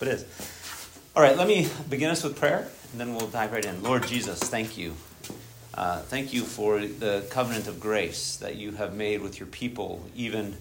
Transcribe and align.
It 0.00 0.08
is. 0.08 0.24
All 1.14 1.22
right, 1.22 1.36
let 1.36 1.46
me 1.46 1.68
begin 1.90 2.08
us 2.08 2.24
with 2.24 2.38
prayer, 2.38 2.66
and 2.92 3.00
then 3.00 3.14
we'll 3.14 3.26
dive 3.26 3.52
right 3.52 3.62
in. 3.62 3.82
Lord 3.82 4.06
Jesus, 4.06 4.38
thank 4.38 4.78
you. 4.78 4.94
Uh, 5.74 6.00
thank 6.00 6.32
you 6.32 6.40
for 6.40 6.80
the 6.80 7.26
covenant 7.28 7.68
of 7.68 7.80
grace 7.80 8.36
that 8.36 8.56
you 8.56 8.72
have 8.72 8.94
made 8.94 9.20
with 9.20 9.38
your 9.38 9.46
people, 9.46 10.02
even 10.16 10.56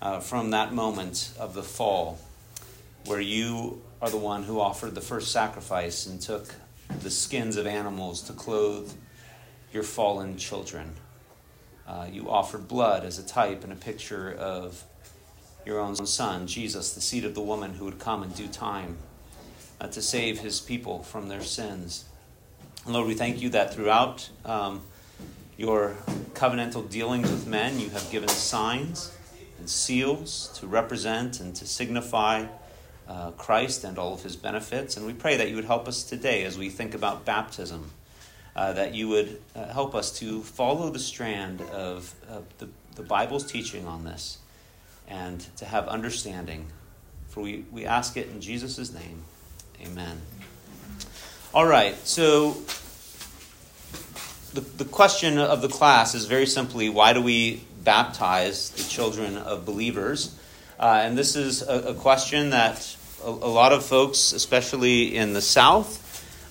uh, 0.00 0.20
from 0.20 0.50
that 0.50 0.72
moment 0.72 1.32
of 1.36 1.52
the 1.52 1.64
fall, 1.64 2.20
where 3.06 3.20
you 3.20 3.82
are 4.00 4.08
the 4.08 4.16
one 4.16 4.44
who 4.44 4.60
offered 4.60 4.94
the 4.94 5.00
first 5.00 5.32
sacrifice 5.32 6.06
and 6.06 6.20
took 6.20 6.54
the 7.02 7.10
skins 7.10 7.56
of 7.56 7.66
animals 7.66 8.22
to 8.22 8.32
clothe 8.32 8.92
your 9.72 9.82
fallen 9.82 10.36
children. 10.36 10.92
Uh, 11.88 12.06
you 12.08 12.30
offered 12.30 12.68
blood 12.68 13.04
as 13.04 13.18
a 13.18 13.26
type 13.26 13.64
and 13.64 13.72
a 13.72 13.76
picture 13.76 14.32
of 14.32 14.84
your 15.66 15.80
own 15.80 15.96
Son, 15.96 16.46
Jesus, 16.46 16.94
the 16.94 17.00
seed 17.00 17.24
of 17.24 17.34
the 17.34 17.40
woman 17.40 17.74
who 17.74 17.84
would 17.84 17.98
come 17.98 18.22
in 18.22 18.30
due 18.30 18.46
time 18.46 18.96
uh, 19.80 19.88
to 19.88 20.00
save 20.00 20.38
his 20.38 20.60
people 20.60 21.02
from 21.02 21.28
their 21.28 21.42
sins. 21.42 22.04
And 22.84 22.94
Lord, 22.94 23.08
we 23.08 23.14
thank 23.14 23.42
you 23.42 23.50
that 23.50 23.74
throughout 23.74 24.30
um, 24.44 24.82
your 25.56 25.96
covenantal 26.34 26.88
dealings 26.88 27.30
with 27.30 27.48
men, 27.48 27.80
you 27.80 27.90
have 27.90 28.08
given 28.12 28.28
signs 28.28 29.12
and 29.58 29.68
seals 29.68 30.56
to 30.60 30.68
represent 30.68 31.40
and 31.40 31.54
to 31.56 31.66
signify 31.66 32.46
uh, 33.08 33.32
Christ 33.32 33.82
and 33.82 33.98
all 33.98 34.14
of 34.14 34.22
his 34.22 34.36
benefits. 34.36 34.96
And 34.96 35.04
we 35.04 35.14
pray 35.14 35.36
that 35.36 35.48
you 35.50 35.56
would 35.56 35.64
help 35.64 35.88
us 35.88 36.04
today 36.04 36.44
as 36.44 36.56
we 36.56 36.70
think 36.70 36.94
about 36.94 37.24
baptism. 37.24 37.90
Uh, 38.54 38.72
that 38.72 38.94
you 38.94 39.06
would 39.08 39.38
uh, 39.54 39.66
help 39.66 39.94
us 39.94 40.10
to 40.18 40.42
follow 40.42 40.88
the 40.88 40.98
strand 40.98 41.60
of 41.72 42.14
the, 42.56 42.66
the 42.94 43.02
Bible's 43.02 43.44
teaching 43.44 43.86
on 43.86 44.02
this 44.04 44.38
and 45.08 45.40
to 45.56 45.64
have 45.64 45.88
understanding. 45.88 46.66
For 47.28 47.42
we, 47.42 47.64
we 47.70 47.84
ask 47.84 48.16
it 48.16 48.28
in 48.28 48.40
Jesus' 48.40 48.92
name. 48.92 49.22
Amen. 49.82 50.20
All 51.54 51.66
right, 51.66 51.96
so 52.06 52.56
the, 54.52 54.60
the 54.60 54.84
question 54.84 55.38
of 55.38 55.62
the 55.62 55.68
class 55.68 56.14
is 56.14 56.24
very 56.24 56.46
simply 56.46 56.88
why 56.88 57.12
do 57.12 57.20
we 57.20 57.62
baptize 57.84 58.70
the 58.70 58.82
children 58.82 59.36
of 59.36 59.64
believers? 59.64 60.34
Uh, 60.78 61.00
and 61.02 61.16
this 61.16 61.36
is 61.36 61.62
a, 61.62 61.90
a 61.90 61.94
question 61.94 62.50
that 62.50 62.96
a, 63.24 63.28
a, 63.28 63.30
lot 63.30 63.72
of 63.72 63.84
folks, 63.84 64.32
especially 64.32 65.16
in 65.16 65.32
the 65.32 65.40
South, 65.40 66.02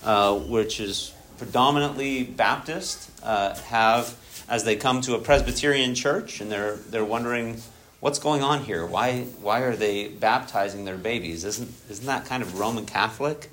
uh, 0.03 0.37
which 0.37 0.79
is 0.79 1.13
predominantly 1.37 2.23
Baptist, 2.23 3.11
uh, 3.21 3.55
have 3.55 4.15
as 4.47 4.63
they 4.63 4.75
come 4.75 5.01
to 5.01 5.15
a 5.15 5.19
Presbyterian 5.19 5.95
church 5.95 6.41
and 6.41 6.51
they're, 6.51 6.75
they're 6.75 7.05
wondering 7.05 7.61
what's 8.05 8.19
going 8.19 8.43
on 8.43 8.63
here? 8.63 8.85
Why, 8.85 9.23
why 9.41 9.61
are 9.61 9.75
they 9.75 10.09
baptizing 10.09 10.85
their 10.85 10.95
babies? 10.95 11.43
Isn't, 11.43 11.73
isn't 11.89 12.05
that 12.05 12.25
kind 12.25 12.43
of 12.43 12.59
Roman 12.59 12.85
Catholic? 12.85 13.49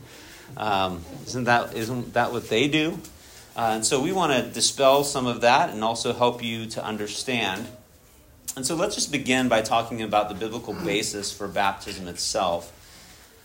Um, 0.59 1.03
isn't, 1.25 1.45
that, 1.45 1.75
isn't 1.75 2.13
that 2.13 2.33
what 2.33 2.51
they 2.51 2.69
do? 2.69 2.99
Uh, 3.57 3.71
and 3.77 3.87
so 3.87 4.03
we 4.03 4.13
want 4.13 4.31
to 4.35 4.43
dispel 4.53 5.05
some 5.05 5.27
of 5.27 5.41
that 5.41 5.71
and 5.71 5.83
also 5.83 6.13
help 6.13 6.45
you 6.45 6.67
to 6.67 6.85
understand. 6.85 7.67
And 8.55 8.67
so 8.67 8.75
let's 8.77 8.95
just 8.95 9.11
begin 9.11 9.49
by 9.49 9.63
talking 9.63 10.03
about 10.03 10.29
the 10.29 10.35
biblical 10.35 10.75
basis 10.75 11.33
for 11.33 11.49
baptism 11.49 12.07
itself. 12.07 12.71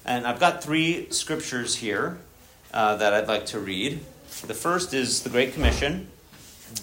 And 0.03 0.27
I've 0.27 0.41
got 0.41 0.61
three 0.61 1.09
scriptures 1.11 1.77
here 1.77 2.17
uh, 2.73 2.97
that 2.97 3.13
I'd 3.13 3.29
like 3.29 3.45
to 3.45 3.59
read. 3.59 4.01
The 4.45 4.53
first 4.53 4.93
is 4.93 5.23
the 5.23 5.29
Great 5.29 5.53
Commission. 5.53 6.09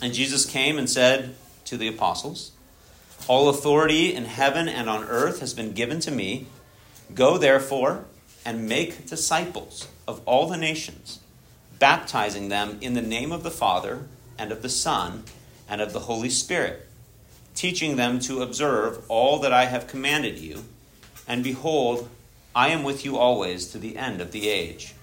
And 0.00 0.14
Jesus 0.14 0.46
came 0.46 0.78
and 0.78 0.88
said 0.88 1.34
to 1.66 1.76
the 1.76 1.88
apostles, 1.88 2.52
all 3.26 3.48
authority 3.48 4.14
in 4.14 4.24
heaven 4.26 4.68
and 4.68 4.88
on 4.88 5.04
earth 5.04 5.40
has 5.40 5.54
been 5.54 5.72
given 5.72 6.00
to 6.00 6.10
me. 6.10 6.46
Go 7.14 7.38
therefore 7.38 8.04
and 8.44 8.68
make 8.68 9.06
disciples 9.06 9.88
of 10.06 10.20
all 10.26 10.48
the 10.48 10.56
nations, 10.56 11.20
baptizing 11.78 12.48
them 12.48 12.78
in 12.80 12.94
the 12.94 13.02
name 13.02 13.32
of 13.32 13.42
the 13.42 13.50
Father 13.50 14.06
and 14.38 14.52
of 14.52 14.62
the 14.62 14.68
Son 14.68 15.24
and 15.68 15.80
of 15.80 15.92
the 15.92 16.00
Holy 16.00 16.28
Spirit, 16.28 16.86
teaching 17.54 17.96
them 17.96 18.18
to 18.20 18.42
observe 18.42 19.02
all 19.08 19.38
that 19.40 19.52
I 19.52 19.66
have 19.66 19.86
commanded 19.86 20.38
you. 20.38 20.64
And 21.26 21.42
behold, 21.42 22.08
I 22.54 22.68
am 22.68 22.84
with 22.84 23.04
you 23.04 23.16
always 23.16 23.68
to 23.68 23.78
the 23.78 23.96
end 23.96 24.20
of 24.20 24.32
the 24.32 24.48
age. 24.48 24.94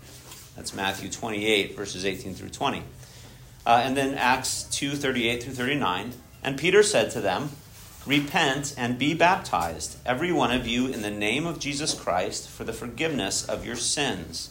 That's 0.55 0.73
Matthew 0.73 1.09
28, 1.09 1.75
verses 1.75 2.05
18 2.05 2.35
through 2.35 2.49
20. 2.49 2.83
Uh, 3.65 3.81
and 3.83 3.95
then 3.95 4.15
Acts 4.15 4.63
2 4.63 4.95
38 4.95 5.43
through 5.43 5.53
39. 5.53 6.13
And 6.43 6.57
Peter 6.57 6.83
said 6.83 7.11
to 7.11 7.21
them, 7.21 7.49
Repent 8.05 8.73
and 8.77 8.97
be 8.97 9.13
baptized, 9.13 9.97
every 10.07 10.31
one 10.31 10.51
of 10.51 10.65
you, 10.65 10.87
in 10.87 11.03
the 11.03 11.11
name 11.11 11.45
of 11.45 11.59
Jesus 11.59 11.93
Christ, 11.93 12.49
for 12.49 12.63
the 12.63 12.73
forgiveness 12.73 13.47
of 13.47 13.63
your 13.63 13.75
sins. 13.75 14.49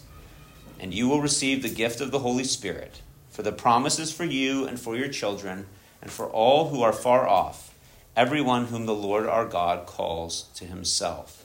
And 0.79 0.95
you 0.95 1.09
will 1.09 1.21
receive 1.21 1.63
the 1.63 1.69
gift 1.69 2.01
of 2.01 2.13
the 2.13 2.21
Holy 2.21 2.45
Spirit. 2.45 3.03
For 3.31 3.43
the 3.43 3.51
promise 3.51 3.99
is 3.99 4.13
for 4.13 4.25
you 4.25 4.67
and 4.67 4.79
for 4.79 4.97
your 4.97 5.09
children, 5.09 5.67
and 6.01 6.13
for 6.13 6.27
all 6.27 6.69
who 6.69 6.81
are 6.83 6.93
far 6.93 7.27
off, 7.27 7.75
everyone 8.17 8.67
whom 8.67 8.87
the 8.87 8.95
Lord 8.95 9.27
our 9.27 9.47
God 9.47 9.85
calls 9.85 10.45
to 10.55 10.65
himself. 10.65 11.45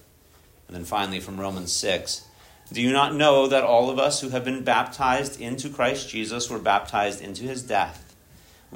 And 0.67 0.75
then 0.75 0.85
finally, 0.85 1.19
from 1.19 1.39
Romans 1.39 1.73
6 1.73 2.23
Do 2.71 2.81
you 2.81 2.91
not 2.91 3.15
know 3.15 3.47
that 3.47 3.63
all 3.63 3.89
of 3.89 3.97
us 3.97 4.21
who 4.21 4.29
have 4.29 4.45
been 4.45 4.63
baptized 4.63 5.41
into 5.41 5.69
Christ 5.69 6.07
Jesus 6.07 6.51
were 6.51 6.59
baptized 6.59 7.21
into 7.21 7.43
his 7.43 7.63
death? 7.63 8.04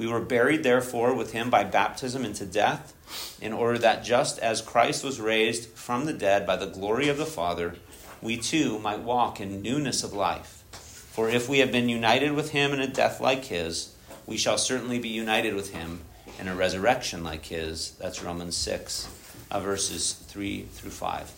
We 0.00 0.06
were 0.06 0.20
buried, 0.20 0.62
therefore, 0.62 1.12
with 1.12 1.32
him 1.32 1.50
by 1.50 1.62
baptism 1.64 2.24
into 2.24 2.46
death, 2.46 2.94
in 3.38 3.52
order 3.52 3.76
that 3.80 4.02
just 4.02 4.38
as 4.38 4.62
Christ 4.62 5.04
was 5.04 5.20
raised 5.20 5.68
from 5.72 6.06
the 6.06 6.14
dead 6.14 6.46
by 6.46 6.56
the 6.56 6.64
glory 6.64 7.10
of 7.10 7.18
the 7.18 7.26
Father, 7.26 7.74
we 8.22 8.38
too 8.38 8.78
might 8.78 9.00
walk 9.00 9.42
in 9.42 9.60
newness 9.60 10.02
of 10.02 10.14
life. 10.14 10.64
For 10.72 11.28
if 11.28 11.50
we 11.50 11.58
have 11.58 11.70
been 11.70 11.90
united 11.90 12.32
with 12.32 12.52
him 12.52 12.72
in 12.72 12.80
a 12.80 12.86
death 12.86 13.20
like 13.20 13.44
his, 13.44 13.94
we 14.24 14.38
shall 14.38 14.56
certainly 14.56 14.98
be 14.98 15.10
united 15.10 15.52
with 15.52 15.74
him 15.74 16.00
in 16.38 16.48
a 16.48 16.56
resurrection 16.56 17.22
like 17.22 17.44
his. 17.44 17.90
That's 18.00 18.22
Romans 18.22 18.56
6, 18.56 19.06
uh, 19.50 19.60
verses 19.60 20.14
3 20.14 20.62
through 20.62 20.92
5. 20.92 21.30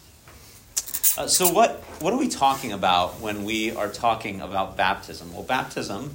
Uh, 1.18 1.26
so, 1.26 1.52
what, 1.52 1.80
what 1.98 2.12
are 2.12 2.18
we 2.18 2.28
talking 2.28 2.70
about 2.70 3.18
when 3.18 3.42
we 3.42 3.74
are 3.74 3.88
talking 3.88 4.40
about 4.40 4.76
baptism? 4.76 5.32
Well, 5.34 5.42
baptism 5.42 6.14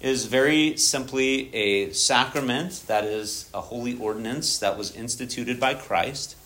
is 0.00 0.26
very 0.26 0.76
simply 0.76 1.52
a 1.54 1.92
sacrament 1.92 2.84
that 2.86 3.04
is 3.04 3.50
a 3.52 3.60
holy 3.60 3.98
ordinance 3.98 4.58
that 4.58 4.78
was 4.78 4.94
instituted 4.94 5.58
by 5.58 5.74
Christ 5.74 6.36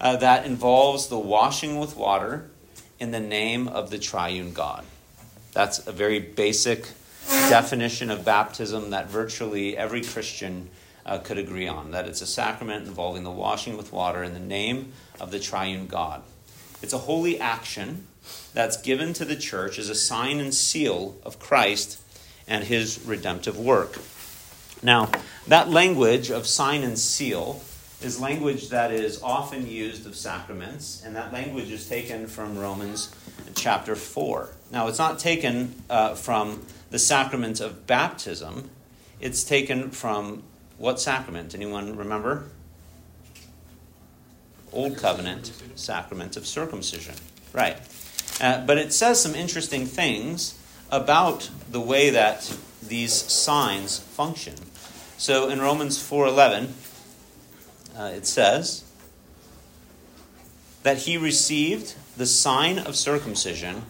uh, 0.00 0.16
that 0.16 0.46
involves 0.46 1.08
the 1.08 1.18
washing 1.18 1.78
with 1.78 1.96
water 1.96 2.50
in 2.98 3.10
the 3.10 3.20
name 3.20 3.68
of 3.68 3.90
the 3.90 3.98
triune 3.98 4.52
God. 4.52 4.84
That's 5.52 5.86
a 5.86 5.92
very 5.92 6.18
basic 6.18 6.88
definition 7.28 8.10
of 8.10 8.24
baptism 8.24 8.90
that 8.90 9.08
virtually 9.08 9.76
every 9.76 10.02
Christian 10.02 10.68
uh, 11.06 11.18
could 11.18 11.38
agree 11.38 11.68
on 11.68 11.92
that 11.92 12.06
it's 12.06 12.20
a 12.20 12.26
sacrament 12.26 12.86
involving 12.86 13.24
the 13.24 13.30
washing 13.30 13.76
with 13.76 13.92
water 13.92 14.22
in 14.22 14.34
the 14.34 14.40
name 14.40 14.92
of 15.20 15.30
the 15.30 15.38
triune 15.38 15.86
God. 15.86 16.22
It's 16.82 16.92
a 16.92 16.98
holy 16.98 17.40
action 17.40 18.06
that's 18.54 18.80
given 18.80 19.12
to 19.14 19.24
the 19.24 19.36
church 19.36 19.78
as 19.78 19.88
a 19.88 19.94
sign 19.94 20.38
and 20.38 20.52
seal 20.52 21.16
of 21.24 21.38
Christ 21.38 22.00
and 22.48 22.64
his 22.64 23.00
redemptive 23.04 23.58
work. 23.58 23.98
Now, 24.82 25.10
that 25.46 25.70
language 25.70 26.30
of 26.30 26.46
sign 26.46 26.82
and 26.82 26.98
seal 26.98 27.62
is 28.00 28.20
language 28.20 28.68
that 28.68 28.92
is 28.92 29.22
often 29.22 29.66
used 29.66 30.06
of 30.06 30.14
sacraments, 30.14 31.02
and 31.04 31.16
that 31.16 31.32
language 31.32 31.70
is 31.70 31.88
taken 31.88 32.26
from 32.26 32.56
Romans 32.56 33.14
chapter 33.54 33.96
4. 33.96 34.50
Now, 34.70 34.86
it's 34.88 34.98
not 34.98 35.18
taken 35.18 35.74
uh, 35.90 36.14
from 36.14 36.64
the 36.90 36.98
sacrament 36.98 37.60
of 37.60 37.86
baptism, 37.86 38.70
it's 39.20 39.42
taken 39.42 39.90
from 39.90 40.42
what 40.78 41.00
sacrament? 41.00 41.54
Anyone 41.54 41.96
remember? 41.96 42.44
Old 44.72 44.96
covenant 44.96 45.52
sacrament 45.74 46.36
of 46.36 46.46
circumcision. 46.46 47.14
Right. 47.52 47.78
Uh, 48.40 48.64
but 48.64 48.78
it 48.78 48.92
says 48.92 49.20
some 49.20 49.34
interesting 49.34 49.86
things 49.86 50.57
about 50.90 51.50
the 51.70 51.80
way 51.80 52.10
that 52.10 52.56
these 52.82 53.12
signs 53.12 53.98
function. 53.98 54.54
So 55.16 55.48
in 55.48 55.60
Romans 55.60 55.98
4:11 55.98 56.72
uh, 57.96 58.12
it 58.14 58.26
says 58.26 58.84
that 60.82 60.98
he 60.98 61.16
received 61.16 61.94
the 62.16 62.26
sign 62.26 62.78
of 62.78 62.96
circumcision 62.96 63.82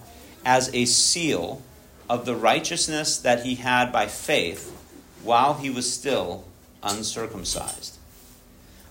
as 0.44 0.74
a 0.74 0.84
seal 0.86 1.62
of 2.08 2.24
the 2.24 2.34
righteousness 2.34 3.18
that 3.18 3.44
he 3.44 3.56
had 3.56 3.92
by 3.92 4.06
faith 4.06 4.74
while 5.22 5.54
he 5.54 5.68
was 5.68 5.92
still 5.92 6.44
uncircumcised. 6.82 7.98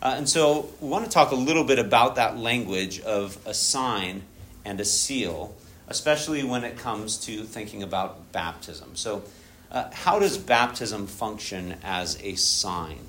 Uh, 0.02 0.14
and 0.16 0.30
so 0.30 0.70
we 0.80 0.88
want 0.88 1.04
to 1.04 1.10
talk 1.10 1.32
a 1.32 1.36
little 1.36 1.64
bit 1.64 1.80
about 1.80 2.16
that 2.16 2.38
language 2.38 3.00
of 3.02 3.38
a 3.46 3.54
sign 3.54 4.22
and 4.64 4.80
a 4.80 4.86
seal 4.86 5.56
especially 5.88 6.44
when 6.44 6.64
it 6.64 6.78
comes 6.78 7.18
to 7.26 7.44
thinking 7.44 7.84
about 7.84 8.32
baptism. 8.32 8.96
So, 8.96 9.24
uh, 9.72 9.90
how 9.92 10.20
does 10.20 10.38
baptism 10.38 11.08
function 11.08 11.76
as 11.84 12.22
a 12.24 12.36
sign? 12.36 13.00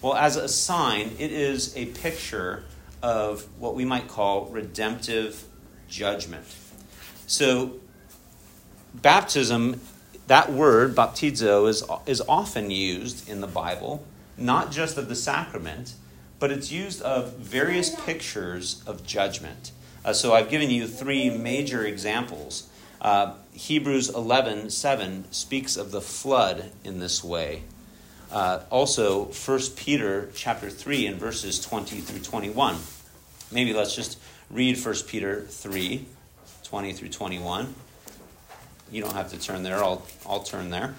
Well, 0.00 0.14
as 0.14 0.36
a 0.36 0.48
sign, 0.48 1.10
it 1.18 1.32
is 1.32 1.76
a 1.76 1.86
picture 1.86 2.64
of 3.02 3.46
what 3.58 3.74
we 3.74 3.84
might 3.84 4.08
call 4.08 4.46
redemptive 4.46 5.44
judgment. 5.88 6.44
So, 7.26 7.80
baptism, 8.94 9.80
that 10.28 10.52
word, 10.52 10.94
baptizo, 10.94 11.68
is, 11.68 11.82
is 12.06 12.20
often 12.28 12.70
used 12.70 13.28
in 13.28 13.40
the 13.40 13.46
Bible, 13.46 14.04
not 14.36 14.70
just 14.70 14.98
of 14.98 15.08
the 15.08 15.16
sacrament, 15.16 15.94
but 16.38 16.52
it's 16.52 16.70
used 16.70 17.02
of 17.02 17.34
various 17.34 17.94
pictures 18.04 18.82
of 18.86 19.04
judgment. 19.04 19.72
Uh, 20.08 20.14
so, 20.14 20.32
I've 20.32 20.48
given 20.48 20.70
you 20.70 20.86
three 20.86 21.28
major 21.28 21.84
examples. 21.84 22.66
Uh, 22.98 23.34
Hebrews 23.52 24.08
11 24.08 24.70
7 24.70 25.30
speaks 25.30 25.76
of 25.76 25.90
the 25.90 26.00
flood 26.00 26.70
in 26.82 26.98
this 26.98 27.22
way. 27.22 27.64
Uh, 28.32 28.60
also, 28.70 29.24
1 29.24 29.60
Peter 29.76 30.30
chapter 30.34 30.70
3 30.70 31.04
and 31.04 31.20
verses 31.20 31.60
20 31.60 32.00
through 32.00 32.20
21. 32.20 32.78
Maybe 33.52 33.74
let's 33.74 33.94
just 33.94 34.18
read 34.48 34.82
1 34.82 34.94
Peter 35.06 35.42
3 35.42 36.06
20 36.64 36.92
through 36.94 37.10
21. 37.10 37.74
You 38.90 39.02
don't 39.02 39.12
have 39.12 39.30
to 39.32 39.38
turn 39.38 39.62
there, 39.62 39.84
I'll, 39.84 40.06
I'll 40.26 40.42
turn 40.42 40.70
there. 40.70 40.94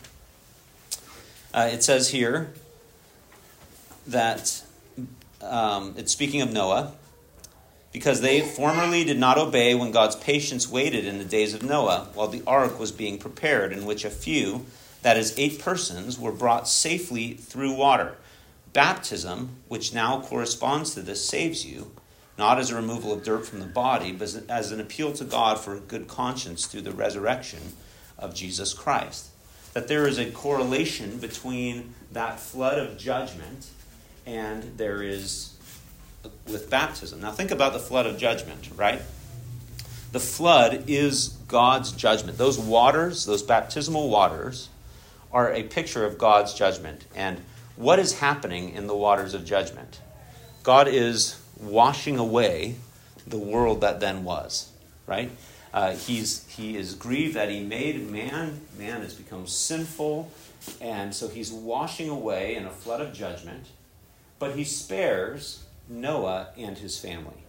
Uh, 1.51 1.67
it 1.73 1.83
says 1.83 2.09
here 2.09 2.53
that 4.05 4.63
um, 5.41 5.95
it's 5.97 6.11
speaking 6.11 6.43
of 6.43 6.53
Noah, 6.53 6.93
because 7.91 8.21
they 8.21 8.41
formerly 8.41 9.03
did 9.03 9.17
not 9.17 9.37
obey 9.37 9.73
when 9.73 9.91
God's 9.91 10.15
patience 10.15 10.69
waited 10.69 11.05
in 11.05 11.17
the 11.17 11.25
days 11.25 11.53
of 11.53 11.63
Noah 11.63 12.09
while 12.13 12.27
the 12.27 12.43
ark 12.45 12.79
was 12.79 12.91
being 12.91 13.17
prepared, 13.17 13.73
in 13.73 13.85
which 13.85 14.05
a 14.05 14.09
few, 14.09 14.65
that 15.01 15.17
is, 15.17 15.33
eight 15.37 15.59
persons, 15.59 16.19
were 16.19 16.31
brought 16.31 16.67
safely 16.67 17.33
through 17.33 17.73
water. 17.73 18.15
Baptism, 18.73 19.57
which 19.67 19.93
now 19.93 20.21
corresponds 20.21 20.93
to 20.93 21.01
this, 21.01 21.25
saves 21.25 21.65
you 21.65 21.91
not 22.39 22.57
as 22.57 22.71
a 22.71 22.75
removal 22.75 23.11
of 23.11 23.23
dirt 23.23 23.45
from 23.45 23.59
the 23.59 23.65
body, 23.65 24.13
but 24.13 24.33
as 24.47 24.71
an 24.71 24.79
appeal 24.79 25.11
to 25.11 25.25
God 25.25 25.59
for 25.59 25.75
a 25.75 25.79
good 25.79 26.07
conscience 26.07 26.65
through 26.65 26.81
the 26.81 26.91
resurrection 26.91 27.59
of 28.17 28.33
Jesus 28.33 28.73
Christ. 28.73 29.27
That 29.73 29.89
there 29.89 30.07
is 30.07 30.17
a 30.17 30.31
correlation 30.31 31.17
between 31.17 31.93
that 32.13 32.39
flood 32.39 32.79
of 32.79 32.97
judgment 32.97 33.67
and 34.25 34.77
there 34.77 35.03
is 35.03 35.48
with 36.47 36.69
baptism. 36.69 37.21
Now, 37.21 37.31
think 37.31 37.51
about 37.51 37.73
the 37.73 37.79
flood 37.79 38.05
of 38.05 38.17
judgment, 38.17 38.69
right? 38.75 39.01
The 40.11 40.19
flood 40.19 40.85
is 40.87 41.29
God's 41.47 41.91
judgment. 41.91 42.37
Those 42.37 42.57
waters, 42.57 43.25
those 43.25 43.43
baptismal 43.43 44.09
waters, 44.09 44.69
are 45.31 45.53
a 45.53 45.63
picture 45.63 46.05
of 46.05 46.17
God's 46.17 46.53
judgment. 46.53 47.05
And 47.15 47.41
what 47.75 47.99
is 47.99 48.19
happening 48.19 48.71
in 48.71 48.87
the 48.87 48.95
waters 48.95 49.33
of 49.33 49.45
judgment? 49.45 50.01
God 50.63 50.87
is 50.87 51.39
washing 51.59 52.17
away 52.17 52.75
the 53.27 53.37
world 53.37 53.81
that 53.81 53.99
then 53.99 54.23
was, 54.23 54.71
right? 55.05 55.29
Uh, 55.71 55.91
he's, 55.91 56.47
he 56.47 56.75
is 56.75 56.95
grieved 56.95 57.35
that 57.35 57.49
he 57.49 57.63
made 57.63 58.09
man. 58.09 58.61
Man 58.77 59.01
has 59.01 59.13
become 59.13 59.45
sinful. 59.45 60.31
And 60.81 61.13
so 61.13 61.27
he's 61.27 61.51
washing 61.51 62.09
away 62.09 62.55
in 62.55 62.65
a 62.65 62.71
flood 62.71 63.01
of 63.01 63.13
judgment. 63.13 63.67
But 64.39 64.55
he 64.55 64.63
spares 64.63 65.63
Noah 65.89 66.49
and 66.57 66.77
his 66.77 66.97
family. 66.97 67.43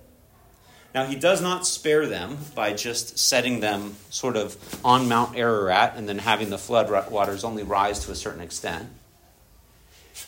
Now, 0.93 1.05
he 1.05 1.15
does 1.15 1.41
not 1.41 1.67
spare 1.67 2.07
them 2.07 2.39
by 2.55 2.73
just 2.73 3.19
setting 3.19 3.61
them 3.61 3.95
sort 4.11 4.37
of 4.37 4.57
on 4.85 5.09
Mount 5.09 5.37
Ararat 5.37 5.95
and 5.97 6.09
then 6.09 6.19
having 6.19 6.51
the 6.51 6.59
flood 6.59 7.11
waters 7.11 7.45
only 7.45 7.63
rise 7.63 8.05
to 8.07 8.13
a 8.13 8.17
certain 8.17 8.41
extent. 8.41 8.89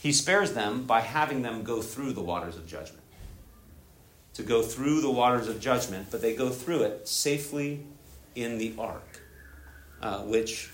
He 0.01 0.13
spares 0.13 0.53
them 0.53 0.85
by 0.85 1.01
having 1.01 1.43
them 1.43 1.65
go 1.65 1.83
through 1.83 2.13
the 2.13 2.23
waters 2.23 2.57
of 2.57 2.67
judgment 2.67 3.03
to 4.35 4.43
go 4.43 4.63
through 4.63 5.01
the 5.01 5.11
waters 5.11 5.49
of 5.49 5.61
judgment, 5.61 6.09
but 6.11 6.23
they 6.23 6.35
go 6.35 6.51
through 6.51 6.83
it 6.83 7.07
safely 7.07 7.85
in 8.35 8.59
the 8.59 8.75
ark, 8.79 9.21
uh, 10.01 10.21
which 10.21 10.71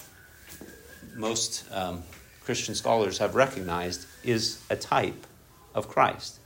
most 1.16 1.64
um, 1.72 2.02
Christian 2.44 2.74
scholars 2.74 3.18
have 3.18 3.34
recognized 3.34 4.06
is 4.22 4.62
a 4.70 4.76
type 4.76 5.26
of 5.74 5.88
Christ. 5.88 6.37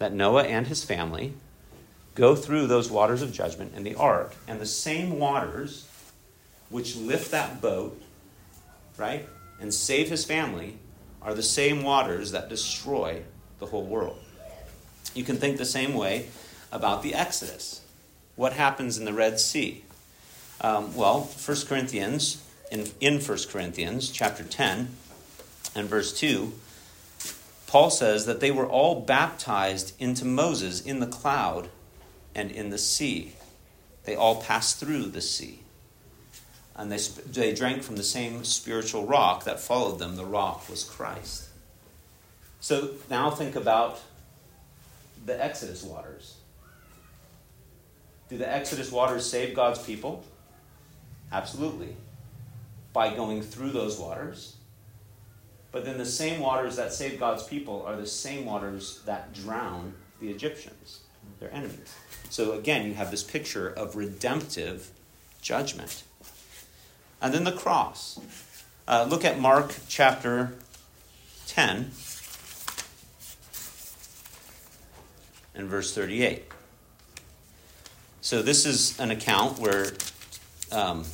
That 0.00 0.14
Noah 0.14 0.44
and 0.44 0.66
his 0.66 0.82
family 0.82 1.34
go 2.14 2.34
through 2.34 2.66
those 2.66 2.90
waters 2.90 3.20
of 3.20 3.34
judgment 3.34 3.74
in 3.76 3.82
the 3.82 3.94
ark, 3.94 4.34
and 4.48 4.58
the 4.58 4.64
same 4.64 5.18
waters 5.18 5.86
which 6.70 6.96
lift 6.96 7.30
that 7.32 7.60
boat, 7.60 8.00
right, 8.96 9.28
and 9.60 9.74
save 9.74 10.08
his 10.08 10.24
family 10.24 10.78
are 11.20 11.34
the 11.34 11.42
same 11.42 11.82
waters 11.82 12.32
that 12.32 12.48
destroy 12.48 13.22
the 13.58 13.66
whole 13.66 13.84
world. 13.84 14.18
You 15.14 15.22
can 15.22 15.36
think 15.36 15.58
the 15.58 15.66
same 15.66 15.92
way 15.92 16.28
about 16.72 17.02
the 17.02 17.14
Exodus. 17.14 17.82
What 18.36 18.54
happens 18.54 18.96
in 18.96 19.04
the 19.04 19.12
Red 19.12 19.38
Sea? 19.38 19.84
Um, 20.62 20.96
well, 20.96 21.24
1 21.24 21.56
Corinthians, 21.66 22.42
in, 22.70 22.86
in 23.00 23.20
1 23.20 23.38
Corinthians 23.50 24.10
chapter 24.10 24.44
10 24.44 24.88
and 25.74 25.88
verse 25.88 26.18
2, 26.18 26.54
Paul 27.70 27.90
says 27.90 28.26
that 28.26 28.40
they 28.40 28.50
were 28.50 28.66
all 28.66 29.00
baptized 29.00 29.94
into 30.00 30.24
Moses 30.24 30.80
in 30.80 30.98
the 30.98 31.06
cloud 31.06 31.68
and 32.34 32.50
in 32.50 32.70
the 32.70 32.78
sea. 32.78 33.34
They 34.02 34.16
all 34.16 34.42
passed 34.42 34.80
through 34.80 35.04
the 35.04 35.20
sea. 35.20 35.60
And 36.74 36.90
they, 36.90 36.96
they 36.98 37.54
drank 37.54 37.84
from 37.84 37.94
the 37.94 38.02
same 38.02 38.42
spiritual 38.42 39.06
rock 39.06 39.44
that 39.44 39.60
followed 39.60 40.00
them. 40.00 40.16
The 40.16 40.24
rock 40.24 40.68
was 40.68 40.82
Christ. 40.82 41.48
So 42.58 42.94
now 43.08 43.30
think 43.30 43.54
about 43.54 44.00
the 45.24 45.40
Exodus 45.40 45.84
waters. 45.84 46.38
Do 48.30 48.36
the 48.36 48.52
Exodus 48.52 48.90
waters 48.90 49.24
save 49.30 49.54
God's 49.54 49.80
people? 49.80 50.24
Absolutely. 51.30 51.94
By 52.92 53.14
going 53.14 53.42
through 53.42 53.70
those 53.70 53.96
waters. 53.96 54.56
But 55.72 55.84
then 55.84 55.98
the 55.98 56.06
same 56.06 56.40
waters 56.40 56.76
that 56.76 56.92
save 56.92 57.20
God's 57.20 57.44
people 57.44 57.84
are 57.86 57.96
the 57.96 58.06
same 58.06 58.44
waters 58.44 59.00
that 59.06 59.32
drown 59.32 59.94
the 60.20 60.30
Egyptians, 60.30 61.00
their 61.38 61.52
enemies. 61.54 61.94
So 62.28 62.52
again, 62.52 62.86
you 62.86 62.94
have 62.94 63.10
this 63.10 63.22
picture 63.22 63.68
of 63.68 63.96
redemptive 63.96 64.90
judgment. 65.40 66.02
And 67.22 67.32
then 67.32 67.44
the 67.44 67.52
cross. 67.52 68.18
Uh, 68.88 69.06
look 69.08 69.24
at 69.24 69.38
Mark 69.38 69.74
chapter 69.88 70.54
10. 71.46 71.92
and 75.54 75.68
verse 75.68 75.94
38. 75.94 76.44
So, 78.20 78.42
this 78.42 78.66
is 78.66 78.98
an 78.98 79.10
account 79.10 79.58
where 79.58 79.92
um, 80.72 81.04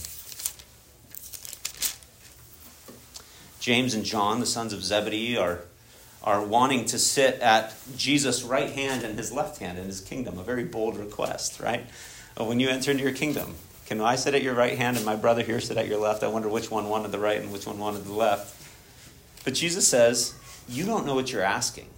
James 3.66 3.94
and 3.94 4.04
John, 4.04 4.38
the 4.38 4.46
sons 4.46 4.72
of 4.72 4.84
Zebedee, 4.84 5.36
are, 5.36 5.58
are 6.22 6.40
wanting 6.40 6.84
to 6.84 7.00
sit 7.00 7.40
at 7.40 7.74
Jesus' 7.96 8.44
right 8.44 8.70
hand 8.70 9.02
and 9.02 9.18
his 9.18 9.32
left 9.32 9.58
hand 9.58 9.76
in 9.76 9.86
his 9.86 10.00
kingdom. 10.00 10.38
A 10.38 10.44
very 10.44 10.62
bold 10.62 10.96
request, 10.96 11.58
right? 11.58 11.84
Uh, 12.40 12.44
when 12.44 12.60
you 12.60 12.68
enter 12.68 12.92
into 12.92 13.02
your 13.02 13.12
kingdom, 13.12 13.56
can 13.86 14.00
I 14.00 14.14
sit 14.14 14.36
at 14.36 14.44
your 14.44 14.54
right 14.54 14.78
hand 14.78 14.96
and 14.96 15.04
my 15.04 15.16
brother 15.16 15.42
here 15.42 15.60
sit 15.60 15.76
at 15.76 15.88
your 15.88 15.98
left? 15.98 16.22
I 16.22 16.28
wonder 16.28 16.48
which 16.48 16.70
one 16.70 16.88
wanted 16.88 17.10
the 17.10 17.18
right 17.18 17.40
and 17.40 17.50
which 17.50 17.66
one 17.66 17.80
wanted 17.80 18.04
the 18.04 18.12
left. 18.12 18.54
But 19.42 19.54
Jesus 19.54 19.88
says, 19.88 20.36
You 20.68 20.86
don't 20.86 21.04
know 21.04 21.16
what 21.16 21.32
you're 21.32 21.42
asking. 21.42 21.88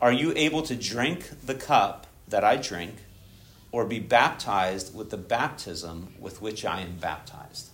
Are 0.00 0.12
you 0.12 0.32
able 0.36 0.62
to 0.62 0.76
drink 0.76 1.30
the 1.44 1.56
cup 1.56 2.06
that 2.28 2.44
I 2.44 2.54
drink, 2.54 2.94
or 3.72 3.84
be 3.86 3.98
baptized 3.98 4.94
with 4.94 5.10
the 5.10 5.16
baptism 5.16 6.14
with 6.20 6.40
which 6.40 6.64
I 6.64 6.82
am 6.82 6.98
baptized? 6.98 7.69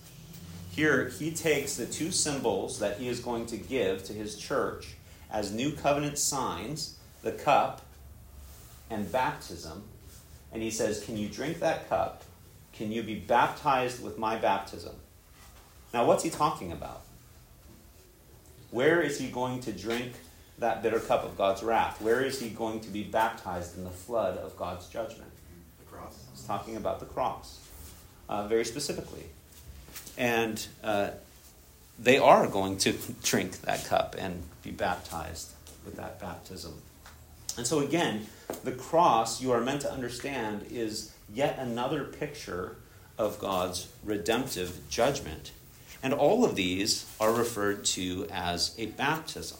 Here, 0.77 1.09
he 1.09 1.31
takes 1.31 1.75
the 1.75 1.87
two 1.87 2.11
symbols 2.11 2.77
that 2.77 2.99
he 2.99 3.07
is 3.07 3.19
going 3.19 3.47
to 3.47 3.57
give 3.57 4.03
to 4.03 4.13
his 4.13 4.37
church 4.37 4.93
as 5.31 5.51
new 5.51 5.71
covenant 5.71 6.19
signs 6.19 6.99
the 7.23 7.31
cup 7.31 7.81
and 8.91 9.11
baptism. 9.11 9.85
And 10.51 10.61
he 10.61 10.69
says, 10.69 11.03
Can 11.03 11.17
you 11.17 11.29
drink 11.29 11.61
that 11.61 11.89
cup? 11.89 12.23
Can 12.73 12.91
you 12.91 13.01
be 13.01 13.15
baptized 13.15 14.03
with 14.03 14.19
my 14.19 14.35
baptism? 14.35 14.93
Now, 15.95 16.05
what's 16.05 16.23
he 16.23 16.29
talking 16.29 16.71
about? 16.71 17.01
Where 18.69 19.01
is 19.01 19.19
he 19.19 19.29
going 19.29 19.61
to 19.61 19.71
drink 19.71 20.13
that 20.59 20.83
bitter 20.83 20.99
cup 20.99 21.23
of 21.23 21.35
God's 21.35 21.63
wrath? 21.63 21.99
Where 22.03 22.21
is 22.21 22.39
he 22.39 22.49
going 22.49 22.81
to 22.81 22.89
be 22.89 23.01
baptized 23.01 23.79
in 23.79 23.83
the 23.83 23.89
flood 23.89 24.37
of 24.37 24.55
God's 24.55 24.87
judgment? 24.89 25.31
The 25.79 25.85
cross. 25.85 26.23
He's 26.31 26.43
talking 26.43 26.75
about 26.75 26.99
the 26.99 27.07
cross, 27.07 27.67
uh, 28.29 28.47
very 28.47 28.63
specifically. 28.63 29.25
And 30.17 30.65
uh, 30.83 31.11
they 31.99 32.17
are 32.17 32.47
going 32.47 32.77
to 32.79 32.95
drink 33.23 33.61
that 33.61 33.85
cup 33.85 34.15
and 34.17 34.43
be 34.63 34.71
baptized 34.71 35.51
with 35.85 35.95
that 35.97 36.19
baptism. 36.19 36.73
And 37.57 37.65
so, 37.65 37.79
again, 37.79 38.27
the 38.63 38.71
cross, 38.71 39.41
you 39.41 39.51
are 39.51 39.61
meant 39.61 39.81
to 39.81 39.91
understand, 39.91 40.65
is 40.71 41.11
yet 41.33 41.57
another 41.59 42.03
picture 42.03 42.75
of 43.17 43.39
God's 43.39 43.87
redemptive 44.03 44.87
judgment. 44.89 45.51
And 46.03 46.13
all 46.13 46.45
of 46.45 46.55
these 46.55 47.11
are 47.19 47.31
referred 47.31 47.83
to 47.85 48.27
as 48.31 48.75
a 48.77 48.87
baptism. 48.87 49.57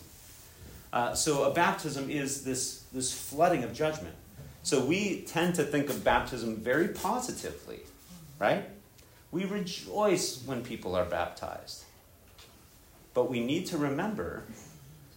Uh, 0.94 1.14
so 1.14 1.44
a 1.44 1.54
baptism 1.54 2.10
is 2.10 2.44
this, 2.44 2.84
this 2.94 3.12
flooding 3.12 3.64
of 3.64 3.74
judgment. 3.74 4.16
So 4.64 4.84
we 4.84 5.22
tend 5.22 5.56
to 5.56 5.64
think 5.64 5.90
of 5.90 6.04
baptism 6.04 6.58
very 6.58 6.90
positively, 6.90 7.80
right? 8.40 8.66
We 9.32 9.46
rejoice 9.46 10.44
when 10.46 10.64
people 10.64 10.96
are 10.96 11.06
baptized. 11.06 11.84
But 13.14 13.30
we 13.30 13.44
need 13.44 13.66
to 13.68 13.78
remember 13.78 14.44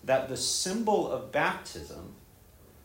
that 0.04 0.28
the 0.28 0.36
symbol 0.36 1.10
of 1.10 1.30
baptism 1.30 2.14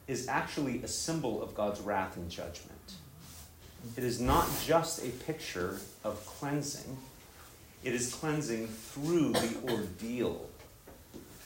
is 0.08 0.28
actually 0.28 0.84
a 0.84 0.88
symbol 0.88 1.42
of 1.42 1.56
God's 1.56 1.80
wrath 1.80 2.16
and 2.18 2.30
judgment. 2.30 2.94
It 3.96 4.04
is 4.04 4.20
not 4.20 4.48
just 4.66 5.04
a 5.04 5.10
picture 5.10 5.80
of 6.04 6.26
cleansing, 6.26 6.98
it 7.84 7.94
is 7.94 8.14
cleansing 8.14 8.68
through 8.68 9.34
the 9.34 9.72
ordeal. 9.72 10.50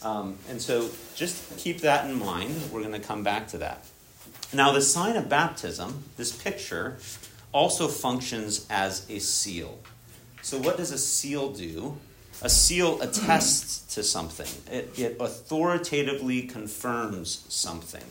Um, 0.01 0.37
and 0.49 0.61
so 0.61 0.89
just 1.15 1.57
keep 1.57 1.81
that 1.81 2.09
in 2.09 2.17
mind. 2.17 2.55
We're 2.71 2.81
going 2.81 2.93
to 2.93 3.05
come 3.05 3.23
back 3.23 3.49
to 3.49 3.57
that. 3.57 3.85
Now, 4.53 4.71
the 4.71 4.81
sign 4.81 5.15
of 5.15 5.29
baptism, 5.29 6.05
this 6.17 6.31
picture, 6.31 6.97
also 7.51 7.87
functions 7.87 8.65
as 8.69 9.09
a 9.09 9.19
seal. 9.19 9.79
So, 10.41 10.57
what 10.57 10.77
does 10.77 10.91
a 10.91 10.97
seal 10.97 11.51
do? 11.51 11.97
A 12.41 12.49
seal 12.49 13.01
attests 13.01 13.93
to 13.95 14.03
something, 14.03 14.47
it, 14.71 14.97
it 14.97 15.17
authoritatively 15.19 16.43
confirms 16.43 17.45
something. 17.49 18.03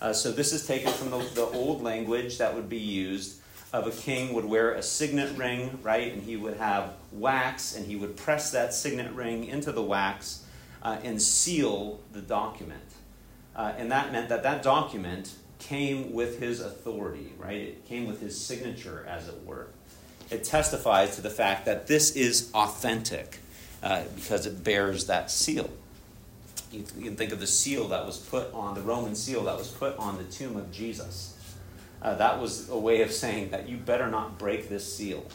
Uh, 0.00 0.12
so, 0.12 0.32
this 0.32 0.52
is 0.52 0.66
taken 0.66 0.92
from 0.92 1.10
the, 1.10 1.18
the 1.34 1.46
old 1.46 1.82
language 1.82 2.38
that 2.38 2.54
would 2.54 2.68
be 2.68 2.78
used 2.78 3.40
of 3.72 3.86
a 3.86 3.90
king 3.90 4.32
would 4.32 4.44
wear 4.44 4.72
a 4.72 4.82
signet 4.82 5.36
ring, 5.36 5.78
right? 5.82 6.12
And 6.12 6.22
he 6.22 6.36
would 6.36 6.56
have 6.56 6.94
wax, 7.12 7.76
and 7.76 7.86
he 7.86 7.96
would 7.96 8.16
press 8.16 8.50
that 8.52 8.72
signet 8.72 9.12
ring 9.12 9.44
into 9.44 9.72
the 9.72 9.82
wax 9.82 10.44
uh, 10.82 10.98
and 11.04 11.20
seal 11.20 12.00
the 12.12 12.22
document. 12.22 12.80
Uh, 13.54 13.74
and 13.76 13.90
that 13.90 14.12
meant 14.12 14.28
that 14.30 14.42
that 14.44 14.62
document 14.62 15.34
came 15.58 16.12
with 16.12 16.40
his 16.40 16.60
authority, 16.60 17.32
right? 17.38 17.56
It 17.56 17.86
came 17.86 18.06
with 18.06 18.20
his 18.20 18.40
signature, 18.40 19.04
as 19.08 19.28
it 19.28 19.44
were. 19.44 19.68
It 20.30 20.44
testifies 20.44 21.16
to 21.16 21.22
the 21.22 21.30
fact 21.30 21.64
that 21.66 21.86
this 21.86 22.14
is 22.14 22.50
authentic 22.54 23.38
uh, 23.82 24.02
because 24.14 24.46
it 24.46 24.62
bears 24.62 25.06
that 25.06 25.30
seal. 25.30 25.70
You, 26.70 26.84
you, 26.96 27.04
can 27.04 27.16
think 27.16 27.32
of 27.32 27.40
the 27.40 27.46
seal 27.46 27.88
that 27.88 28.04
was 28.04 28.18
put 28.18 28.52
on, 28.52 28.74
the 28.74 28.82
Roman 28.82 29.14
seal 29.14 29.44
that 29.44 29.56
was 29.56 29.68
put 29.70 29.96
on 29.96 30.18
the 30.18 30.24
tomb 30.24 30.56
of 30.56 30.70
Jesus. 30.70 31.34
Uh, 32.02 32.14
that 32.16 32.40
was 32.40 32.68
a 32.68 32.78
way 32.78 33.02
of 33.02 33.10
saying 33.10 33.50
that 33.50 33.68
you 33.68 33.76
better 33.76 34.08
not 34.08 34.38
break 34.38 34.68
this 34.68 34.94
seal 34.94 35.26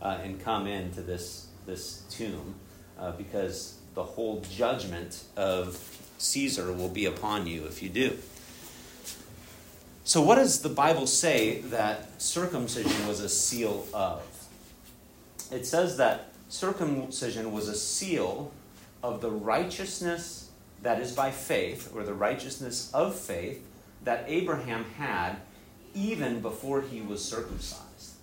uh, 0.00 0.18
and 0.22 0.42
come 0.42 0.66
into 0.66 1.02
this, 1.02 1.46
this 1.66 2.02
tomb 2.10 2.54
uh, 2.98 3.12
because 3.12 3.74
the 3.94 4.02
whole 4.02 4.42
judgment 4.50 5.22
of 5.36 5.78
Caesar 6.18 6.72
will 6.72 6.88
be 6.88 7.04
upon 7.04 7.46
you 7.46 7.66
if 7.66 7.82
you 7.82 7.88
do. 7.88 8.16
So, 10.10 10.20
what 10.20 10.34
does 10.34 10.62
the 10.62 10.68
Bible 10.68 11.06
say 11.06 11.60
that 11.70 12.20
circumcision 12.20 13.06
was 13.06 13.20
a 13.20 13.28
seal 13.28 13.86
of? 13.94 14.20
It 15.52 15.64
says 15.64 15.98
that 15.98 16.32
circumcision 16.48 17.52
was 17.52 17.68
a 17.68 17.76
seal 17.76 18.50
of 19.04 19.20
the 19.20 19.30
righteousness 19.30 20.50
that 20.82 20.98
is 20.98 21.12
by 21.12 21.30
faith, 21.30 21.92
or 21.94 22.02
the 22.02 22.12
righteousness 22.12 22.90
of 22.92 23.14
faith 23.14 23.64
that 24.02 24.24
Abraham 24.26 24.84
had 24.98 25.36
even 25.94 26.40
before 26.40 26.82
he 26.82 27.00
was 27.00 27.24
circumcised. 27.24 28.14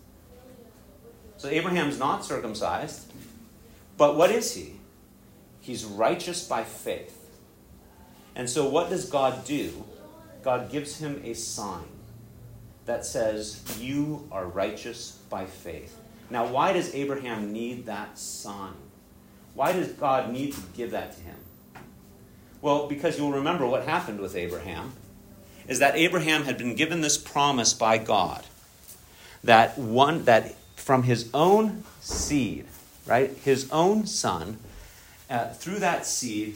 So, 1.37 1.47
Abraham's 1.47 1.97
not 1.97 2.25
circumcised, 2.25 3.13
but 3.95 4.17
what 4.17 4.29
is 4.29 4.53
he? 4.53 4.73
He's 5.61 5.85
righteous 5.85 6.45
by 6.45 6.65
faith. 6.65 7.17
And 8.35 8.49
so, 8.49 8.67
what 8.67 8.89
does 8.89 9.09
God 9.09 9.45
do 9.45 9.85
God 10.47 10.71
gives 10.71 10.99
him 10.99 11.19
a 11.25 11.33
sign 11.33 11.83
that 12.85 13.05
says, 13.05 13.61
You 13.81 14.29
are 14.31 14.45
righteous 14.45 15.19
by 15.29 15.45
faith. 15.45 15.99
Now, 16.29 16.47
why 16.47 16.71
does 16.71 16.95
Abraham 16.95 17.51
need 17.51 17.87
that 17.87 18.17
sign? 18.17 18.71
Why 19.55 19.73
does 19.73 19.89
God 19.89 20.31
need 20.31 20.53
to 20.53 20.61
give 20.73 20.91
that 20.91 21.17
to 21.17 21.19
him? 21.19 21.35
Well, 22.61 22.87
because 22.87 23.17
you'll 23.17 23.33
remember 23.33 23.67
what 23.67 23.83
happened 23.83 24.21
with 24.21 24.37
Abraham 24.37 24.93
is 25.67 25.79
that 25.79 25.97
Abraham 25.97 26.45
had 26.45 26.57
been 26.57 26.75
given 26.75 27.01
this 27.01 27.17
promise 27.17 27.73
by 27.73 27.97
God 27.97 28.45
that 29.43 29.77
one 29.77 30.23
that 30.23 30.55
from 30.77 31.03
his 31.03 31.29
own 31.33 31.83
seed, 31.99 32.67
right, 33.05 33.31
his 33.43 33.69
own 33.69 34.05
son, 34.07 34.59
uh, 35.29 35.49
through 35.49 35.79
that 35.79 36.05
seed, 36.05 36.55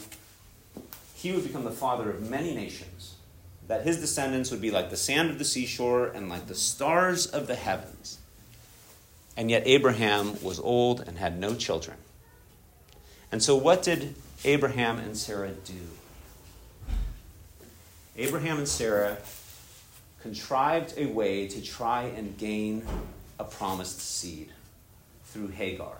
he 1.14 1.30
would 1.30 1.42
become 1.42 1.64
the 1.64 1.70
father 1.70 2.08
of 2.08 2.30
many 2.30 2.54
nations 2.54 2.91
that 3.72 3.84
his 3.84 3.98
descendants 3.98 4.50
would 4.50 4.60
be 4.60 4.70
like 4.70 4.90
the 4.90 4.96
sand 4.98 5.30
of 5.30 5.38
the 5.38 5.46
seashore 5.46 6.08
and 6.08 6.28
like 6.28 6.46
the 6.46 6.54
stars 6.54 7.24
of 7.24 7.46
the 7.46 7.54
heavens. 7.54 8.18
And 9.34 9.50
yet 9.50 9.62
Abraham 9.64 10.36
was 10.42 10.60
old 10.60 11.00
and 11.00 11.16
had 11.16 11.40
no 11.40 11.54
children. 11.54 11.96
And 13.32 13.42
so, 13.42 13.56
what 13.56 13.82
did 13.82 14.14
Abraham 14.44 14.98
and 14.98 15.16
Sarah 15.16 15.52
do? 15.52 15.88
Abraham 18.14 18.58
and 18.58 18.68
Sarah 18.68 19.16
contrived 20.20 20.92
a 20.98 21.06
way 21.06 21.48
to 21.48 21.62
try 21.62 22.02
and 22.02 22.36
gain 22.36 22.84
a 23.40 23.44
promised 23.44 24.02
seed 24.02 24.50
through 25.24 25.48
Hagar. 25.48 25.96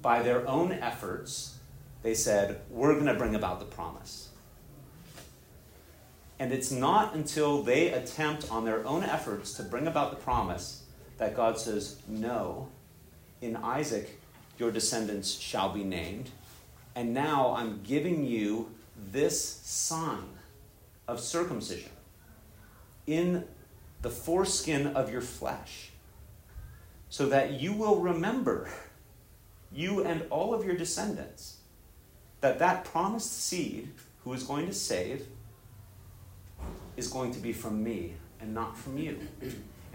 By 0.00 0.22
their 0.22 0.46
own 0.46 0.70
efforts, 0.70 1.58
they 2.04 2.14
said, 2.14 2.60
We're 2.70 2.94
going 2.94 3.06
to 3.06 3.14
bring 3.14 3.34
about 3.34 3.58
the 3.58 3.66
promise. 3.66 4.27
And 6.38 6.52
it's 6.52 6.70
not 6.70 7.14
until 7.14 7.62
they 7.62 7.88
attempt 7.90 8.50
on 8.50 8.64
their 8.64 8.86
own 8.86 9.02
efforts 9.02 9.52
to 9.54 9.62
bring 9.62 9.86
about 9.86 10.10
the 10.10 10.16
promise 10.16 10.84
that 11.18 11.34
God 11.34 11.58
says, 11.58 12.00
No, 12.06 12.68
in 13.40 13.56
Isaac 13.56 14.18
your 14.58 14.70
descendants 14.72 15.38
shall 15.38 15.72
be 15.72 15.84
named. 15.84 16.30
And 16.94 17.14
now 17.14 17.54
I'm 17.56 17.80
giving 17.84 18.24
you 18.24 18.70
this 19.12 19.40
sign 19.62 20.28
of 21.06 21.20
circumcision 21.20 21.92
in 23.06 23.44
the 24.02 24.10
foreskin 24.10 24.88
of 24.88 25.10
your 25.10 25.20
flesh, 25.20 25.90
so 27.08 27.28
that 27.28 27.52
you 27.60 27.72
will 27.72 28.00
remember, 28.00 28.70
you 29.72 30.04
and 30.04 30.22
all 30.30 30.52
of 30.52 30.64
your 30.64 30.76
descendants, 30.76 31.58
that 32.40 32.58
that 32.58 32.84
promised 32.84 33.44
seed 33.44 33.90
who 34.24 34.32
is 34.32 34.42
going 34.42 34.66
to 34.66 34.74
save 34.74 35.26
is 36.98 37.06
going 37.08 37.32
to 37.32 37.38
be 37.38 37.52
from 37.52 37.82
me 37.82 38.12
and 38.40 38.52
not 38.52 38.76
from 38.76 38.98
you. 38.98 39.16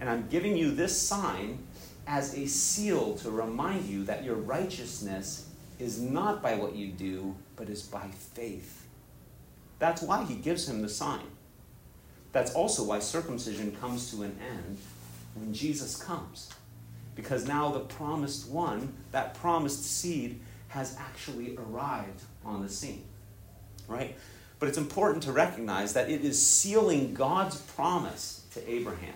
And 0.00 0.08
I'm 0.08 0.26
giving 0.28 0.56
you 0.56 0.74
this 0.74 1.00
sign 1.00 1.58
as 2.06 2.34
a 2.34 2.46
seal 2.46 3.16
to 3.18 3.30
remind 3.30 3.84
you 3.84 4.04
that 4.04 4.24
your 4.24 4.36
righteousness 4.36 5.48
is 5.78 6.00
not 6.00 6.42
by 6.42 6.54
what 6.54 6.74
you 6.74 6.88
do, 6.88 7.34
but 7.56 7.68
is 7.68 7.82
by 7.82 8.08
faith. 8.08 8.86
That's 9.78 10.02
why 10.02 10.24
he 10.24 10.34
gives 10.34 10.68
him 10.68 10.82
the 10.82 10.88
sign. 10.88 11.26
That's 12.32 12.54
also 12.54 12.84
why 12.84 13.00
circumcision 13.00 13.76
comes 13.76 14.10
to 14.10 14.22
an 14.22 14.36
end 14.40 14.78
when 15.34 15.52
Jesus 15.52 15.96
comes. 15.96 16.50
Because 17.14 17.46
now 17.46 17.70
the 17.70 17.80
promised 17.80 18.48
one, 18.48 18.94
that 19.12 19.34
promised 19.34 19.84
seed, 19.84 20.40
has 20.68 20.96
actually 20.98 21.56
arrived 21.56 22.22
on 22.44 22.62
the 22.62 22.68
scene. 22.68 23.04
Right? 23.86 24.16
But 24.64 24.70
it's 24.70 24.78
important 24.78 25.24
to 25.24 25.32
recognize 25.32 25.92
that 25.92 26.08
it 26.08 26.24
is 26.24 26.40
sealing 26.40 27.12
God's 27.12 27.60
promise 27.60 28.46
to 28.54 28.66
Abraham. 28.66 29.12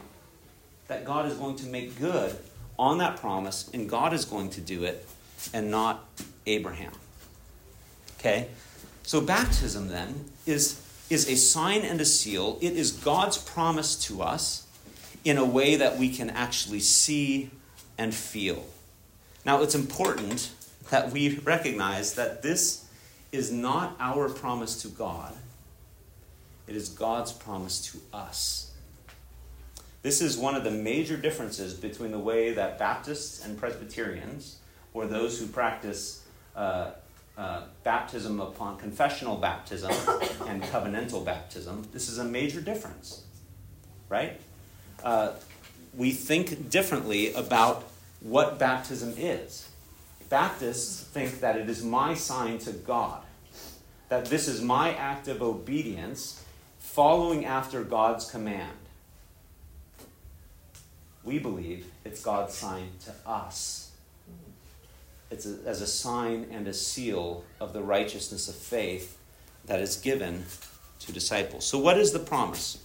That 0.88 1.06
God 1.06 1.24
is 1.24 1.38
going 1.38 1.56
to 1.56 1.66
make 1.68 1.98
good 1.98 2.36
on 2.78 2.98
that 2.98 3.16
promise, 3.16 3.70
and 3.72 3.88
God 3.88 4.12
is 4.12 4.26
going 4.26 4.50
to 4.50 4.60
do 4.60 4.84
it, 4.84 5.08
and 5.54 5.70
not 5.70 6.04
Abraham. 6.44 6.92
Okay? 8.18 8.48
So 9.04 9.22
baptism 9.22 9.88
then 9.88 10.26
is, 10.44 10.82
is 11.08 11.26
a 11.30 11.34
sign 11.34 11.80
and 11.80 11.98
a 12.02 12.04
seal. 12.04 12.58
It 12.60 12.74
is 12.74 12.92
God's 12.92 13.38
promise 13.38 13.96
to 14.04 14.20
us 14.20 14.66
in 15.24 15.38
a 15.38 15.46
way 15.46 15.76
that 15.76 15.96
we 15.96 16.14
can 16.14 16.28
actually 16.28 16.80
see 16.80 17.48
and 17.96 18.14
feel. 18.14 18.66
Now, 19.46 19.62
it's 19.62 19.74
important 19.74 20.50
that 20.90 21.10
we 21.10 21.38
recognize 21.38 22.16
that 22.16 22.42
this 22.42 22.84
is 23.32 23.52
not 23.52 23.96
our 24.00 24.28
promise 24.28 24.82
to 24.82 24.88
God, 24.88 25.34
it 26.66 26.76
is 26.76 26.88
God's 26.88 27.32
promise 27.32 27.80
to 27.92 27.98
us. 28.12 28.72
This 30.02 30.20
is 30.20 30.36
one 30.36 30.54
of 30.54 30.64
the 30.64 30.70
major 30.70 31.16
differences 31.16 31.74
between 31.74 32.12
the 32.12 32.18
way 32.18 32.52
that 32.52 32.78
Baptists 32.78 33.44
and 33.44 33.58
Presbyterians, 33.58 34.58
or 34.94 35.06
those 35.06 35.40
who 35.40 35.46
practice 35.46 36.24
uh, 36.54 36.92
uh, 37.36 37.62
baptism 37.84 38.40
upon 38.40 38.78
confessional 38.78 39.36
baptism 39.36 39.90
and 40.46 40.62
covenantal 40.64 41.24
baptism, 41.24 41.86
this 41.92 42.08
is 42.08 42.18
a 42.18 42.24
major 42.24 42.60
difference, 42.60 43.22
right? 44.08 44.40
Uh, 45.02 45.32
we 45.96 46.10
think 46.10 46.70
differently 46.70 47.32
about 47.34 47.84
what 48.20 48.58
baptism 48.58 49.14
is. 49.16 49.67
Baptists 50.28 51.02
think 51.02 51.40
that 51.40 51.56
it 51.56 51.68
is 51.68 51.82
my 51.82 52.14
sign 52.14 52.58
to 52.58 52.72
God, 52.72 53.22
that 54.08 54.26
this 54.26 54.48
is 54.48 54.60
my 54.60 54.94
act 54.94 55.28
of 55.28 55.42
obedience 55.42 56.44
following 56.78 57.44
after 57.44 57.82
God's 57.82 58.30
command. 58.30 58.72
we 61.28 61.38
believe 61.38 61.86
it's 62.06 62.22
God's 62.22 62.54
sign 62.54 62.88
to 63.04 63.12
us. 63.28 63.90
It's 65.30 65.44
a, 65.44 65.58
as 65.66 65.82
a 65.82 65.86
sign 65.86 66.46
and 66.50 66.66
a 66.66 66.72
seal 66.72 67.44
of 67.60 67.74
the 67.74 67.82
righteousness 67.82 68.48
of 68.48 68.54
faith 68.54 69.18
that 69.66 69.78
is 69.80 69.96
given 69.96 70.46
to 71.00 71.12
disciples. 71.12 71.66
So, 71.66 71.78
what 71.78 71.98
is 71.98 72.12
the 72.12 72.18
promise? 72.18 72.78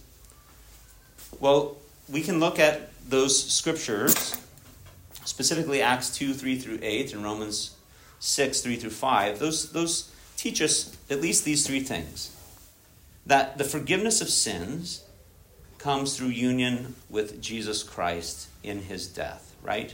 Well, 1.40 1.76
we 2.08 2.20
can 2.20 2.38
look 2.38 2.58
at 2.58 2.90
those 3.08 3.50
scriptures, 3.50 4.36
specifically 5.34 5.82
Acts 5.82 6.16
2 6.16 6.32
3 6.32 6.56
through 6.60 6.78
8 6.80 7.12
and 7.12 7.24
Romans 7.24 7.74
6 8.20 8.60
3 8.60 8.76
through 8.76 8.90
5. 8.90 9.40
Those, 9.40 9.72
those 9.72 10.14
teach 10.36 10.62
us 10.62 10.96
at 11.10 11.20
least 11.20 11.44
these 11.44 11.66
three 11.66 11.80
things 11.80 12.30
that 13.26 13.58
the 13.58 13.64
forgiveness 13.64 14.20
of 14.20 14.28
sins 14.28 15.02
comes 15.78 16.16
through 16.16 16.28
union 16.28 16.94
with 17.10 17.42
Jesus 17.42 17.82
Christ 17.82 18.46
in 18.62 18.82
his 18.82 19.08
death, 19.08 19.56
right? 19.60 19.92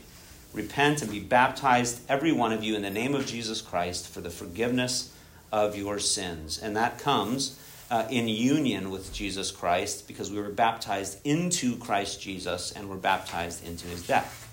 Repent 0.52 1.00
and 1.00 1.10
be 1.10 1.20
baptized, 1.20 2.02
every 2.06 2.32
one 2.32 2.52
of 2.52 2.62
you, 2.62 2.76
in 2.76 2.82
the 2.82 2.90
name 2.90 3.14
of 3.14 3.24
Jesus 3.24 3.62
Christ 3.62 4.08
for 4.08 4.20
the 4.20 4.28
forgiveness 4.28 5.10
of 5.50 5.74
your 5.74 5.98
sins. 5.98 6.58
And 6.58 6.76
that 6.76 6.98
comes 6.98 7.58
uh, 7.90 8.06
in 8.10 8.28
union 8.28 8.90
with 8.90 9.10
Jesus 9.14 9.50
Christ 9.50 10.06
because 10.06 10.30
we 10.30 10.38
were 10.38 10.50
baptized 10.50 11.18
into 11.24 11.78
Christ 11.78 12.20
Jesus 12.20 12.72
and 12.72 12.90
were 12.90 12.96
baptized 12.96 13.66
into 13.66 13.86
his 13.86 14.06
death. 14.06 14.49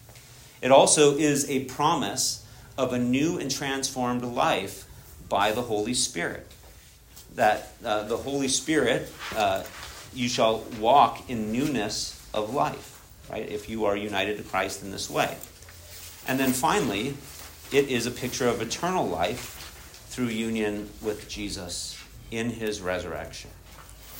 It 0.61 0.71
also 0.71 1.15
is 1.15 1.49
a 1.49 1.65
promise 1.65 2.45
of 2.77 2.93
a 2.93 2.99
new 2.99 3.37
and 3.37 3.49
transformed 3.49 4.23
life 4.23 4.85
by 5.29 5.51
the 5.51 5.61
Holy 5.61 5.93
Spirit. 5.93 6.47
That 7.35 7.73
uh, 7.83 8.03
the 8.03 8.17
Holy 8.17 8.47
Spirit 8.47 9.11
uh, 9.35 9.63
you 10.13 10.29
shall 10.29 10.63
walk 10.79 11.29
in 11.29 11.51
newness 11.51 12.27
of 12.33 12.53
life, 12.53 13.01
right? 13.29 13.47
If 13.47 13.69
you 13.69 13.85
are 13.85 13.95
united 13.95 14.37
to 14.37 14.43
Christ 14.43 14.83
in 14.83 14.91
this 14.91 15.09
way. 15.09 15.37
And 16.27 16.39
then 16.39 16.51
finally, 16.51 17.15
it 17.71 17.89
is 17.89 18.05
a 18.05 18.11
picture 18.11 18.47
of 18.47 18.61
eternal 18.61 19.07
life 19.07 20.05
through 20.09 20.27
union 20.27 20.89
with 21.01 21.29
Jesus 21.29 22.01
in 22.31 22.49
his 22.49 22.81
resurrection. 22.81 23.51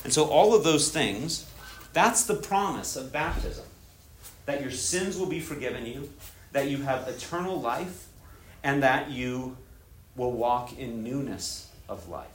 And 0.04 0.14
so, 0.14 0.26
all 0.26 0.54
of 0.54 0.64
those 0.64 0.90
things, 0.90 1.50
that's 1.94 2.24
the 2.24 2.36
promise 2.36 2.96
of 2.96 3.12
baptism 3.12 3.66
that 4.48 4.62
your 4.62 4.72
sins 4.72 5.18
will 5.18 5.28
be 5.28 5.42
forgiven 5.42 5.86
you, 5.86 6.10
that 6.54 6.70
you 6.70 6.82
have 6.82 7.08
eternal 7.08 7.60
life, 7.62 8.08
and 8.64 8.82
that 8.82 9.12
you 9.12 9.56
will 10.16 10.32
walk 10.32 10.78
in 10.80 11.04
newness 11.04 11.70
of 11.88 12.10
life. 12.10 12.28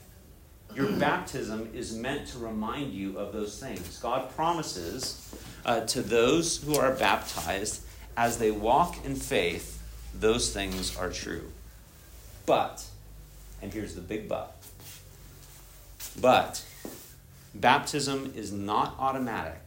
Your 0.75 0.91
baptism 0.93 1.69
is 1.73 1.93
meant 1.95 2.27
to 2.29 2.37
remind 2.37 2.93
you 2.93 3.17
of 3.17 3.33
those 3.33 3.59
things. 3.59 3.99
God 3.99 4.33
promises 4.35 5.35
uh, 5.65 5.81
to 5.81 6.01
those 6.01 6.63
who 6.63 6.75
are 6.77 6.93
baptized 6.93 7.83
as 8.15 8.37
they 8.37 8.51
walk 8.51 9.03
in 9.03 9.15
faith, 9.15 9.81
those 10.13 10.53
things 10.53 10.95
are 10.95 11.09
true. 11.09 11.51
But, 12.45 12.85
and 13.61 13.73
here's 13.73 13.95
the 13.95 14.01
big 14.01 14.29
but, 14.29 14.55
but 16.21 16.63
baptism 17.55 18.33
is 18.35 18.51
not 18.51 18.95
automatic 18.99 19.61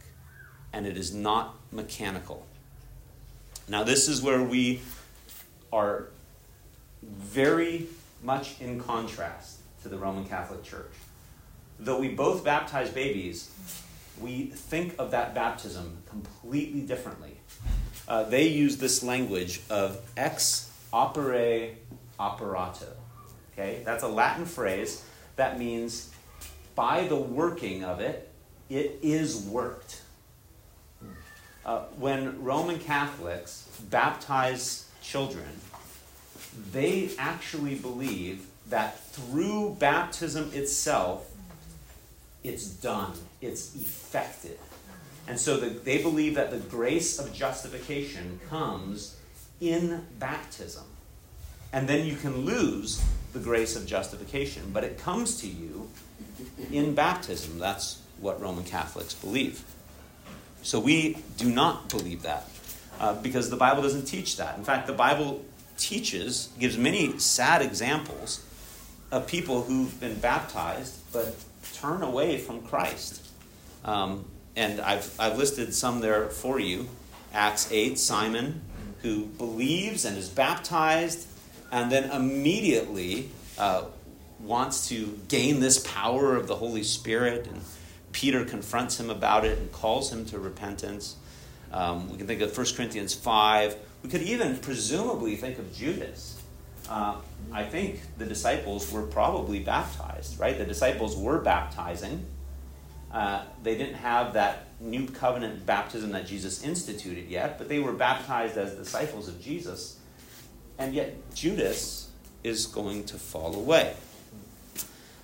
and 0.71 0.85
it 0.87 0.97
is 0.97 1.13
not 1.13 1.56
mechanical. 1.71 2.45
Now, 3.67 3.83
this 3.83 4.07
is 4.07 4.21
where 4.21 4.41
we 4.41 4.81
are 5.71 6.07
very 7.03 7.87
much 8.23 8.59
in 8.61 8.81
contrast 8.81 9.59
to 9.83 9.89
the 9.89 9.97
Roman 9.97 10.25
Catholic 10.25 10.63
Church. 10.63 10.91
Though 11.79 11.99
we 11.99 12.09
both 12.09 12.43
baptize 12.43 12.89
babies, 12.89 13.51
we 14.19 14.45
think 14.45 14.95
of 14.97 15.11
that 15.11 15.35
baptism 15.35 15.97
completely 16.09 16.81
differently. 16.81 17.37
Uh, 18.07 18.23
they 18.23 18.47
use 18.47 18.77
this 18.77 19.03
language 19.03 19.61
of 19.69 19.99
ex 20.15 20.71
opere 20.93 21.75
operato. 22.19 22.93
Okay, 23.53 23.81
that's 23.85 24.03
a 24.03 24.07
Latin 24.07 24.45
phrase 24.45 25.03
that 25.35 25.59
means 25.59 26.09
by 26.75 27.07
the 27.07 27.15
working 27.15 27.83
of 27.83 27.99
it, 27.99 28.29
it 28.69 28.99
is 29.01 29.37
worked. 29.37 30.01
Uh, 31.67 31.81
when 31.99 32.41
Roman 32.41 32.79
Catholics 32.79 33.67
baptize 33.89 34.85
children, 35.01 35.49
they 36.71 37.11
actually 37.17 37.75
believe 37.75 38.45
that 38.69 39.03
through 39.07 39.75
baptism 39.77 40.49
itself, 40.53 41.29
it's 42.41 42.67
done, 42.67 43.11
it's 43.41 43.75
effected. 43.75 44.57
And 45.27 45.37
so 45.37 45.57
the, 45.57 45.67
they 45.67 46.01
believe 46.01 46.35
that 46.35 46.51
the 46.51 46.57
grace 46.57 47.19
of 47.19 47.33
justification 47.33 48.39
comes 48.49 49.17
in 49.59 50.05
baptism. 50.19 50.85
And 51.73 51.85
then 51.85 52.05
you 52.05 52.15
can 52.15 52.45
lose 52.45 53.03
the 53.33 53.39
grace 53.39 53.75
of 53.75 53.85
justification, 53.85 54.71
but 54.71 54.85
it 54.85 54.97
comes 54.97 55.41
to 55.41 55.47
you 55.47 55.89
in 56.71 56.95
baptism. 56.95 57.59
That's 57.59 58.01
what 58.21 58.39
Roman 58.39 58.63
Catholics 58.63 59.13
believe. 59.13 59.65
So 60.61 60.79
we 60.79 61.17
do 61.37 61.49
not 61.49 61.89
believe 61.89 62.23
that 62.23 62.49
uh, 62.99 63.13
because 63.21 63.49
the 63.49 63.57
Bible 63.57 63.81
doesn't 63.81 64.05
teach 64.05 64.37
that. 64.37 64.57
In 64.57 64.63
fact, 64.63 64.87
the 64.87 64.93
Bible 64.93 65.43
teaches, 65.77 66.49
gives 66.59 66.77
many 66.77 67.17
sad 67.19 67.61
examples 67.61 68.43
of 69.11 69.27
people 69.27 69.63
who've 69.63 69.97
been 69.99 70.19
baptized 70.19 70.95
but 71.13 71.35
turn 71.73 72.01
away 72.01 72.37
from 72.37 72.61
Christ. 72.61 73.25
Um, 73.85 74.25
and 74.55 74.81
I've, 74.81 75.13
I've 75.19 75.37
listed 75.37 75.73
some 75.73 76.01
there 76.01 76.29
for 76.29 76.59
you. 76.59 76.89
Acts 77.33 77.71
8, 77.71 77.99
Simon, 77.99 78.61
who 79.01 79.25
believes 79.25 80.03
and 80.05 80.17
is 80.17 80.29
baptized, 80.29 81.27
and 81.71 81.91
then 81.91 82.09
immediately 82.11 83.29
uh, 83.57 83.85
wants 84.39 84.89
to 84.89 85.19
gain 85.27 85.59
this 85.59 85.79
power 85.79 86.35
of 86.35 86.47
the 86.47 86.55
Holy 86.55 86.83
Spirit. 86.83 87.47
And 87.47 87.61
Peter 88.17 88.43
confronts 88.43 88.99
him 88.99 89.11
about 89.11 89.45
it 89.45 89.59
and 89.59 89.71
calls 89.71 90.11
him 90.11 90.25
to 90.25 90.39
repentance. 90.39 91.15
Um, 91.71 92.09
we 92.09 92.17
can 92.17 92.25
think 92.25 92.41
of 92.41 92.57
1 92.57 92.65
Corinthians 92.75 93.13
5. 93.13 93.75
We 94.01 94.09
could 94.09 94.23
even 94.23 94.57
presumably 94.57 95.35
think 95.35 95.59
of 95.59 95.71
Judas 95.75 96.37
uh, 96.89 97.15
I 97.51 97.63
think 97.63 97.99
the 98.17 98.25
disciples 98.25 98.91
were 98.91 99.03
probably 99.03 99.59
baptized, 99.59 100.39
right? 100.39 100.57
The 100.57 100.65
disciples 100.65 101.17
were 101.17 101.39
baptizing. 101.39 102.25
Uh, 103.11 103.43
they 103.63 103.77
didn't 103.77 103.95
have 103.95 104.33
that 104.33 104.67
new 104.79 105.07
covenant 105.07 105.65
baptism 105.65 106.11
that 106.11 106.27
Jesus 106.27 106.63
instituted 106.63 107.27
yet, 107.29 107.57
but 107.57 107.67
they 107.67 107.79
were 107.79 107.93
baptized 107.93 108.57
as 108.57 108.73
disciples 108.75 109.27
of 109.27 109.41
Jesus. 109.41 109.99
And 110.77 110.93
yet, 110.93 111.15
Judas 111.33 112.09
is 112.43 112.67
going 112.67 113.05
to 113.05 113.17
fall 113.17 113.55
away. 113.55 113.95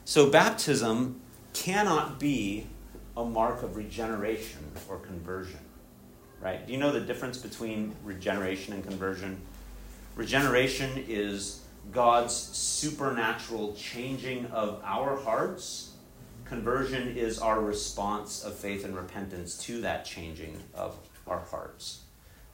So, 0.06 0.30
baptism 0.30 1.22
cannot 1.54 2.20
be 2.20 2.68
a 3.16 3.24
mark 3.24 3.64
of 3.64 3.76
regeneration 3.76 4.60
or 4.90 4.98
conversion, 4.98 5.60
right? 6.42 6.66
Do 6.66 6.74
you 6.74 6.80
know 6.80 6.92
the 6.92 7.02
difference 7.02 7.38
between 7.38 7.96
regeneration 8.04 8.74
and 8.74 8.84
conversion? 8.84 9.40
Regeneration 10.16 11.04
is 11.08 11.62
God's 11.92 12.34
supernatural 12.34 13.74
changing 13.76 14.46
of 14.48 14.82
our 14.84 15.16
hearts. 15.18 15.92
Conversion 16.46 17.16
is 17.16 17.40
our 17.40 17.62
response 17.62 18.44
of 18.44 18.56
faith 18.56 18.86
and 18.86 18.96
repentance 18.96 19.58
to 19.66 19.82
that 19.82 20.06
changing 20.06 20.58
of 20.74 20.96
our 21.28 21.40
hearts. 21.40 22.02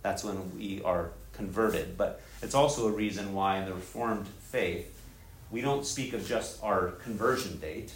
That's 0.01 0.23
when 0.23 0.57
we 0.57 0.81
are 0.83 1.11
converted. 1.33 1.97
But 1.97 2.21
it's 2.41 2.55
also 2.55 2.87
a 2.87 2.91
reason 2.91 3.33
why 3.33 3.59
in 3.59 3.65
the 3.65 3.73
Reformed 3.73 4.27
faith, 4.27 5.01
we 5.51 5.61
don't 5.61 5.85
speak 5.85 6.13
of 6.13 6.27
just 6.27 6.61
our 6.63 6.89
conversion 7.03 7.59
date. 7.59 7.93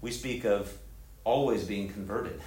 We 0.00 0.10
speak 0.10 0.44
of 0.44 0.72
always 1.24 1.64
being 1.64 1.88
converted, 1.88 2.40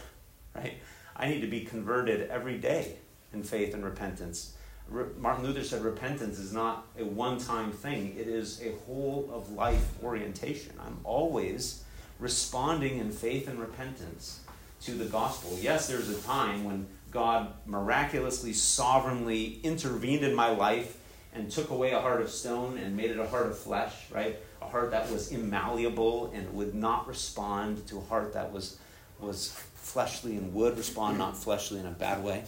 right? 0.56 0.76
I 1.16 1.28
need 1.28 1.42
to 1.42 1.48
be 1.48 1.62
converted 1.62 2.30
every 2.30 2.58
day 2.58 2.98
in 3.34 3.44
faith 3.44 3.74
and 3.74 3.84
repentance 3.84 4.54
Martin 4.90 5.46
Luther 5.46 5.64
said 5.64 5.84
repentance 5.84 6.40
is 6.40 6.54
not 6.54 6.88
a 6.98 7.04
one 7.04 7.38
time 7.38 7.72
thing, 7.72 8.16
it 8.18 8.28
is 8.28 8.62
a 8.62 8.72
whole 8.86 9.30
of 9.34 9.52
life 9.52 10.02
orientation. 10.04 10.74
I'm 10.80 11.00
always 11.04 11.84
responding 12.20 13.00
in 13.00 13.12
faith 13.12 13.48
and 13.48 13.60
repentance 13.60 14.42
to 14.82 14.92
the 14.92 15.06
gospel. 15.06 15.58
Yes, 15.60 15.88
there's 15.88 16.10
a 16.10 16.22
time 16.22 16.64
when 16.64 16.88
God 17.12 17.54
miraculously, 17.66 18.54
sovereignly 18.54 19.60
intervened 19.64 20.24
in 20.24 20.34
my 20.34 20.50
life 20.50 20.98
and 21.34 21.52
took 21.52 21.70
away 21.70 21.92
a 21.92 22.00
heart 22.00 22.22
of 22.22 22.30
stone 22.30 22.78
and 22.78 22.96
made 22.96 23.12
it 23.12 23.20
a 23.20 23.28
heart 23.28 23.48
of 23.48 23.58
flesh, 23.58 23.94
right? 24.12 24.38
Heart 24.68 24.92
that 24.92 25.10
was 25.12 25.32
immalleable 25.32 26.34
and 26.34 26.54
would 26.54 26.76
not 26.76 27.08
respond 27.08 27.88
to 27.88 27.98
a 27.98 28.02
heart 28.02 28.34
that 28.34 28.52
was, 28.52 28.78
was 29.20 29.52
fleshly 29.76 30.36
and 30.36 30.54
would 30.54 30.78
respond 30.78 31.18
not 31.18 31.38
fleshly 31.38 31.80
in 31.80 31.86
a 31.86 31.92
bad 31.92 32.24
way. 32.24 32.44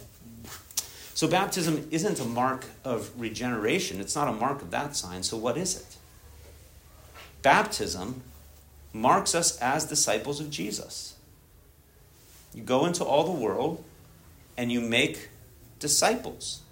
So 1.14 1.28
baptism 1.28 1.88
isn't 1.90 2.20
a 2.20 2.24
mark 2.24 2.64
of 2.84 3.10
regeneration, 3.20 4.00
it's 4.00 4.14
not 4.14 4.28
a 4.28 4.32
mark 4.32 4.62
of 4.62 4.70
that 4.70 4.96
sign. 4.96 5.22
So 5.22 5.36
what 5.36 5.56
is 5.56 5.76
it? 5.76 5.96
Baptism 7.42 8.22
marks 8.92 9.34
us 9.34 9.58
as 9.58 9.84
disciples 9.84 10.40
of 10.40 10.50
Jesus. 10.50 11.14
You 12.54 12.62
go 12.62 12.86
into 12.86 13.04
all 13.04 13.24
the 13.24 13.38
world 13.38 13.84
and 14.56 14.70
you 14.72 14.80
make 14.80 15.28
disciples. 15.78 16.62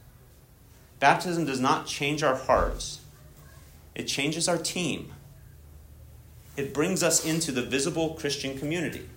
Baptism 1.00 1.44
does 1.44 1.60
not 1.60 1.86
change 1.86 2.22
our 2.22 2.34
hearts, 2.34 3.00
it 3.94 4.04
changes 4.04 4.48
our 4.48 4.58
team. 4.58 5.12
It 6.58 6.74
brings 6.74 7.04
us 7.04 7.24
into 7.24 7.52
the 7.52 7.62
visible 7.62 8.14
Christian 8.14 8.58
community. 8.58 9.08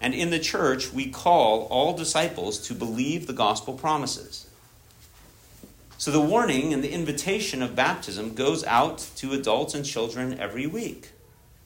And 0.00 0.14
in 0.14 0.30
the 0.30 0.38
church, 0.38 0.92
we 0.92 1.10
call 1.10 1.64
all 1.64 1.96
disciples 1.96 2.60
to 2.68 2.74
believe 2.74 3.26
the 3.26 3.32
gospel 3.32 3.74
promises. 3.74 4.48
So 5.98 6.12
the 6.12 6.20
warning 6.20 6.72
and 6.72 6.84
the 6.84 6.92
invitation 6.92 7.60
of 7.60 7.74
baptism 7.74 8.34
goes 8.34 8.62
out 8.62 8.98
to 9.16 9.32
adults 9.32 9.74
and 9.74 9.84
children 9.84 10.38
every 10.38 10.64
week 10.64 11.10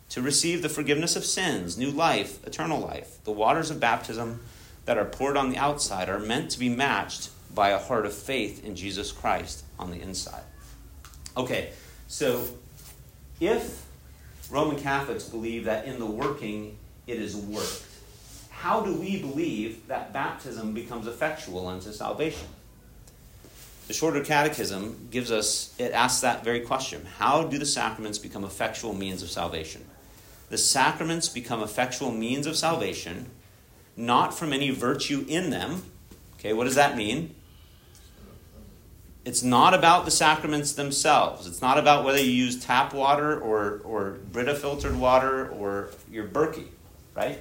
to 0.08 0.22
receive 0.22 0.62
the 0.62 0.70
forgiveness 0.70 1.16
of 1.16 1.26
sins, 1.26 1.76
new 1.76 1.90
life, 1.90 2.42
eternal 2.46 2.80
life. 2.80 3.22
The 3.24 3.32
waters 3.32 3.70
of 3.70 3.78
baptism 3.78 4.40
that 4.86 4.96
are 4.96 5.04
poured 5.04 5.36
on 5.36 5.50
the 5.50 5.58
outside 5.58 6.08
are 6.08 6.18
meant 6.18 6.50
to 6.52 6.58
be 6.58 6.70
matched 6.70 7.28
by 7.54 7.70
a 7.70 7.78
heart 7.78 8.06
of 8.06 8.14
faith 8.14 8.64
in 8.64 8.74
Jesus 8.74 9.12
Christ 9.12 9.64
on 9.78 9.90
the 9.90 10.00
inside. 10.00 10.44
Okay, 11.36 11.72
so 12.08 12.42
if 13.38 13.89
Roman 14.50 14.78
Catholics 14.78 15.24
believe 15.24 15.64
that 15.64 15.84
in 15.84 15.98
the 15.98 16.06
working 16.06 16.76
it 17.06 17.18
is 17.20 17.36
worked, 17.36 17.84
how 18.50 18.80
do 18.80 18.94
we 18.94 19.20
believe 19.20 19.86
that 19.86 20.12
baptism 20.12 20.74
becomes 20.74 21.06
effectual 21.06 21.68
unto 21.68 21.92
salvation? 21.92 22.48
The 23.86 23.94
Shorter 23.94 24.22
Catechism 24.22 25.08
gives 25.10 25.32
us, 25.32 25.74
it 25.78 25.92
asks 25.92 26.20
that 26.20 26.44
very 26.44 26.60
question 26.60 27.06
How 27.18 27.44
do 27.44 27.58
the 27.58 27.66
sacraments 27.66 28.18
become 28.18 28.44
effectual 28.44 28.92
means 28.92 29.22
of 29.22 29.30
salvation? 29.30 29.84
The 30.48 30.58
sacraments 30.58 31.28
become 31.28 31.62
effectual 31.62 32.10
means 32.10 32.46
of 32.46 32.56
salvation, 32.56 33.30
not 33.96 34.36
from 34.36 34.52
any 34.52 34.70
virtue 34.70 35.24
in 35.28 35.50
them. 35.50 35.84
Okay, 36.34 36.52
what 36.52 36.64
does 36.64 36.74
that 36.74 36.96
mean? 36.96 37.34
It's 39.24 39.42
not 39.42 39.74
about 39.74 40.06
the 40.06 40.10
sacraments 40.10 40.72
themselves. 40.72 41.46
It's 41.46 41.60
not 41.60 41.78
about 41.78 42.04
whether 42.04 42.18
you 42.18 42.30
use 42.30 42.64
tap 42.64 42.94
water 42.94 43.38
or, 43.38 43.80
or 43.84 44.18
Brita 44.32 44.54
filtered 44.54 44.96
water 44.96 45.48
or 45.50 45.90
your 46.10 46.26
Berkey, 46.26 46.66
right? 47.14 47.38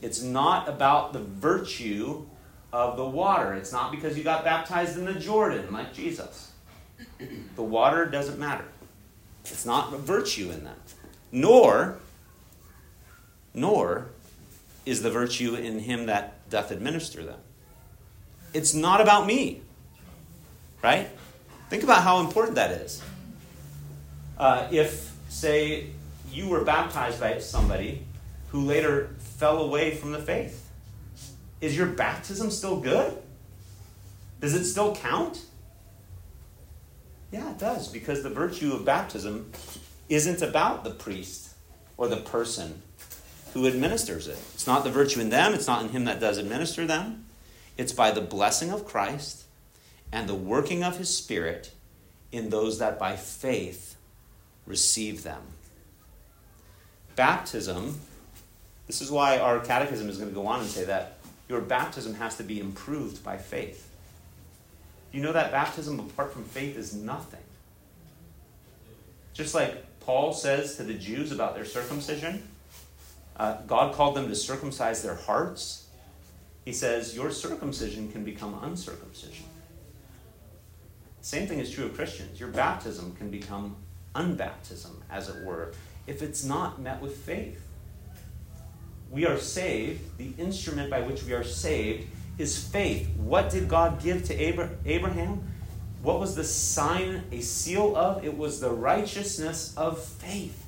It's 0.00 0.22
not 0.22 0.68
about 0.68 1.12
the 1.12 1.20
virtue 1.20 2.24
of 2.72 2.96
the 2.96 3.04
water. 3.04 3.54
It's 3.54 3.72
not 3.72 3.90
because 3.90 4.16
you 4.16 4.24
got 4.24 4.42
baptized 4.42 4.98
in 4.98 5.04
the 5.04 5.14
Jordan 5.14 5.72
like 5.72 5.92
Jesus. 5.92 6.52
The 7.56 7.62
water 7.62 8.06
doesn't 8.06 8.38
matter. 8.38 8.64
It's 9.44 9.66
not 9.66 9.92
virtue 9.92 10.50
in 10.50 10.64
them. 10.64 10.76
Nor, 11.30 11.98
nor 13.52 14.06
is 14.86 15.02
the 15.02 15.10
virtue 15.10 15.54
in 15.54 15.80
him 15.80 16.06
that 16.06 16.48
doth 16.48 16.70
administer 16.70 17.22
them. 17.22 17.40
It's 18.52 18.74
not 18.74 19.00
about 19.00 19.26
me. 19.26 19.62
Right? 20.84 21.08
Think 21.70 21.82
about 21.82 22.02
how 22.02 22.20
important 22.20 22.56
that 22.56 22.70
is. 22.72 23.02
Uh, 24.36 24.68
if, 24.70 25.16
say, 25.30 25.86
you 26.30 26.48
were 26.48 26.62
baptized 26.62 27.18
by 27.18 27.38
somebody 27.38 28.04
who 28.48 28.60
later 28.60 29.16
fell 29.38 29.62
away 29.62 29.94
from 29.94 30.12
the 30.12 30.18
faith, 30.18 30.70
is 31.62 31.74
your 31.74 31.86
baptism 31.86 32.50
still 32.50 32.80
good? 32.80 33.16
Does 34.42 34.52
it 34.52 34.66
still 34.66 34.94
count? 34.94 35.46
Yeah, 37.32 37.52
it 37.52 37.58
does, 37.58 37.88
because 37.88 38.22
the 38.22 38.28
virtue 38.28 38.74
of 38.74 38.84
baptism 38.84 39.52
isn't 40.10 40.42
about 40.42 40.84
the 40.84 40.90
priest 40.90 41.54
or 41.96 42.08
the 42.08 42.18
person 42.18 42.82
who 43.54 43.66
administers 43.66 44.28
it. 44.28 44.36
It's 44.52 44.66
not 44.66 44.84
the 44.84 44.90
virtue 44.90 45.20
in 45.20 45.30
them, 45.30 45.54
it's 45.54 45.66
not 45.66 45.82
in 45.82 45.88
him 45.88 46.04
that 46.04 46.20
does 46.20 46.36
administer 46.36 46.86
them. 46.86 47.24
It's 47.78 47.92
by 47.92 48.10
the 48.10 48.20
blessing 48.20 48.70
of 48.70 48.84
Christ 48.84 49.43
and 50.14 50.28
the 50.28 50.34
working 50.34 50.84
of 50.84 50.96
his 50.96 51.14
Spirit 51.14 51.72
in 52.30 52.48
those 52.48 52.78
that 52.78 53.00
by 53.00 53.16
faith 53.16 53.96
receive 54.64 55.24
them. 55.24 55.42
Baptism, 57.16 57.98
this 58.86 59.02
is 59.02 59.10
why 59.10 59.38
our 59.38 59.58
catechism 59.58 60.08
is 60.08 60.16
going 60.16 60.30
to 60.30 60.34
go 60.34 60.46
on 60.46 60.60
and 60.60 60.68
say 60.68 60.84
that 60.84 61.18
your 61.48 61.60
baptism 61.60 62.14
has 62.14 62.36
to 62.36 62.44
be 62.44 62.60
improved 62.60 63.24
by 63.24 63.36
faith. 63.36 63.90
You 65.10 65.20
know 65.20 65.32
that 65.32 65.50
baptism 65.50 65.98
apart 65.98 66.32
from 66.32 66.44
faith 66.44 66.78
is 66.78 66.94
nothing. 66.94 67.42
Just 69.32 69.52
like 69.52 69.84
Paul 69.98 70.32
says 70.32 70.76
to 70.76 70.84
the 70.84 70.94
Jews 70.94 71.32
about 71.32 71.56
their 71.56 71.64
circumcision, 71.64 72.46
uh, 73.36 73.62
God 73.66 73.94
called 73.94 74.14
them 74.14 74.28
to 74.28 74.36
circumcise 74.36 75.02
their 75.02 75.16
hearts. 75.16 75.88
He 76.64 76.72
says, 76.72 77.16
Your 77.16 77.32
circumcision 77.32 78.12
can 78.12 78.24
become 78.24 78.56
uncircumcision. 78.62 79.46
Same 81.24 81.46
thing 81.46 81.58
is 81.58 81.70
true 81.70 81.86
of 81.86 81.94
Christians. 81.94 82.38
Your 82.38 82.50
baptism 82.50 83.16
can 83.16 83.30
become 83.30 83.76
unbaptism, 84.14 84.90
as 85.10 85.30
it 85.30 85.42
were, 85.42 85.72
if 86.06 86.20
it's 86.20 86.44
not 86.44 86.82
met 86.82 87.00
with 87.00 87.16
faith. 87.16 87.66
We 89.10 89.24
are 89.24 89.38
saved. 89.38 90.18
The 90.18 90.34
instrument 90.36 90.90
by 90.90 91.00
which 91.00 91.24
we 91.24 91.32
are 91.32 91.42
saved 91.42 92.08
is 92.36 92.62
faith. 92.62 93.08
What 93.16 93.48
did 93.48 93.70
God 93.70 94.02
give 94.02 94.24
to 94.24 94.34
Abraham? 94.34 95.50
What 96.02 96.20
was 96.20 96.36
the 96.36 96.44
sign, 96.44 97.24
a 97.32 97.40
seal 97.40 97.96
of? 97.96 98.22
It 98.22 98.36
was 98.36 98.60
the 98.60 98.70
righteousness 98.70 99.72
of 99.78 100.04
faith. 100.04 100.62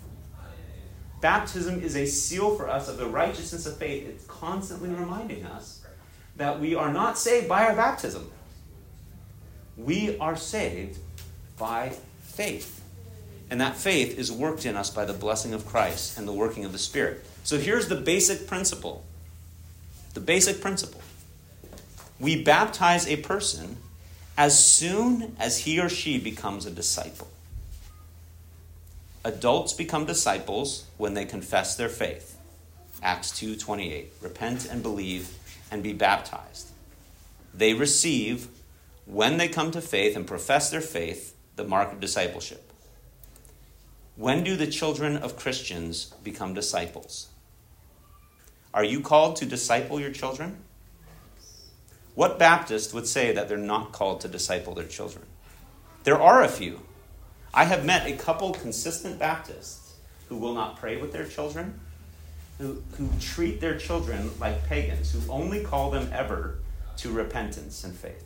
Baptism 1.20 1.82
is 1.82 1.96
a 1.96 2.06
seal 2.06 2.56
for 2.56 2.70
us 2.70 2.88
of 2.88 2.96
the 2.96 3.06
righteousness 3.06 3.66
of 3.66 3.76
faith. 3.76 4.08
It's 4.08 4.24
constantly 4.24 4.88
reminding 4.88 5.44
us 5.44 5.84
that 6.36 6.58
we 6.58 6.74
are 6.74 6.90
not 6.90 7.18
saved 7.18 7.46
by 7.46 7.66
our 7.66 7.76
baptism. 7.76 8.30
We 9.76 10.18
are 10.18 10.36
saved 10.36 10.98
by 11.58 11.96
faith. 12.22 12.82
And 13.50 13.60
that 13.60 13.76
faith 13.76 14.18
is 14.18 14.32
worked 14.32 14.66
in 14.66 14.76
us 14.76 14.90
by 14.90 15.04
the 15.04 15.12
blessing 15.12 15.54
of 15.54 15.66
Christ 15.66 16.18
and 16.18 16.26
the 16.26 16.32
working 16.32 16.64
of 16.64 16.72
the 16.72 16.78
Spirit. 16.78 17.24
So 17.44 17.58
here's 17.58 17.88
the 17.88 17.96
basic 17.96 18.46
principle. 18.46 19.04
The 20.14 20.20
basic 20.20 20.60
principle. 20.60 21.00
We 22.18 22.42
baptize 22.42 23.06
a 23.06 23.16
person 23.16 23.76
as 24.36 24.64
soon 24.64 25.36
as 25.38 25.58
he 25.58 25.78
or 25.80 25.88
she 25.88 26.18
becomes 26.18 26.66
a 26.66 26.70
disciple. 26.70 27.28
Adults 29.24 29.72
become 29.72 30.06
disciples 30.06 30.86
when 30.96 31.14
they 31.14 31.24
confess 31.24 31.76
their 31.76 31.88
faith. 31.88 32.38
Acts 33.02 33.30
2:28. 33.32 34.12
Repent 34.20 34.66
and 34.66 34.82
believe 34.82 35.30
and 35.70 35.82
be 35.82 35.92
baptized. 35.92 36.68
They 37.52 37.74
receive 37.74 38.48
when 39.06 39.36
they 39.36 39.48
come 39.48 39.70
to 39.70 39.80
faith 39.80 40.16
and 40.16 40.26
profess 40.26 40.68
their 40.68 40.80
faith, 40.80 41.34
the 41.54 41.64
mark 41.64 41.92
of 41.92 42.00
discipleship. 42.00 42.72
When 44.16 44.42
do 44.42 44.56
the 44.56 44.66
children 44.66 45.16
of 45.16 45.36
Christians 45.36 46.06
become 46.24 46.54
disciples? 46.54 47.28
Are 48.74 48.84
you 48.84 49.00
called 49.00 49.36
to 49.36 49.46
disciple 49.46 50.00
your 50.00 50.10
children? 50.10 50.56
What 52.14 52.38
Baptist 52.38 52.92
would 52.94 53.06
say 53.06 53.32
that 53.32 53.48
they're 53.48 53.56
not 53.56 53.92
called 53.92 54.20
to 54.22 54.28
disciple 54.28 54.74
their 54.74 54.86
children? 54.86 55.24
There 56.04 56.20
are 56.20 56.42
a 56.42 56.48
few. 56.48 56.80
I 57.54 57.64
have 57.64 57.84
met 57.84 58.06
a 58.06 58.16
couple 58.16 58.52
consistent 58.52 59.18
Baptists 59.18 59.94
who 60.28 60.36
will 60.36 60.54
not 60.54 60.78
pray 60.78 60.96
with 60.96 61.12
their 61.12 61.26
children, 61.26 61.78
who, 62.58 62.82
who 62.96 63.08
treat 63.20 63.60
their 63.60 63.78
children 63.78 64.30
like 64.40 64.66
pagans, 64.66 65.12
who 65.12 65.20
only 65.30 65.62
call 65.62 65.90
them 65.90 66.10
ever 66.12 66.58
to 66.96 67.12
repentance 67.12 67.84
and 67.84 67.94
faith 67.94 68.25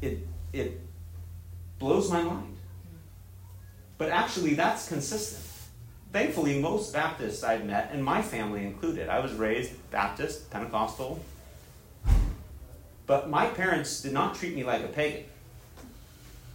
it, 0.00 0.26
it 0.52 0.80
blows 1.78 2.10
my 2.10 2.22
mind. 2.22 2.56
But 3.98 4.10
actually, 4.10 4.54
that's 4.54 4.88
consistent. 4.88 5.44
Thankfully, 6.12 6.60
most 6.60 6.92
Baptists 6.92 7.42
I've 7.42 7.64
met, 7.64 7.90
and 7.92 8.04
my 8.04 8.22
family 8.22 8.64
included, 8.64 9.08
I 9.08 9.20
was 9.20 9.32
raised 9.32 9.72
Baptist, 9.90 10.50
Pentecostal, 10.50 11.22
but 13.06 13.28
my 13.30 13.46
parents 13.46 14.02
did 14.02 14.12
not 14.12 14.34
treat 14.34 14.54
me 14.54 14.64
like 14.64 14.82
a 14.82 14.88
pagan. 14.88 15.24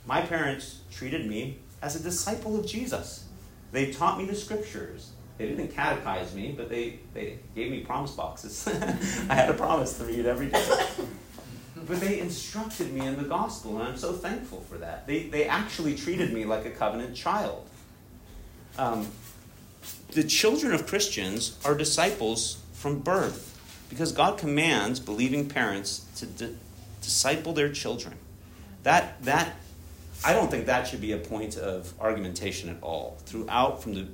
My 0.05 0.21
parents 0.21 0.79
treated 0.91 1.27
me 1.27 1.59
as 1.81 1.95
a 1.95 2.03
disciple 2.03 2.59
of 2.59 2.65
Jesus. 2.65 3.25
They 3.71 3.91
taught 3.91 4.17
me 4.17 4.25
the 4.25 4.35
scriptures. 4.35 5.11
They 5.37 5.47
didn't 5.47 5.73
catechize 5.73 6.33
me, 6.33 6.53
but 6.55 6.69
they, 6.69 6.99
they 7.13 7.39
gave 7.55 7.71
me 7.71 7.81
promise 7.81 8.11
boxes. 8.11 8.67
I 9.29 9.33
had 9.33 9.49
a 9.49 9.53
promise 9.53 9.97
to 9.97 10.05
read 10.05 10.25
every 10.25 10.47
day 10.47 10.77
but 11.91 11.99
they 11.99 12.21
instructed 12.21 12.93
me 12.93 13.05
in 13.05 13.17
the 13.17 13.27
gospel, 13.27 13.77
and 13.77 13.85
I'm 13.85 13.97
so 13.97 14.13
thankful 14.13 14.61
for 14.61 14.77
that. 14.77 15.05
They, 15.07 15.23
they 15.23 15.43
actually 15.43 15.93
treated 15.93 16.31
me 16.31 16.45
like 16.45 16.65
a 16.65 16.69
covenant 16.69 17.17
child. 17.17 17.67
Um, 18.77 19.09
the 20.13 20.23
children 20.23 20.73
of 20.73 20.87
Christians 20.87 21.59
are 21.65 21.75
disciples 21.75 22.61
from 22.71 22.99
birth 22.99 23.59
because 23.89 24.13
God 24.13 24.37
commands 24.37 25.01
believing 25.01 25.49
parents 25.49 26.05
to 26.15 26.27
di- 26.27 26.55
disciple 27.01 27.51
their 27.51 27.69
children. 27.69 28.15
That, 28.83 29.21
that, 29.25 29.57
I 30.23 30.31
don't 30.31 30.49
think 30.49 30.67
that 30.67 30.87
should 30.87 31.01
be 31.01 31.11
a 31.11 31.17
point 31.17 31.57
of 31.57 31.93
argumentation 31.99 32.69
at 32.69 32.81
all. 32.81 33.17
Throughout, 33.25 33.83
from 33.83 33.95
the, 33.95 34.07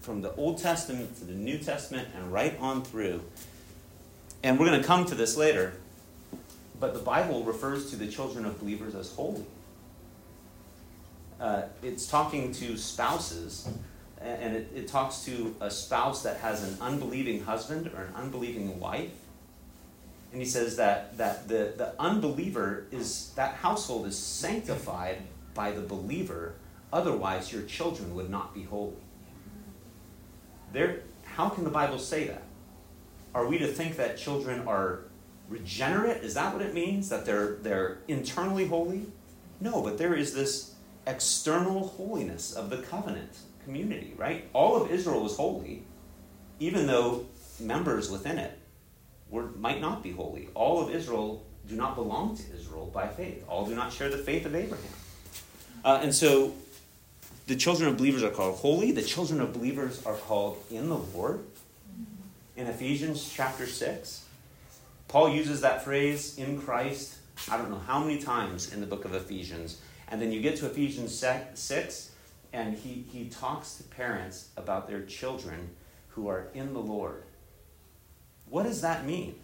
from 0.00 0.20
the 0.20 0.34
Old 0.34 0.58
Testament 0.58 1.16
to 1.18 1.26
the 1.26 1.34
New 1.34 1.58
Testament 1.58 2.08
and 2.16 2.32
right 2.32 2.58
on 2.58 2.82
through. 2.82 3.22
And 4.42 4.58
we're 4.58 4.66
going 4.66 4.80
to 4.80 4.86
come 4.86 5.04
to 5.04 5.14
this 5.14 5.36
later 5.36 5.74
but 6.80 6.94
the 6.94 7.00
Bible 7.00 7.44
refers 7.44 7.90
to 7.90 7.96
the 7.96 8.08
children 8.08 8.46
of 8.46 8.58
believers 8.58 8.94
as 8.94 9.12
holy. 9.12 9.44
Uh, 11.38 11.62
it's 11.82 12.06
talking 12.06 12.52
to 12.52 12.76
spouses, 12.76 13.68
and 14.20 14.56
it, 14.56 14.68
it 14.74 14.88
talks 14.88 15.24
to 15.24 15.54
a 15.60 15.70
spouse 15.70 16.22
that 16.22 16.38
has 16.38 16.62
an 16.62 16.76
unbelieving 16.80 17.44
husband 17.44 17.86
or 17.94 18.04
an 18.04 18.14
unbelieving 18.14 18.80
wife. 18.80 19.12
And 20.32 20.40
he 20.40 20.46
says 20.46 20.76
that, 20.76 21.18
that 21.18 21.48
the, 21.48 21.74
the 21.76 21.92
unbeliever 21.98 22.86
is, 22.90 23.32
that 23.36 23.54
household 23.56 24.06
is 24.06 24.18
sanctified 24.18 25.18
by 25.54 25.72
the 25.72 25.80
believer, 25.80 26.54
otherwise, 26.92 27.52
your 27.52 27.62
children 27.62 28.14
would 28.14 28.30
not 28.30 28.54
be 28.54 28.62
holy. 28.62 28.94
There, 30.72 31.00
how 31.24 31.48
can 31.48 31.64
the 31.64 31.70
Bible 31.70 31.98
say 31.98 32.26
that? 32.28 32.42
Are 33.34 33.46
we 33.46 33.58
to 33.58 33.66
think 33.66 33.96
that 33.96 34.18
children 34.18 34.66
are 34.68 35.00
regenerate? 35.50 36.22
Is 36.22 36.34
that 36.34 36.54
what 36.54 36.62
it 36.62 36.72
means? 36.72 37.10
That 37.10 37.26
they're, 37.26 37.56
they're 37.56 37.98
internally 38.08 38.66
holy? 38.66 39.06
No, 39.60 39.82
but 39.82 39.98
there 39.98 40.14
is 40.14 40.32
this 40.32 40.74
external 41.06 41.88
holiness 41.88 42.54
of 42.54 42.70
the 42.70 42.78
covenant 42.78 43.36
community, 43.64 44.14
right? 44.16 44.48
All 44.54 44.82
of 44.82 44.90
Israel 44.90 45.22
was 45.22 45.36
holy, 45.36 45.82
even 46.58 46.86
though 46.86 47.26
members 47.58 48.10
within 48.10 48.38
it 48.38 48.58
were, 49.28 49.48
might 49.58 49.80
not 49.80 50.02
be 50.02 50.12
holy. 50.12 50.48
All 50.54 50.80
of 50.80 50.94
Israel 50.94 51.44
do 51.68 51.76
not 51.76 51.94
belong 51.94 52.36
to 52.36 52.42
Israel 52.54 52.90
by 52.92 53.08
faith. 53.08 53.44
All 53.48 53.66
do 53.66 53.74
not 53.74 53.92
share 53.92 54.08
the 54.08 54.18
faith 54.18 54.46
of 54.46 54.54
Abraham. 54.54 54.92
Uh, 55.84 56.00
and 56.02 56.14
so 56.14 56.54
the 57.46 57.56
children 57.56 57.88
of 57.88 57.96
believers 57.96 58.22
are 58.22 58.30
called 58.30 58.56
holy. 58.58 58.92
The 58.92 59.02
children 59.02 59.40
of 59.40 59.52
believers 59.52 60.04
are 60.06 60.14
called 60.14 60.62
in 60.70 60.88
the 60.88 60.96
Lord. 60.96 61.40
In 62.56 62.66
Ephesians 62.66 63.30
chapter 63.32 63.66
6, 63.66 64.24
Paul 65.10 65.30
uses 65.30 65.60
that 65.62 65.82
phrase, 65.82 66.38
in 66.38 66.60
Christ, 66.60 67.16
I 67.50 67.56
don't 67.56 67.68
know 67.68 67.80
how 67.84 67.98
many 67.98 68.18
times 68.18 68.72
in 68.72 68.80
the 68.80 68.86
book 68.86 69.04
of 69.04 69.12
Ephesians. 69.12 69.80
And 70.06 70.22
then 70.22 70.30
you 70.30 70.40
get 70.40 70.54
to 70.58 70.66
Ephesians 70.66 71.12
6, 71.12 72.12
and 72.52 72.76
he, 72.76 73.04
he 73.10 73.28
talks 73.28 73.74
to 73.74 73.82
parents 73.82 74.50
about 74.56 74.86
their 74.86 75.02
children 75.02 75.70
who 76.10 76.28
are 76.28 76.46
in 76.54 76.74
the 76.74 76.78
Lord. 76.78 77.24
What 78.48 78.62
does 78.62 78.82
that 78.82 79.04
mean? 79.04 79.34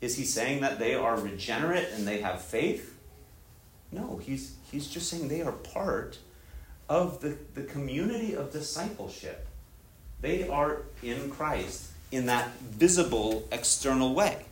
Is 0.00 0.16
he 0.16 0.24
saying 0.24 0.60
that 0.60 0.78
they 0.78 0.94
are 0.94 1.18
regenerate 1.18 1.88
and 1.94 2.06
they 2.06 2.20
have 2.20 2.40
faith? 2.40 2.96
No, 3.90 4.18
he's, 4.18 4.54
he's 4.70 4.86
just 4.86 5.08
saying 5.08 5.26
they 5.26 5.42
are 5.42 5.50
part 5.50 6.18
of 6.88 7.20
the, 7.20 7.36
the 7.54 7.64
community 7.64 8.36
of 8.36 8.52
discipleship. 8.52 9.48
They 10.20 10.46
are 10.46 10.82
in 11.02 11.28
Christ 11.28 11.90
in 12.12 12.26
that 12.26 12.52
visible 12.60 13.48
external 13.50 14.14
way. 14.14 14.44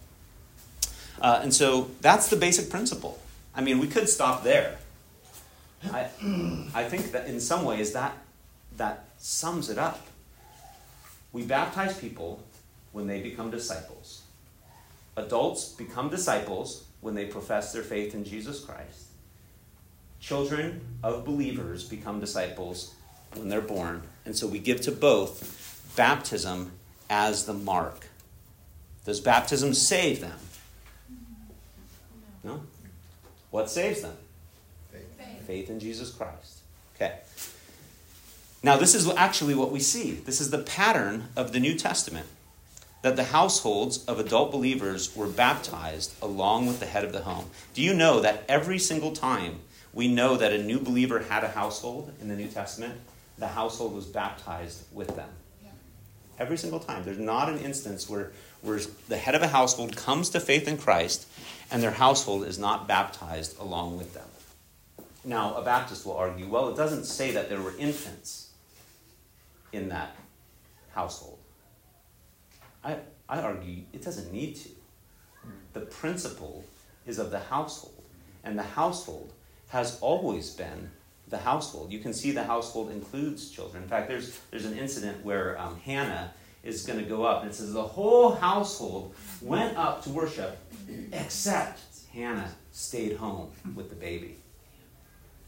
Uh, 1.21 1.41
and 1.43 1.53
so 1.53 1.91
that's 2.01 2.29
the 2.29 2.37
basic 2.37 2.71
principle. 2.71 3.19
I 3.55 3.63
mean, 3.63 3.79
we 3.79 3.89
could 3.89 4.09
stop 4.09 4.45
there. 4.45 4.79
I, 5.93 6.09
I 6.75 6.85
think 6.85 7.13
that 7.13 7.27
in 7.27 7.41
some 7.41 7.65
ways 7.65 7.93
that, 7.93 8.17
that 8.77 9.05
sums 9.19 9.71
it 9.71 9.79
up. 9.79 10.07
We 11.33 11.43
baptize 11.43 11.99
people 11.99 12.41
when 12.93 13.07
they 13.07 13.21
become 13.21 13.51
disciples. 13.51 14.23
Adults 15.17 15.71
become 15.71 16.09
disciples 16.11 16.85
when 17.01 17.15
they 17.15 17.27
profess 17.27 17.73
their 17.73 17.83
faith 17.83 18.15
in 18.15 18.25
Jesus 18.25 18.61
Christ. 18.65 19.07
Children 20.21 20.81
of 21.03 21.25
believers 21.25 21.85
become 21.85 22.21
disciples 22.21 22.95
when 23.35 23.49
they're 23.49 23.61
born. 23.61 24.03
And 24.25 24.37
so 24.37 24.47
we 24.47 24.59
give 24.59 24.81
to 24.83 24.93
both 24.93 25.93
baptism 25.97 26.73
as 27.09 27.47
the 27.47 27.55
mark. 27.55 28.07
Does 29.05 29.21
baptism 29.21 29.73
save 29.73 30.21
them? 30.21 30.39
No? 32.47 32.61
What 33.51 33.69
saves 33.69 34.03
them? 34.03 34.17
Faith. 34.93 35.47
Faith 35.47 35.69
in 35.69 35.81
Jesus 35.81 36.11
Christ. 36.11 36.61
Okay. 36.95 37.19
Now, 38.63 38.77
this 38.77 38.95
is 38.95 39.09
actually 39.09 39.55
what 39.55 39.71
we 39.71 39.81
see. 39.81 40.13
This 40.13 40.41
is 40.41 40.51
the 40.51 40.59
pattern 40.59 41.29
of 41.37 41.53
the 41.53 41.61
New 41.61 41.75
Testament 41.75 42.27
that 43.03 43.17
the 43.17 43.25
households 43.25 44.05
of 44.07 44.19
adult 44.19 44.51
believers 44.51 45.15
were 45.15 45.27
baptized 45.27 46.15
along 46.23 46.67
with 46.67 46.81
the 46.81 46.87
head 46.87 47.05
of 47.05 47.13
the 47.13 47.23
home. 47.23 47.47
Do 47.75 47.83
you 47.83 47.95
know 47.95 48.21
that 48.21 48.45
every 48.49 48.79
single 48.79 49.13
time 49.13 49.61
we 49.93 50.09
know 50.09 50.37
that 50.37 50.53
a 50.53 50.63
new 50.63 50.79
believer 50.79 51.21
had 51.21 51.45
a 51.45 51.49
household 51.49 52.13
in 52.21 52.29
the 52.29 52.37
New 52.37 52.49
Testament, 52.49 52.95
the 53.39 53.49
household 53.49 53.95
was 53.95 54.07
baptized 54.07 54.83
with 54.93 55.15
them. 55.17 55.29
Every 56.39 56.59
single 56.59 56.81
time. 56.81 57.03
There's 57.05 57.19
not 57.19 57.49
an 57.49 57.59
instance 57.59 58.11
where, 58.11 58.33
where 58.67 58.81
the 59.09 59.17
head 59.17 59.35
of 59.35 59.43
a 59.43 59.49
household 59.49 59.97
comes 59.97 60.29
to 60.31 60.41
faith 60.41 60.67
in 60.69 60.77
Christ 60.77 61.27
and 61.71 61.83
their 61.83 61.93
household 61.93 62.45
is 62.45 62.59
not 62.59 62.87
baptized 62.87 63.59
along 63.59 63.97
with 63.97 64.15
them. 64.15 64.29
Now, 65.25 65.55
a 65.55 65.63
Baptist 65.63 66.07
will 66.07 66.17
argue, 66.17 66.47
well, 66.49 66.69
it 66.69 66.77
doesn't 66.77 67.05
say 67.05 67.33
that 67.33 67.49
there 67.49 67.61
were 67.61 67.75
infants 67.79 68.51
in 69.73 69.89
that 69.89 70.15
household. 70.95 71.39
I, 72.85 72.99
I 73.29 73.41
argue 73.41 73.83
it 73.93 74.03
doesn't 74.03 74.33
need 74.33 74.57
to. 74.57 74.69
The 75.73 75.81
principle 75.81 76.65
is 77.07 77.19
of 77.19 77.31
the 77.31 77.41
household, 77.41 78.03
and 78.45 78.59
the 78.59 78.63
household 78.63 79.33
has 79.69 79.99
always 80.01 80.51
been 80.51 80.91
the 81.29 81.39
household. 81.39 81.93
You 81.93 81.99
can 81.99 82.13
see 82.13 82.31
the 82.31 82.45
household 82.45 82.91
includes 82.91 83.51
children. 83.51 83.83
In 83.83 83.89
fact, 83.89 84.09
there's, 84.09 84.39
there's 84.51 84.65
an 84.65 84.79
incident 84.79 85.25
where 85.25 85.61
um, 85.61 85.81
Hannah 85.85 86.33
is 86.67 86.85
going 86.85 86.99
to 86.99 87.05
go 87.05 87.25
up, 87.25 87.43
and 87.43 87.51
it 87.51 87.55
says 87.55 87.73
the 87.73 87.83
whole 87.83 88.35
household 88.35 89.15
went 89.41 89.77
up 89.77 90.03
to 90.05 90.11
worship, 90.11 90.59
except 91.13 91.81
Hannah 92.13 92.51
stayed 92.73 93.17
home 93.17 93.51
with 93.75 93.89
the 93.89 93.97
baby. 93.97 94.37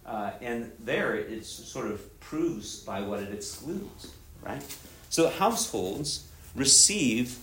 Uh, 0.07 0.31
and 0.40 0.72
there 0.78 1.14
it 1.14 1.44
sort 1.44 1.90
of 1.90 2.20
proves 2.20 2.81
by 2.81 3.00
what 3.00 3.20
it 3.20 3.33
excludes, 3.33 4.12
right? 4.42 4.64
So 5.11 5.28
households 5.28 6.28
receive 6.54 7.38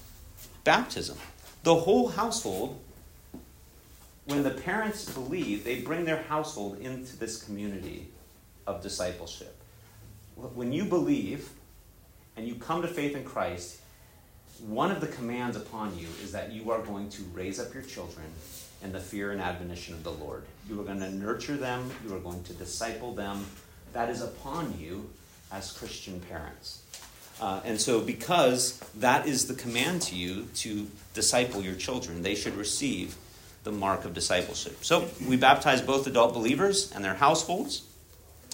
baptism. 0.64 1.18
The 1.64 1.76
whole 1.76 2.08
household 2.08 2.80
when 4.26 4.42
the 4.42 4.52
parents 4.52 5.10
believe, 5.12 5.64
they 5.64 5.82
bring 5.82 6.06
their 6.06 6.24
household 6.24 6.80
into 6.80 7.16
this 7.18 7.42
community 7.42 8.08
of 8.66 8.82
discipleship. 8.82 9.56
When 10.36 10.72
you 10.74 10.86
believe 10.86 11.50
and 12.38 12.48
you 12.48 12.56
come 12.56 12.82
to 12.82 12.88
faith 12.88 13.16
in 13.16 13.24
Christ, 13.24 13.80
one 14.68 14.92
of 14.92 15.02
the 15.02 15.08
commands 15.08 15.58
upon 15.58 15.98
you 15.98 16.08
is 16.24 16.32
that 16.32 16.52
you 16.52 16.72
are 16.72 16.80
going 16.80 17.10
to 17.10 17.22
raise 17.34 17.60
up 17.60 17.74
your 17.74 17.84
children 17.84 18.26
in 18.84 18.92
the 18.92 19.00
fear 19.00 19.32
and 19.32 19.42
admonition 19.42 19.94
of 19.94 20.04
the 20.04 20.12
Lord. 20.12 20.44
You 20.70 20.80
are 20.80 20.84
going 20.84 21.00
to 21.00 21.12
nurture 21.12 21.58
them, 21.58 21.92
you 22.08 22.16
are 22.16 22.20
going 22.20 22.44
to 22.44 22.54
disciple 22.54 23.14
them. 23.14 23.46
That 23.94 24.10
is 24.10 24.22
upon 24.22 24.78
you 24.80 25.10
as 25.52 25.72
Christian 25.72 26.20
parents. 26.22 26.82
Uh, 27.42 27.60
and 27.66 27.80
so, 27.80 28.00
because 28.00 28.80
that 28.96 29.28
is 29.28 29.48
the 29.48 29.56
command 29.56 30.02
to 30.04 30.16
you 30.16 30.48
to 30.56 30.88
disciple 31.14 31.62
your 31.62 31.76
children, 31.76 32.22
they 32.22 32.36
should 32.36 32.56
receive 32.56 33.16
the 33.66 33.72
mark 33.72 34.06
of 34.06 34.14
discipleship. 34.14 34.84
So 34.84 35.10
we 35.28 35.36
baptize 35.36 35.82
both 35.82 36.08
adult 36.08 36.34
believers 36.34 36.92
and 36.94 37.04
their 37.04 37.16
households, 37.16 37.84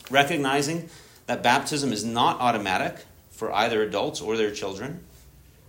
recognizing 0.10 0.90
that 1.28 1.44
baptism 1.44 1.94
is 1.94 2.04
not 2.04 2.40
automatic 2.40 3.06
for 3.42 3.52
either 3.54 3.82
adults 3.82 4.22
or 4.22 4.38
their 4.38 4.52
children, 4.52 5.00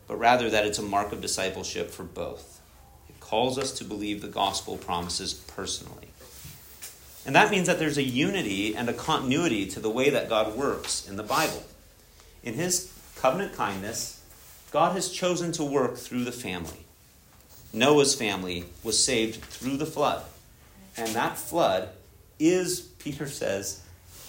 but 0.07 0.19
rather 0.19 0.51
that 0.51 0.67
it's 0.67 0.79
a 0.79 0.83
mark 0.83 1.11
of 1.11 1.23
discipleship 1.23 1.91
for 1.91 2.03
both. 2.03 2.61
It 3.09 3.19
calls 3.19 3.57
us 3.57 3.73
to 3.79 3.85
believe 3.85 4.21
the 4.21 4.29
gospel 4.29 4.77
promises 4.77 5.33
personally. 5.33 6.09
And 7.25 7.35
that 7.35 7.51
means 7.51 7.67
that 7.69 7.79
there's 7.79 7.97
a 7.97 8.03
unity 8.03 8.77
and 8.77 8.91
a 8.91 8.93
continuity 8.93 9.65
to 9.71 9.81
the 9.81 9.89
way 9.89 10.11
that 10.11 10.29
God 10.29 10.55
works 10.55 11.09
in 11.09 11.17
the 11.17 11.23
Bible. 11.23 11.65
In 12.43 12.53
His 12.53 12.93
covenant 13.17 13.55
kindness, 13.55 14.23
God 14.71 14.93
has 14.93 15.09
chosen 15.09 15.51
to 15.53 15.65
work 15.65 15.97
through 15.97 16.25
the 16.25 16.31
family. 16.31 16.85
Noah's 17.73 18.15
family 18.15 18.67
was 18.83 19.03
saved 19.03 19.43
through 19.47 19.79
the 19.79 19.87
flood. 19.87 20.23
And 20.95 21.09
that 21.15 21.39
flood 21.39 21.89
is, 22.39 22.81
Peter 22.99 23.27
says, 23.27 23.81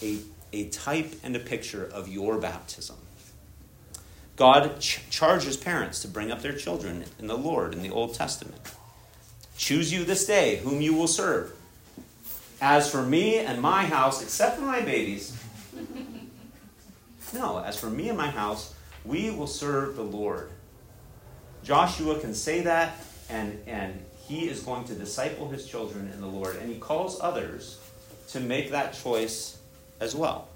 a, 0.02 0.20
a 0.54 0.70
type 0.70 1.14
and 1.26 1.36
a 1.36 1.40
picture 1.40 1.86
of 1.86 2.08
your 2.08 2.38
baptism. 2.38 2.96
God 4.36 4.80
ch- 4.80 5.02
charges 5.10 5.58
parents 5.58 6.02
to 6.02 6.08
bring 6.08 6.32
up 6.32 6.42
their 6.42 6.54
children 6.54 7.06
in 7.20 7.28
the 7.28 7.38
Lord 7.38 7.74
in 7.74 7.82
the 7.82 7.92
Old 7.92 8.16
Testament. 8.16 8.62
Choose 9.58 9.94
you 9.94 10.04
this 10.04 10.26
day 10.26 10.58
whom 10.58 10.82
you 10.82 10.94
will 10.94 11.08
serve. 11.08 11.54
As 12.62 12.90
for 12.90 13.04
me 13.04 13.38
and 13.38 13.62
my 13.62 13.86
house, 13.86 14.24
except 14.24 14.58
for 14.58 14.64
my 14.64 14.82
babies, 14.82 15.38
no, 17.34 17.60
as 17.60 17.80
for 17.80 17.90
me 17.90 18.10
and 18.10 18.18
my 18.18 18.30
house, 18.30 18.74
we 19.06 19.32
will 19.32 19.48
serve 19.48 19.96
the 19.96 20.04
Lord. 20.04 20.50
Joshua 21.64 22.20
can 22.20 22.34
say 22.34 22.62
that 22.62 22.98
and, 23.30 23.62
and 23.68 24.04
he 24.28 24.48
is 24.48 24.62
going 24.62 24.86
to 24.86 24.96
disciple 24.96 25.50
his 25.50 25.66
children 25.66 26.10
in 26.14 26.22
the 26.22 26.28
Lord, 26.28 26.56
and 26.56 26.70
he 26.70 26.80
calls 26.80 27.20
others 27.20 27.80
to 28.30 28.40
make 28.40 28.72
that 28.72 28.94
choice 28.94 29.58
as 30.00 30.16
well. 30.16 30.48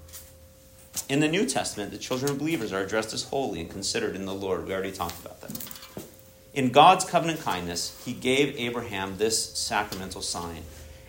In 1.08 1.20
the 1.20 1.28
New 1.28 1.46
Testament, 1.46 1.90
the 1.90 1.98
children 1.98 2.30
of 2.30 2.38
believers 2.38 2.72
are 2.72 2.80
addressed 2.80 3.12
as 3.12 3.24
holy 3.24 3.60
and 3.60 3.70
considered 3.70 4.14
in 4.14 4.26
the 4.26 4.34
Lord. 4.34 4.66
We 4.66 4.72
already 4.72 4.92
talked 4.92 5.20
about 5.20 5.40
that. 5.40 5.58
In 6.54 6.70
God's 6.70 7.04
covenant 7.04 7.40
kindness, 7.40 8.00
he 8.04 8.12
gave 8.12 8.56
Abraham 8.56 9.16
this 9.16 9.56
sacramental 9.56 10.22
sign. 10.22 10.64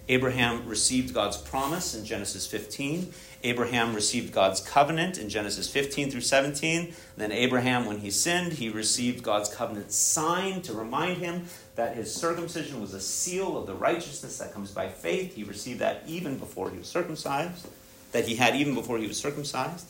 Abraham 0.10 0.68
received 0.68 1.14
God's 1.14 1.38
promise 1.38 1.94
in 1.96 2.04
Genesis 2.04 2.48
15. 2.48 3.14
Abraham 3.44 3.94
received 3.94 4.34
God's 4.34 4.60
covenant 4.60 5.18
in 5.18 5.30
Genesis 5.30 5.70
15 5.70 6.10
through 6.10 6.22
17. 6.22 6.94
Then 7.16 7.32
Abraham, 7.32 7.86
when 7.86 8.00
he 8.00 8.10
sinned, 8.10 8.54
he 8.54 8.70
received 8.70 9.24
God's 9.24 9.50
covenant 9.50 9.92
sign 9.92 10.62
to 10.64 10.74
remind 10.74 11.18
him 11.18 11.46
that 11.76 11.96
his 11.96 12.14
circumcision 12.14 12.82
was 12.82 12.94
a 12.94 13.00
seal 13.00 13.56
of 13.56 13.68
the 13.68 13.76
righteousness 13.76 14.40
that 14.40 14.52
comes 14.52 14.72
by 14.72 14.90
faith. 14.90 15.36
He 15.36 15.44
received 15.44 15.80
that 15.80 16.02
even 16.08 16.38
before 16.38 16.72
he 16.72 16.80
was 16.80 16.88
circumcised, 16.88 17.68
that 18.12 18.28
he 18.28 18.36
had 18.36 18.56
even 18.56 18.74
before 18.74 18.98
he 18.98 19.08
was 19.08 19.20
circumcised. 19.20 19.88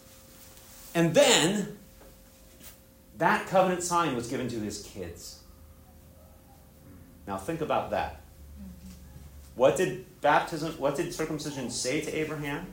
And 0.93 1.13
then 1.13 1.77
that 3.17 3.47
covenant 3.47 3.83
sign 3.83 4.15
was 4.15 4.27
given 4.27 4.47
to 4.49 4.59
his 4.59 4.83
kids. 4.83 5.39
Now 7.27 7.37
think 7.37 7.61
about 7.61 7.91
that. 7.91 8.21
What 9.55 9.75
did 9.75 10.05
baptism, 10.21 10.73
what 10.73 10.95
did 10.95 11.13
circumcision 11.13 11.69
say 11.69 12.01
to 12.01 12.11
Abraham? 12.17 12.67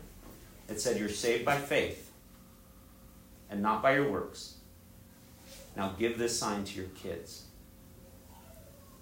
It 0.69 0.81
said, 0.81 0.99
You're 0.99 1.09
saved 1.09 1.45
by 1.45 1.57
faith 1.57 2.13
and 3.51 3.63
not 3.63 3.83
by 3.83 3.95
your 3.95 4.11
works. 4.11 4.55
Now 5.77 5.95
give 5.99 6.19
this 6.19 6.39
sign 6.39 6.65
to 6.65 6.77
your 6.77 6.89
kids. 6.89 7.45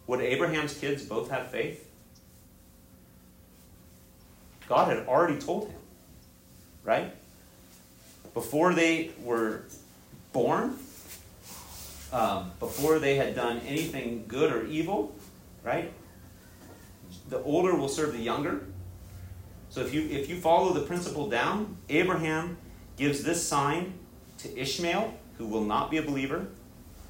Would 0.06 0.20
Abraham's 0.20 0.74
kids 0.74 1.04
both 1.04 1.30
have 1.30 1.50
faith? 1.50 1.90
God 4.68 4.88
had 4.88 5.06
already 5.06 5.38
told 5.38 5.68
him, 5.68 5.80
right? 6.84 7.14
Before 8.34 8.74
they 8.74 9.10
were 9.22 9.62
born, 10.32 10.76
um, 12.12 12.52
before 12.60 12.98
they 12.98 13.16
had 13.16 13.34
done 13.34 13.60
anything 13.66 14.24
good 14.28 14.52
or 14.52 14.66
evil, 14.66 15.14
right? 15.64 15.92
The 17.28 17.42
older 17.42 17.74
will 17.74 17.88
serve 17.88 18.12
the 18.12 18.20
younger. 18.20 18.66
So 19.70 19.80
if 19.80 19.92
you 19.92 20.02
if 20.08 20.28
you 20.28 20.40
follow 20.40 20.72
the 20.72 20.82
principle 20.82 21.28
down, 21.28 21.76
Abraham 21.88 22.56
gives 22.96 23.24
this 23.24 23.46
sign 23.46 23.94
to 24.38 24.56
Ishmael, 24.56 25.14
who 25.38 25.46
will 25.46 25.64
not 25.64 25.90
be 25.90 25.96
a 25.96 26.02
believer, 26.02 26.46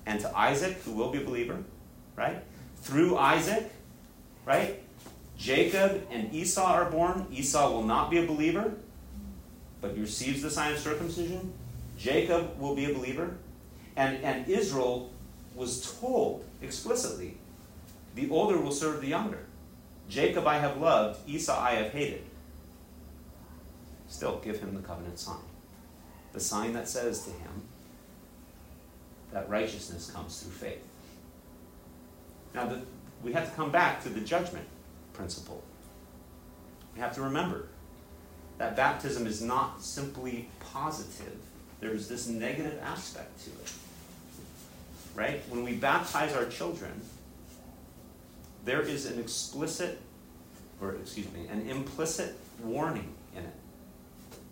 and 0.06 0.20
to 0.20 0.36
Isaac, 0.36 0.78
who 0.84 0.92
will 0.92 1.10
be 1.10 1.18
a 1.18 1.24
believer, 1.24 1.62
right? 2.16 2.42
Through 2.76 3.18
Isaac, 3.18 3.70
right? 4.46 4.82
Jacob 5.36 6.06
and 6.10 6.32
Esau 6.32 6.64
are 6.64 6.90
born. 6.90 7.26
Esau 7.30 7.70
will 7.70 7.82
not 7.82 8.10
be 8.10 8.18
a 8.18 8.26
believer, 8.26 8.74
but 9.84 9.94
he 9.94 10.00
receives 10.00 10.40
the 10.40 10.50
sign 10.50 10.72
of 10.72 10.78
circumcision. 10.78 11.52
Jacob 11.98 12.58
will 12.58 12.74
be 12.74 12.90
a 12.90 12.94
believer. 12.94 13.36
And, 13.96 14.16
and 14.24 14.48
Israel 14.48 15.12
was 15.54 15.98
told 16.00 16.42
explicitly 16.62 17.36
the 18.14 18.30
older 18.30 18.58
will 18.58 18.72
serve 18.72 19.02
the 19.02 19.08
younger. 19.08 19.40
Jacob 20.08 20.46
I 20.46 20.56
have 20.56 20.78
loved, 20.78 21.28
Esau 21.28 21.60
I 21.60 21.72
have 21.72 21.92
hated. 21.92 22.22
Still, 24.08 24.40
give 24.42 24.58
him 24.58 24.74
the 24.74 24.80
covenant 24.80 25.18
sign. 25.18 25.36
The 26.32 26.40
sign 26.40 26.72
that 26.72 26.88
says 26.88 27.22
to 27.24 27.30
him 27.30 27.64
that 29.32 29.50
righteousness 29.50 30.10
comes 30.10 30.40
through 30.40 30.52
faith. 30.52 30.82
Now, 32.54 32.68
the, 32.68 32.80
we 33.22 33.34
have 33.34 33.50
to 33.50 33.54
come 33.54 33.70
back 33.70 34.02
to 34.04 34.08
the 34.08 34.20
judgment 34.20 34.66
principle. 35.12 35.62
We 36.94 37.00
have 37.00 37.14
to 37.16 37.20
remember 37.20 37.68
that 38.58 38.76
baptism 38.76 39.26
is 39.26 39.42
not 39.42 39.82
simply 39.82 40.48
positive, 40.60 41.36
there's 41.80 42.08
this 42.08 42.28
negative 42.28 42.78
aspect 42.82 43.44
to 43.44 43.50
it 43.50 43.72
right? 45.14 45.42
When 45.48 45.64
we 45.64 45.74
baptize 45.74 46.34
our 46.34 46.46
children, 46.46 46.92
there 48.64 48.82
is 48.82 49.06
an 49.06 49.18
explicit, 49.20 50.00
or 50.80 50.94
excuse 50.96 51.30
me, 51.32 51.46
an 51.50 51.68
implicit 51.68 52.36
warning 52.62 53.14
in 53.36 53.44
it 53.44 53.54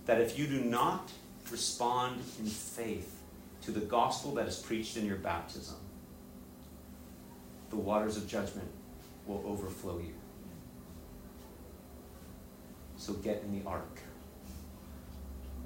that 0.06 0.20
if 0.20 0.38
you 0.38 0.46
do 0.46 0.60
not 0.60 1.10
respond 1.50 2.20
in 2.38 2.46
faith 2.46 3.20
to 3.62 3.70
the 3.70 3.80
gospel 3.80 4.34
that 4.34 4.46
is 4.46 4.58
preached 4.58 4.96
in 4.96 5.06
your 5.06 5.16
baptism, 5.16 5.76
the 7.70 7.76
waters 7.76 8.16
of 8.16 8.26
judgment 8.26 8.68
will 9.26 9.42
overflow 9.46 9.98
you. 9.98 10.14
So 13.02 13.14
get 13.14 13.42
in 13.42 13.58
the 13.58 13.68
ark. 13.68 13.98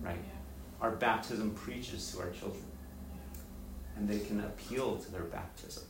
Right? 0.00 0.16
Our 0.80 0.92
baptism 0.92 1.50
preaches 1.50 2.10
to 2.12 2.20
our 2.20 2.30
children 2.30 2.64
and 3.94 4.08
they 4.08 4.20
can 4.20 4.40
appeal 4.40 4.96
to 4.96 5.12
their 5.12 5.24
baptism. 5.24 5.82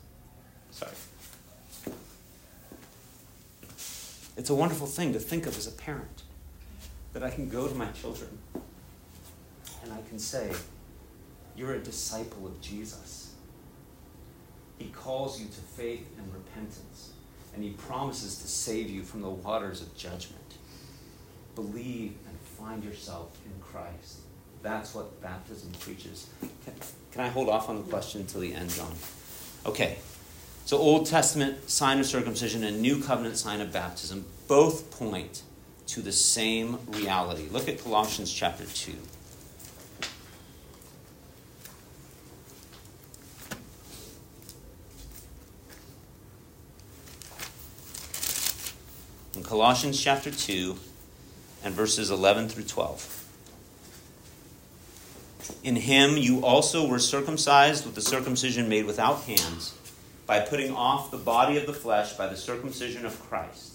Sorry. 0.73 0.91
It's 4.37 4.51
a 4.51 4.57
wonderful 4.57 4.89
thing 4.89 5.13
to 5.13 5.21
think 5.21 5.47
of 5.47 5.57
as 5.57 5.69
a 5.69 5.71
parent 5.71 6.25
that 7.13 7.23
I 7.23 7.31
can 7.31 7.49
go 7.49 7.69
to 7.69 7.75
my 7.77 7.93
children 7.93 8.37
and 9.85 9.93
I 9.93 10.01
can 10.09 10.19
say, 10.19 10.51
You're 11.57 11.75
a 11.75 11.79
disciple 11.79 12.49
of 12.49 12.61
Jesus. 12.61 13.35
He 14.79 14.89
calls 14.89 15.41
you 15.41 15.47
to 15.47 15.61
faith 15.61 16.09
and 16.19 16.35
repentance, 16.35 17.13
and 17.55 17.63
He 17.63 17.71
promises 17.71 18.41
to 18.41 18.49
save 18.49 18.91
you 18.91 19.05
from 19.05 19.23
the 19.23 19.31
waters 19.31 19.81
of 19.81 19.97
judgment. 19.97 20.41
Believe 21.57 22.15
and 22.29 22.39
find 22.59 22.85
yourself 22.85 23.37
in 23.47 23.61
Christ. 23.61 24.19
That's 24.63 24.95
what 24.95 25.21
baptism 25.23 25.73
preaches. 25.81 26.29
Can, 26.41 26.75
can 27.13 27.21
I 27.23 27.29
hold 27.29 27.49
off 27.49 27.69
on 27.69 27.77
the 27.77 27.83
question 27.83 28.21
until 28.21 28.43
the 28.43 28.55
end, 28.55 28.71
John? 28.71 28.93
Okay. 29.65 29.99
So, 30.67 30.77
Old 30.77 31.07
Testament 31.07 31.71
sign 31.71 31.99
of 31.99 32.07
circumcision 32.07 32.63
and 32.63 32.83
New 32.83 33.03
Covenant 33.03 33.39
sign 33.39 33.61
of 33.61 33.73
baptism 33.73 34.27
both 34.49 34.91
point 34.91 35.43
to 35.87 36.03
the 36.03 36.13
same 36.13 36.79
reality. 36.89 37.49
Look 37.51 37.69
at 37.69 37.83
Colossians 37.83 38.33
chapter 38.33 38.65
2. 38.67 38.93
In 49.37 49.43
Colossians 49.43 49.99
chapter 49.99 50.31
2 50.31 50.77
and 51.65 51.75
verses 51.75 52.11
11 52.11 52.49
through 52.49 52.65
12. 52.65 53.25
In 55.63 55.77
him 55.77 56.17
you 56.17 56.45
also 56.45 56.87
were 56.87 56.99
circumcised 56.99 57.85
with 57.85 57.95
the 57.95 58.01
circumcision 58.01 58.69
made 58.69 58.87
without 58.87 59.23
hands, 59.23 59.75
by 60.27 60.41
putting 60.41 60.73
off 60.73 61.11
the 61.11 61.17
body 61.17 61.57
of 61.57 61.67
the 61.67 61.73
flesh 61.73 62.15
by 62.15 62.27
the 62.27 62.37
circumcision 62.37 63.07
of 63.07 63.21
Christ, 63.29 63.75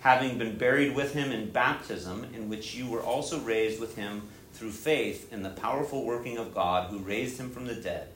having 0.00 0.38
been 0.38 0.56
buried 0.56 0.94
with 0.94 1.14
him 1.14 1.32
in 1.32 1.50
baptism, 1.50 2.28
in 2.32 2.48
which 2.48 2.74
you 2.74 2.88
were 2.88 3.02
also 3.02 3.40
raised 3.40 3.80
with 3.80 3.96
him 3.96 4.22
through 4.52 4.70
faith 4.70 5.32
in 5.32 5.42
the 5.42 5.50
powerful 5.50 6.04
working 6.04 6.38
of 6.38 6.54
God 6.54 6.90
who 6.90 6.98
raised 6.98 7.40
him 7.40 7.50
from 7.50 7.66
the 7.66 7.74
dead. 7.74 8.08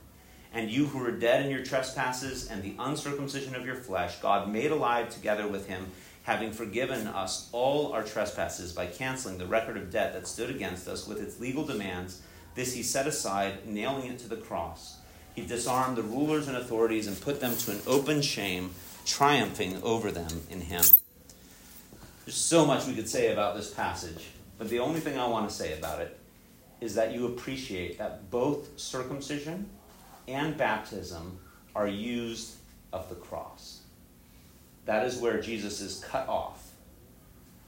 And 0.53 0.71
you 0.71 0.87
who 0.87 0.99
were 1.01 1.11
dead 1.11 1.45
in 1.45 1.51
your 1.51 1.65
trespasses 1.65 2.47
and 2.49 2.63
the 2.63 2.77
uncircumcision 2.79 3.57
of 3.57 3.67
your 3.67 3.75
flesh, 3.75 4.21
God 4.21 4.49
made 4.49 4.71
alive 4.71 5.11
together 5.11 5.49
with 5.49 5.67
him, 5.67 5.87
having 6.25 6.53
forgiven 6.53 7.07
us 7.07 7.49
all 7.53 7.93
our 7.93 8.03
trespasses 8.03 8.73
by 8.73 8.87
canceling 8.87 9.39
the 9.39 9.47
record 9.47 9.77
of 9.77 9.91
debt 9.91 10.13
that 10.13 10.27
stood 10.27 10.51
against 10.51 10.89
us 10.89 11.07
with 11.07 11.23
its 11.23 11.39
legal 11.39 11.65
demands 11.65 12.21
this 12.55 12.75
he 12.75 12.83
set 12.83 13.07
aside, 13.07 13.67
nailing 13.67 14.11
it 14.11 14.19
to 14.21 14.29
the 14.29 14.37
cross. 14.37 14.99
He 15.35 15.45
disarmed 15.45 15.97
the 15.97 16.03
rulers 16.03 16.47
and 16.47 16.57
authorities 16.57 17.07
and 17.07 17.21
put 17.21 17.41
them 17.41 17.57
to 17.57 17.73
an 17.73 17.81
open 17.87 18.23
shame, 18.23 18.71
triumphing 19.05 19.83
over 19.83 20.11
them 20.11 20.43
in 20.51 20.61
him. 20.61 20.85
There's 22.25 22.37
so 22.37 22.65
much 22.65 22.87
we 22.87 22.95
could 22.95 23.09
say 23.09 23.33
about 23.33 23.57
this 23.57 23.71
passage, 23.73 24.29
but 24.57 24.69
the 24.69 24.79
only 24.79 25.01
thing 25.01 25.19
I 25.19 25.27
want 25.27 25.49
to 25.49 25.55
say 25.55 25.77
about 25.77 26.01
it 26.01 26.17
is 26.81 26.95
that 26.95 27.13
you 27.13 27.27
appreciate 27.27 27.99
that 27.99 28.31
both 28.31 28.79
circumcision 28.79 29.69
and 30.29 30.57
baptism 30.57 31.39
are 31.75 31.89
used 31.89 32.55
of 32.93 33.09
the 33.09 33.15
cross. 33.17 33.74
That 34.87 35.07
is 35.07 35.17
where 35.17 35.41
Jesus 35.41 35.81
is 35.81 36.05
cut 36.05 36.29
off. 36.29 36.71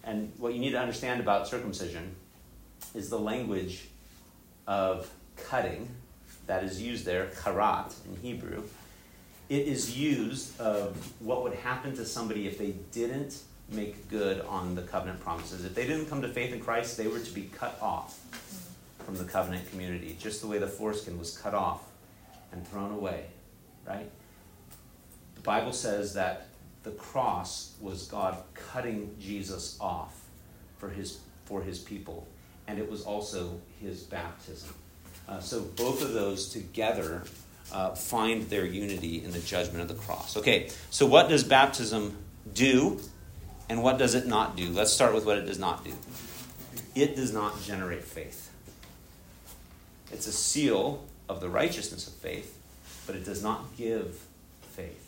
And 0.05 0.33
what 0.39 0.55
you 0.55 0.61
need 0.61 0.73
to 0.73 0.81
understand 0.81 1.21
about 1.21 1.49
circumcision 1.49 2.15
is 2.95 3.09
the 3.11 3.19
language 3.19 3.89
of 4.67 5.11
cutting 5.37 5.89
that 6.47 6.63
is 6.63 6.81
used 6.81 7.05
there, 7.05 7.27
karat 7.43 7.93
in 8.07 8.17
Hebrew, 8.23 8.63
it 9.49 9.67
is 9.67 9.97
used 9.97 10.61
of 10.61 10.97
what 11.21 11.43
would 11.43 11.55
happen 11.55 11.95
to 11.97 12.05
somebody 12.05 12.47
if 12.47 12.59
they 12.59 12.75
didn't 12.93 13.43
make 13.71 14.09
good 14.09 14.41
on 14.43 14.75
the 14.75 14.83
covenant 14.83 15.21
promises. 15.21 15.65
If 15.65 15.75
they 15.75 15.87
didn't 15.87 16.07
come 16.07 16.23
to 16.23 16.29
faith 16.29 16.53
in 16.53 16.61
Christ, 16.61 16.97
they 16.97 17.09
were 17.09 17.19
to 17.19 17.31
be 17.33 17.51
cut 17.55 17.79
off 17.81 18.19
from 19.05 19.17
the 19.17 19.25
covenant 19.25 19.69
community, 19.71 20.17
just 20.19 20.41
the 20.41 20.47
way 20.47 20.59
the 20.59 20.67
foreskin 20.67 21.19
was 21.19 21.37
cut 21.37 21.55
off 21.55 21.83
and 22.53 22.67
thrown 22.69 22.93
away, 22.93 23.27
right? 23.87 24.11
The 25.37 25.41
Bible 25.43 25.73
says 25.73 26.15
that 26.15 26.49
the 26.87 26.93
cross 26.93 27.75
was 27.81 28.07
God 28.07 28.39
cutting 28.55 29.13
Jesus 29.19 29.77
off 29.81 30.15
for 30.79 30.89
his, 30.89 31.19
for 31.45 31.61
his 31.61 31.81
people 31.81 32.29
and 32.69 32.79
it 32.79 32.89
was 32.89 33.03
also 33.03 33.61
his 33.81 34.05
baptism. 34.05 34.73
Uh, 35.29 35.41
so 35.41 35.63
both 35.63 36.01
of 36.01 36.13
those 36.13 36.49
together 36.49 37.25
uh, 37.73 37.91
find 37.91 38.45
their 38.45 38.65
unity 38.65 39.25
in 39.25 39.33
the 39.33 39.41
judgment 39.41 39.83
of 39.83 39.89
the 39.89 40.01
cross. 40.01 40.37
Okay, 40.37 40.71
so 40.91 41.07
what 41.07 41.29
does 41.29 41.43
baptism 41.43 42.17
do 42.55 43.01
and 43.69 43.83
what 43.83 43.99
does 43.99 44.15
it 44.15 44.29
not 44.29 44.57
do? 44.57 44.69
Let's 44.71 44.93
start 44.93 45.13
with 45.13 45.27
what 45.27 45.39
it 45.39 45.47
does 45.47 45.59
not 45.59 45.85
do. 45.85 45.93
It 46.95 47.17
does 47.17 47.33
not 47.33 47.61
generate 47.63 48.05
faith. 48.05 48.49
It's 50.13 50.29
a 50.29 50.33
seal 50.33 51.03
of 51.29 51.41
the 51.41 51.49
righteousness 51.49 52.07
of 52.07 52.15
faith, 52.15 52.57
but 53.09 53.17
it 53.17 53.25
does 53.25 53.43
not 53.43 53.77
give 53.77 54.25
faith. 54.71 55.06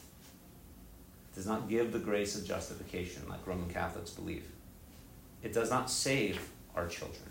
Does 1.38 1.46
not 1.46 1.68
give 1.68 1.92
the 1.92 2.00
grace 2.00 2.36
of 2.36 2.44
justification 2.44 3.22
like 3.28 3.46
Roman 3.46 3.70
Catholics 3.70 4.10
believe. 4.10 4.42
It 5.40 5.52
does 5.52 5.70
not 5.70 5.88
save 5.88 6.50
our 6.74 6.88
children. 6.88 7.22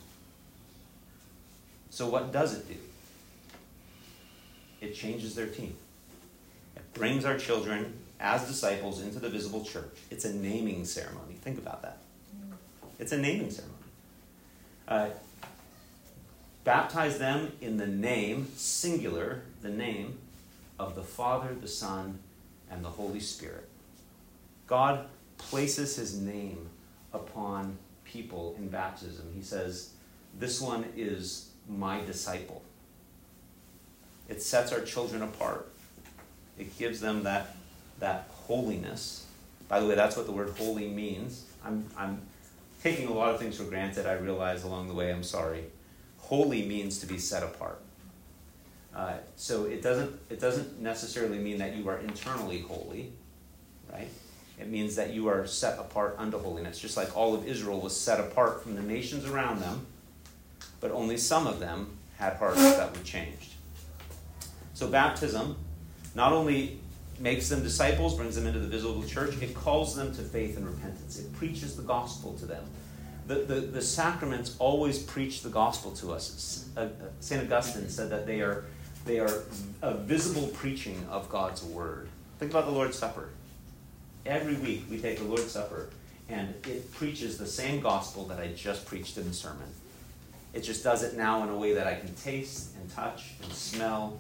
So, 1.90 2.08
what 2.08 2.32
does 2.32 2.54
it 2.54 2.70
do? 2.70 2.76
It 4.80 4.96
changes 4.96 5.36
their 5.36 5.48
team. 5.48 5.76
It 6.78 6.94
brings 6.94 7.26
our 7.26 7.38
children 7.38 7.96
as 8.18 8.48
disciples 8.48 9.02
into 9.02 9.20
the 9.20 9.28
visible 9.28 9.66
church. 9.66 9.98
It's 10.10 10.24
a 10.24 10.34
naming 10.34 10.86
ceremony. 10.86 11.34
Think 11.42 11.58
about 11.58 11.82
that. 11.82 11.98
It's 13.00 13.12
a 13.12 13.18
naming 13.18 13.52
ceremony. 13.52 13.76
Uh, 14.88 15.10
baptize 16.64 17.20
them 17.20 17.52
in 17.60 17.76
the 17.76 17.88
name, 17.88 18.48
singular, 18.56 19.42
the 19.62 19.70
name 19.70 20.18
of 20.80 20.96
the 20.96 21.04
Father, 21.04 21.54
the 21.60 21.68
Son, 21.68 22.20
and 22.72 22.86
the 22.86 22.92
Holy 22.92 23.20
Spirit. 23.20 23.67
God 24.68 25.08
places 25.38 25.96
his 25.96 26.20
name 26.20 26.70
upon 27.14 27.78
people 28.04 28.56
in 28.58 28.68
baptism. 28.68 29.32
He 29.34 29.42
says, 29.42 29.94
This 30.38 30.62
one 30.62 30.86
is 30.96 31.50
my 31.70 32.02
disciple. 32.02 32.62
It 34.28 34.42
sets 34.42 34.74
our 34.74 34.82
children 34.82 35.22
apart. 35.22 35.72
It 36.58 36.78
gives 36.78 37.00
them 37.00 37.24
that, 37.24 37.56
that 38.00 38.30
holiness. 38.30 39.26
By 39.70 39.80
the 39.80 39.88
way, 39.88 39.96
that's 39.96 40.18
what 40.18 40.26
the 40.26 40.32
word 40.32 40.54
holy 40.58 40.88
means. 40.88 41.46
I'm, 41.64 41.86
I'm 41.98 42.22
taking 42.84 43.08
a 43.08 43.14
lot 43.14 43.34
of 43.34 43.40
things 43.40 43.58
for 43.58 43.64
granted, 43.64 44.06
I 44.06 44.14
realize 44.14 44.64
along 44.64 44.88
the 44.88 44.94
way. 44.94 45.12
I'm 45.12 45.24
sorry. 45.24 45.66
Holy 46.18 46.66
means 46.66 47.00
to 47.00 47.06
be 47.06 47.18
set 47.18 47.44
apart. 47.44 47.82
Uh, 48.94 49.14
so 49.36 49.66
it 49.66 49.82
doesn't, 49.82 50.20
it 50.30 50.40
doesn't 50.40 50.82
necessarily 50.82 51.38
mean 51.38 51.60
that 51.60 51.76
you 51.76 51.88
are 51.88 52.00
internally 52.00 52.62
holy, 52.62 53.12
right? 53.92 54.10
It 54.60 54.70
means 54.70 54.96
that 54.96 55.14
you 55.14 55.28
are 55.28 55.46
set 55.46 55.78
apart 55.78 56.16
unto 56.18 56.40
holiness, 56.40 56.80
just 56.80 56.98
like 56.98 57.16
all 57.16 57.36
of 57.36 57.48
Israel 57.48 57.80
was 57.80 58.00
set 58.00 58.20
apart 58.20 58.64
from 58.64 58.76
the 58.76 58.82
nations 58.82 59.26
around 59.26 59.62
them, 59.62 59.86
but 60.80 60.92
only 60.92 61.18
some 61.18 61.46
of 61.46 61.60
them 61.60 61.98
had 62.18 62.34
hearts 62.38 62.62
that 62.62 62.96
were 62.96 63.04
changed. 63.04 63.54
So 64.74 64.88
baptism 64.88 65.56
not 66.16 66.34
only 66.34 66.80
makes 67.20 67.50
them 67.50 67.64
disciples, 67.64 68.16
brings 68.16 68.36
them 68.36 68.48
into 68.48 68.60
the 68.60 68.68
visible 68.68 69.04
church, 69.04 69.40
it 69.42 69.54
calls 69.54 69.96
them 69.96 70.14
to 70.16 70.22
faith 70.22 70.58
and 70.58 70.66
repentance. 70.66 71.20
It 71.20 71.34
preaches 71.36 71.76
the 71.76 71.84
gospel 71.84 72.34
to 72.36 72.46
them. 72.46 72.64
The, 73.28 73.36
the, 73.36 73.56
the 73.62 73.82
sacraments 73.82 74.56
always 74.58 75.00
preach 75.00 75.42
the 75.42 75.50
gospel 75.50 75.92
to 75.94 76.14
us. 76.14 76.66
St. 77.20 77.42
Uh, 77.42 77.46
Augustine 77.46 77.90
said 77.90 78.10
that 78.10 78.26
they 78.26 78.42
are, 78.42 78.66
they 79.06 79.20
are 79.20 79.44
a 79.82 79.96
visible 79.96 80.48
preaching 80.50 81.06
of 81.10 81.30
God's 81.30 81.64
word. 81.64 82.08
Think 82.40 82.52
about 82.52 82.66
the 82.66 82.72
Lord's 82.72 82.98
Supper. 82.98 83.30
Every 84.28 84.56
week 84.56 84.84
we 84.92 85.00
take 85.00 85.20
the 85.20 85.24
Lord's 85.24 85.52
Supper 85.52 85.88
and 86.28 86.54
it 86.66 86.92
preaches 86.94 87.38
the 87.38 87.46
same 87.46 87.80
gospel 87.80 88.26
that 88.26 88.40
I 88.40 88.48
just 88.48 88.86
preached 88.86 89.18
in 89.18 89.26
the 89.26 89.34
sermon. 89.34 89.70
It 90.54 90.64
just 90.64 90.84
does 90.84 91.02
it 91.02 91.16
now 91.16 91.44
in 91.44 91.50
a 91.50 91.56
way 91.56 91.74
that 91.74 91.88
I 91.88 91.96
can 91.96 92.14
taste 92.16 92.76
and 92.76 92.92
touch 92.92 93.32
and 93.42 93.54
smell. 93.54 94.20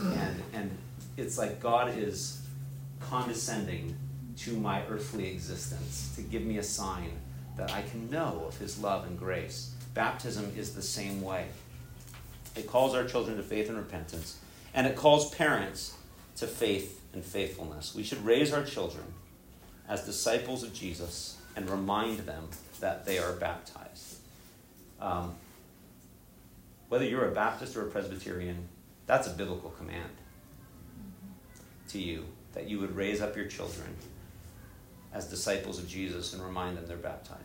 And, 0.00 0.42
and 0.52 0.78
it's 1.16 1.36
like 1.36 1.58
God 1.58 1.98
is 1.98 2.40
condescending 3.00 3.96
to 4.38 4.52
my 4.52 4.86
earthly 4.86 5.28
existence 5.28 6.12
to 6.14 6.22
give 6.22 6.42
me 6.42 6.58
a 6.58 6.62
sign 6.62 7.10
that 7.56 7.72
I 7.72 7.82
can 7.82 8.08
know 8.10 8.44
of 8.46 8.56
His 8.58 8.78
love 8.78 9.06
and 9.08 9.18
grace. 9.18 9.74
Baptism 9.92 10.52
is 10.56 10.74
the 10.74 10.82
same 10.82 11.20
way. 11.20 11.46
It 12.54 12.68
calls 12.68 12.94
our 12.94 13.04
children 13.04 13.36
to 13.36 13.42
faith 13.42 13.68
and 13.68 13.76
repentance, 13.76 14.38
and 14.72 14.86
it 14.86 14.94
calls 14.94 15.34
parents 15.34 15.96
to 16.36 16.46
faith 16.46 17.02
and 17.12 17.24
faithfulness. 17.24 17.96
We 17.96 18.04
should 18.04 18.24
raise 18.24 18.52
our 18.52 18.62
children 18.62 19.02
as 19.88 20.04
disciples 20.04 20.62
of 20.62 20.72
Jesus 20.74 21.38
and 21.56 21.68
remind 21.68 22.20
them 22.20 22.48
that 22.80 23.06
they 23.06 23.18
are 23.18 23.32
baptized. 23.32 24.16
Um, 25.00 25.34
whether 26.88 27.04
you're 27.04 27.28
a 27.28 27.32
Baptist 27.32 27.76
or 27.76 27.86
a 27.86 27.90
Presbyterian, 27.90 28.68
that's 29.06 29.26
a 29.26 29.30
biblical 29.30 29.70
command 29.70 30.10
to 31.88 31.98
you 31.98 32.24
that 32.54 32.68
you 32.68 32.78
would 32.80 32.94
raise 32.94 33.20
up 33.20 33.36
your 33.36 33.46
children 33.46 33.88
as 35.12 35.26
disciples 35.26 35.78
of 35.78 35.88
Jesus 35.88 36.34
and 36.34 36.42
remind 36.42 36.76
them 36.76 36.86
they're 36.86 36.96
baptized. 36.96 37.42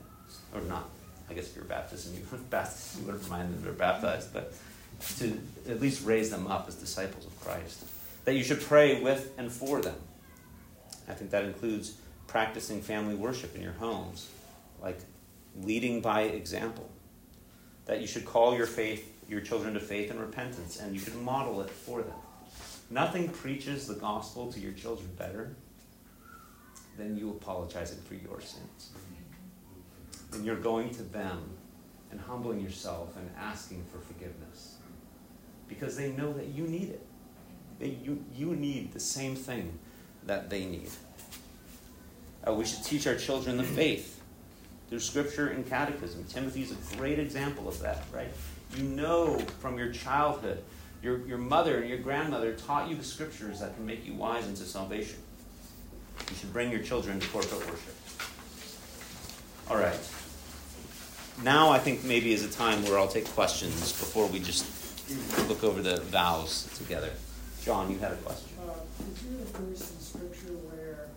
Or 0.54 0.62
not. 0.62 0.90
I 1.30 1.34
guess 1.34 1.48
if 1.48 1.56
you're 1.56 1.66
Baptist 1.66 2.08
and 2.08 2.18
you're 2.18 2.40
Baptist, 2.50 3.00
you 3.00 3.06
would 3.06 3.24
remind 3.24 3.54
them 3.54 3.64
they're 3.64 3.74
baptized, 3.74 4.34
but 4.34 4.54
to 5.18 5.40
at 5.70 5.82
least 5.82 6.06
raise 6.06 6.30
them 6.30 6.48
up 6.48 6.68
as 6.68 6.76
disciples 6.76 7.26
of 7.26 7.40
Christ. 7.42 7.86
That 8.26 8.36
you 8.36 8.44
should 8.44 8.62
pray 8.62 9.02
with 9.02 9.32
and 9.38 9.52
for 9.52 9.82
them. 9.82 9.96
I 11.08 11.14
think 11.14 11.32
that 11.32 11.44
includes 11.44 11.96
practicing 12.34 12.82
family 12.82 13.14
worship 13.14 13.56
in 13.56 13.62
your 13.62 13.74
homes, 13.74 14.28
like 14.82 14.98
leading 15.62 16.02
by 16.02 16.22
example. 16.22 16.90
That 17.86 18.02
you 18.02 18.08
should 18.08 18.26
call 18.26 18.58
your 18.58 18.66
faith 18.66 19.08
your 19.30 19.40
children 19.40 19.76
to 19.76 19.80
faith 19.80 20.10
and 20.10 20.20
repentance, 20.20 20.80
and 20.80 20.96
you 20.96 21.00
should 21.00 21.16
model 21.22 21.62
it 21.62 21.70
for 21.70 22.02
them. 22.02 22.18
Nothing 22.90 23.30
preaches 23.30 23.86
the 23.86 23.94
gospel 23.94 24.52
to 24.52 24.60
your 24.60 24.72
children 24.72 25.10
better 25.16 25.56
than 26.98 27.16
you 27.16 27.30
apologizing 27.30 28.00
for 28.02 28.16
your 28.16 28.42
sins. 28.42 28.90
And 30.34 30.44
you're 30.44 30.56
going 30.56 30.90
to 30.96 31.04
them 31.04 31.52
and 32.10 32.20
humbling 32.20 32.62
yourself 32.62 33.16
and 33.16 33.30
asking 33.38 33.86
for 33.92 34.00
forgiveness. 34.00 34.78
Because 35.68 35.96
they 35.96 36.12
know 36.12 36.34
that 36.34 36.48
you 36.48 36.66
need 36.66 36.90
it. 36.90 37.06
They, 37.78 37.90
you, 38.04 38.26
you 38.36 38.56
need 38.56 38.92
the 38.92 39.00
same 39.00 39.36
thing 39.36 39.78
that 40.26 40.50
they 40.50 40.66
need. 40.66 40.90
Uh, 42.46 42.54
we 42.54 42.66
should 42.66 42.84
teach 42.84 43.08
our 43.08 43.16
children 43.16 43.58
the 43.58 43.64
faith 43.64 44.22
through 44.90 45.00
scripture 45.00 45.50
and 45.50 45.68
catechism. 45.70 46.24
Timothy's 46.26 46.72
a 46.72 46.96
great 46.98 47.20
example 47.20 47.68
of 47.68 47.80
that, 47.80 48.04
right? 48.12 48.32
You 48.76 48.84
know 48.84 49.40
from 49.60 49.78
your 49.78 49.92
childhood, 49.92 50.64
your, 51.02 51.26
your 51.28 51.38
mother 51.38 51.80
and 51.80 51.90
your 51.90 52.00
grandmother 52.00 52.54
taught 52.54 52.90
you 52.90 52.96
the 52.96 53.04
scriptures 53.04 53.60
that 53.60 53.76
can 53.76 53.86
make 53.86 54.06
you 54.06 54.14
wise 54.14 54.48
into 54.48 54.64
salvation. 54.64 55.18
You 56.30 56.36
should 56.36 56.54
bring 56.54 56.72
your 56.72 56.82
children 56.82 57.20
to 57.20 57.28
corporate 57.28 57.62
worship. 57.62 57.96
All 59.70 59.78
right. 59.78 60.00
Now 61.44 61.72
I 61.72 61.80
think 61.80 62.04
maybe 62.04 62.34
is 62.34 62.46
a 62.46 62.52
time 62.52 62.84
where 62.84 62.98
I'll 63.00 63.08
take 63.08 63.28
questions 63.30 63.92
before 63.92 64.28
we 64.28 64.40
just 64.40 64.66
look 65.48 65.64
over 65.64 65.82
the 65.82 66.02
vows 66.02 66.70
together. 66.78 67.12
John, 67.64 67.90
you 67.90 67.98
had 67.98 68.12
a 68.12 68.18
question. 68.18 68.50
Uh, 68.60 68.74
is 69.10 69.22
there 69.24 69.42
a 69.42 69.46
verse 69.46 69.92
in 69.92 70.00
Scripture 70.00 70.54
where 70.68 71.08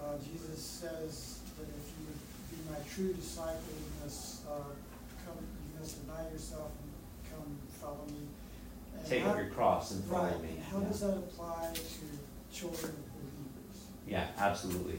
uh, 0.00 0.18
Jesus 0.18 0.47
says 0.78 1.40
that 1.58 1.66
if 1.66 1.84
you 1.90 2.06
would 2.06 2.22
be 2.54 2.70
my 2.70 2.78
true 2.88 3.12
disciple, 3.12 3.74
you 3.74 4.04
must 4.04 4.46
uh, 4.46 4.70
must 5.80 6.06
deny 6.06 6.30
yourself 6.30 6.70
and 6.82 7.32
come 7.32 7.56
follow 7.80 8.04
me. 8.06 8.28
And 8.96 9.06
Take 9.06 9.22
how, 9.22 9.30
up 9.30 9.38
your 9.38 9.46
cross 9.46 9.92
and 9.92 10.04
follow 10.04 10.24
right, 10.24 10.42
me. 10.42 10.50
And 10.50 10.62
how 10.62 10.78
yeah. 10.78 10.86
does 10.86 11.00
that 11.00 11.16
apply 11.16 11.70
to 11.74 12.56
children 12.56 12.92
of 12.92 13.04
believers? 13.14 13.86
Yeah, 14.06 14.26
absolutely. 14.38 14.98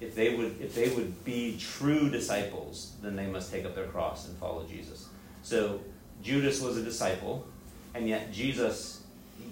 If 0.00 0.14
they 0.16 0.34
would 0.34 0.60
if 0.60 0.74
they 0.74 0.90
would 0.90 1.24
be 1.24 1.56
true 1.58 2.10
disciples, 2.10 2.94
then 3.02 3.14
they 3.14 3.26
must 3.26 3.52
take 3.52 3.64
up 3.64 3.74
their 3.74 3.86
cross 3.86 4.28
and 4.28 4.36
follow 4.38 4.66
Jesus. 4.66 5.06
So 5.42 5.80
Judas 6.22 6.60
was 6.60 6.76
a 6.76 6.82
disciple, 6.82 7.46
and 7.94 8.08
yet 8.08 8.32
Jesus 8.32 9.02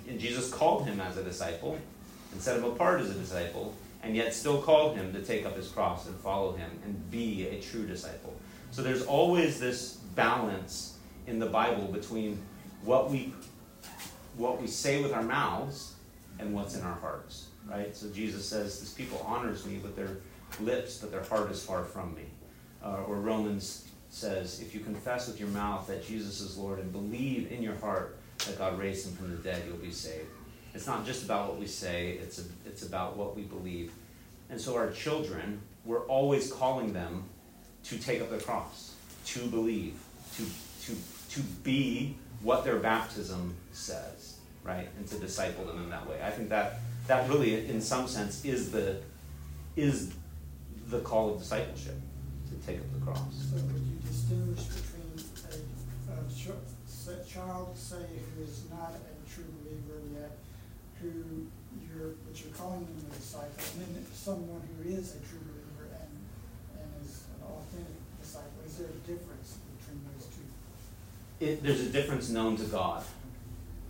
and 0.09 0.19
Jesus 0.19 0.51
called 0.53 0.87
him 0.87 1.01
as 1.01 1.17
a 1.17 1.23
disciple 1.23 1.79
and 2.33 2.41
set 2.41 2.57
him 2.57 2.65
apart 2.65 3.01
as 3.01 3.11
a 3.11 3.15
disciple, 3.15 3.75
and 4.03 4.17
yet 4.17 4.35
still 4.35 4.61
called 4.61 4.97
him 4.97 5.13
to 5.13 5.23
take 5.23 5.45
up 5.45 5.57
his 5.57 5.69
cross 5.69 6.07
and 6.07 6.17
follow 6.21 6.53
him 6.53 6.71
and 6.85 7.11
be 7.11 7.49
a 7.49 7.61
true 7.61 7.87
disciple. 7.87 8.35
So 8.71 8.83
there's 8.83 9.05
always 9.05 9.61
this 9.61 9.95
balance 10.15 10.99
in 11.27 11.39
the 11.39 11.47
Bible 11.47 11.87
between 11.87 12.39
what 12.85 13.11
we 13.11 13.35
what 14.37 14.61
we 14.61 14.67
say 14.67 15.03
with 15.03 15.13
our 15.13 15.23
mouths 15.23 15.95
and 16.39 16.55
what's 16.55 16.77
in 16.77 16.83
our 16.83 16.95
hearts. 16.95 17.49
Right? 17.69 17.95
So 17.95 18.09
Jesus 18.11 18.49
says, 18.49 18.81
This 18.81 18.93
people 18.93 19.25
honors 19.27 19.67
me 19.67 19.79
with 19.79 19.97
their 19.97 20.19
lips, 20.61 20.99
but 20.99 21.11
their 21.11 21.23
heart 21.23 21.51
is 21.51 21.63
far 21.63 21.85
from 21.85 22.15
me. 22.15 22.25
Uh, 22.83 23.03
or 23.07 23.17
Romans 23.17 23.89
says, 24.09 24.61
If 24.61 24.75
you 24.75 24.81
confess 24.81 25.29
with 25.29 25.39
your 25.39 25.51
mouth 25.51 25.87
that 25.89 26.05
Jesus 26.05 26.41
is 26.41 26.57
Lord 26.57 26.79
and 26.79 26.91
believe 26.91 27.53
in 27.53 27.63
your 27.63 27.77
heart 27.77 28.19
that 28.47 28.59
God 28.59 28.79
raised 28.79 29.07
him 29.07 29.15
from 29.17 29.31
the 29.31 29.37
dead, 29.37 29.63
you'll 29.67 29.77
be 29.77 29.91
saved. 29.91 30.31
It's 30.75 30.87
not 30.87 31.05
just 31.05 31.25
about 31.25 31.49
what 31.49 31.59
we 31.59 31.67
say, 31.67 32.13
it's, 32.23 32.39
a, 32.39 32.43
it's 32.67 32.83
about 32.83 33.17
what 33.17 33.37
we 33.37 33.43
believe. 33.43 33.93
And 34.49 34.61
so 34.61 34.77
our 34.77 34.91
children, 34.91 35.61
we're 35.85 36.07
always 36.07 36.53
calling 36.53 36.93
them 36.93 37.25
to 37.85 37.99
take 37.99 38.21
up 38.21 38.31
the 38.31 38.39
cross 38.39 38.95
to 39.27 39.47
believe, 39.49 39.95
to, 40.37 40.45
to, 40.87 40.97
to 41.31 41.41
be 41.63 42.17
what 42.43 42.65
their 42.65 42.77
baptism 42.77 43.55
says. 43.73 44.37
right? 44.65 44.89
And 44.99 45.07
to 45.09 45.19
disciple 45.19 45.65
them 45.65 45.83
in 45.83 45.91
that 45.91 46.09
way. 46.09 46.21
I 46.23 46.31
think 46.31 46.49
that 46.51 46.81
that 47.07 47.29
really, 47.29 47.69
in 47.69 47.81
some 47.81 48.07
sense, 48.07 48.45
is 48.45 48.71
the 48.71 48.99
is 49.77 50.13
the 50.89 51.01
call 51.01 51.35
of 51.35 51.39
discipleship 51.39 51.97
to 52.49 52.67
take 52.67 52.79
up 52.79 52.93
the 52.93 53.05
cross. 53.05 53.47
So 53.51 53.57
would 53.57 53.83
you 53.83 53.99
distinguish 54.07 54.65
between 54.65 55.13
a, 55.51 57.21
a 57.21 57.25
child, 57.25 57.77
say, 57.77 57.97
who 58.37 58.43
is 58.43 58.65
not 58.71 58.93
a 58.93 59.33
true 59.33 59.45
believer 59.63 60.01
yet, 60.13 60.37
who 61.03 61.47
you're, 61.81 62.15
but 62.27 62.43
you're 62.43 62.53
calling 62.55 62.81
them 62.81 63.07
a 63.11 63.15
disciple, 63.15 63.65
and 63.79 63.97
then 63.97 64.07
someone 64.13 64.63
who 64.77 64.89
is 64.89 65.17
a 65.17 65.19
true 65.29 65.41
believer 65.41 65.95
and, 65.95 66.81
and 66.81 67.05
is 67.05 67.25
an 67.37 67.47
authentic 67.47 68.21
disciple? 68.21 68.51
Is 68.67 68.77
there 68.77 68.89
a 68.89 69.07
difference 69.07 69.59
between 69.79 70.01
those 70.13 70.27
two? 70.27 71.45
It, 71.45 71.63
there's 71.63 71.81
a 71.81 71.91
difference 71.91 72.29
known 72.29 72.57
to 72.59 72.65
God, 72.65 73.03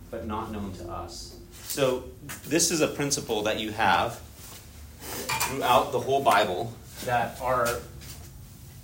but 0.09 0.25
not 0.25 0.51
known 0.51 0.71
to 0.73 0.89
us. 0.89 1.37
So, 1.63 2.05
this 2.47 2.71
is 2.71 2.81
a 2.81 2.87
principle 2.87 3.43
that 3.43 3.59
you 3.59 3.71
have 3.71 4.21
throughout 5.01 5.91
the 5.91 5.99
whole 5.99 6.21
Bible 6.21 6.73
that 7.05 7.39
our, 7.41 7.67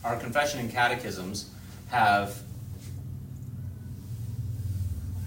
our 0.04 0.18
confession 0.18 0.60
and 0.60 0.72
catechisms 0.72 1.50
have 1.90 2.42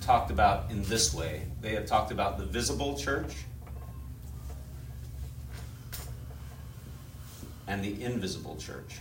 talked 0.00 0.30
about 0.30 0.70
in 0.70 0.82
this 0.84 1.14
way. 1.14 1.42
They 1.60 1.74
have 1.74 1.86
talked 1.86 2.10
about 2.10 2.38
the 2.38 2.44
visible 2.44 2.96
church 2.96 3.34
and 7.66 7.84
the 7.84 8.02
invisible 8.02 8.56
church. 8.56 8.98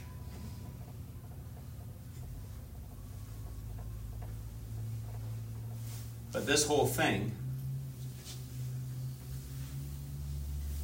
But 6.31 6.45
this 6.45 6.65
whole 6.67 6.85
thing 6.85 7.31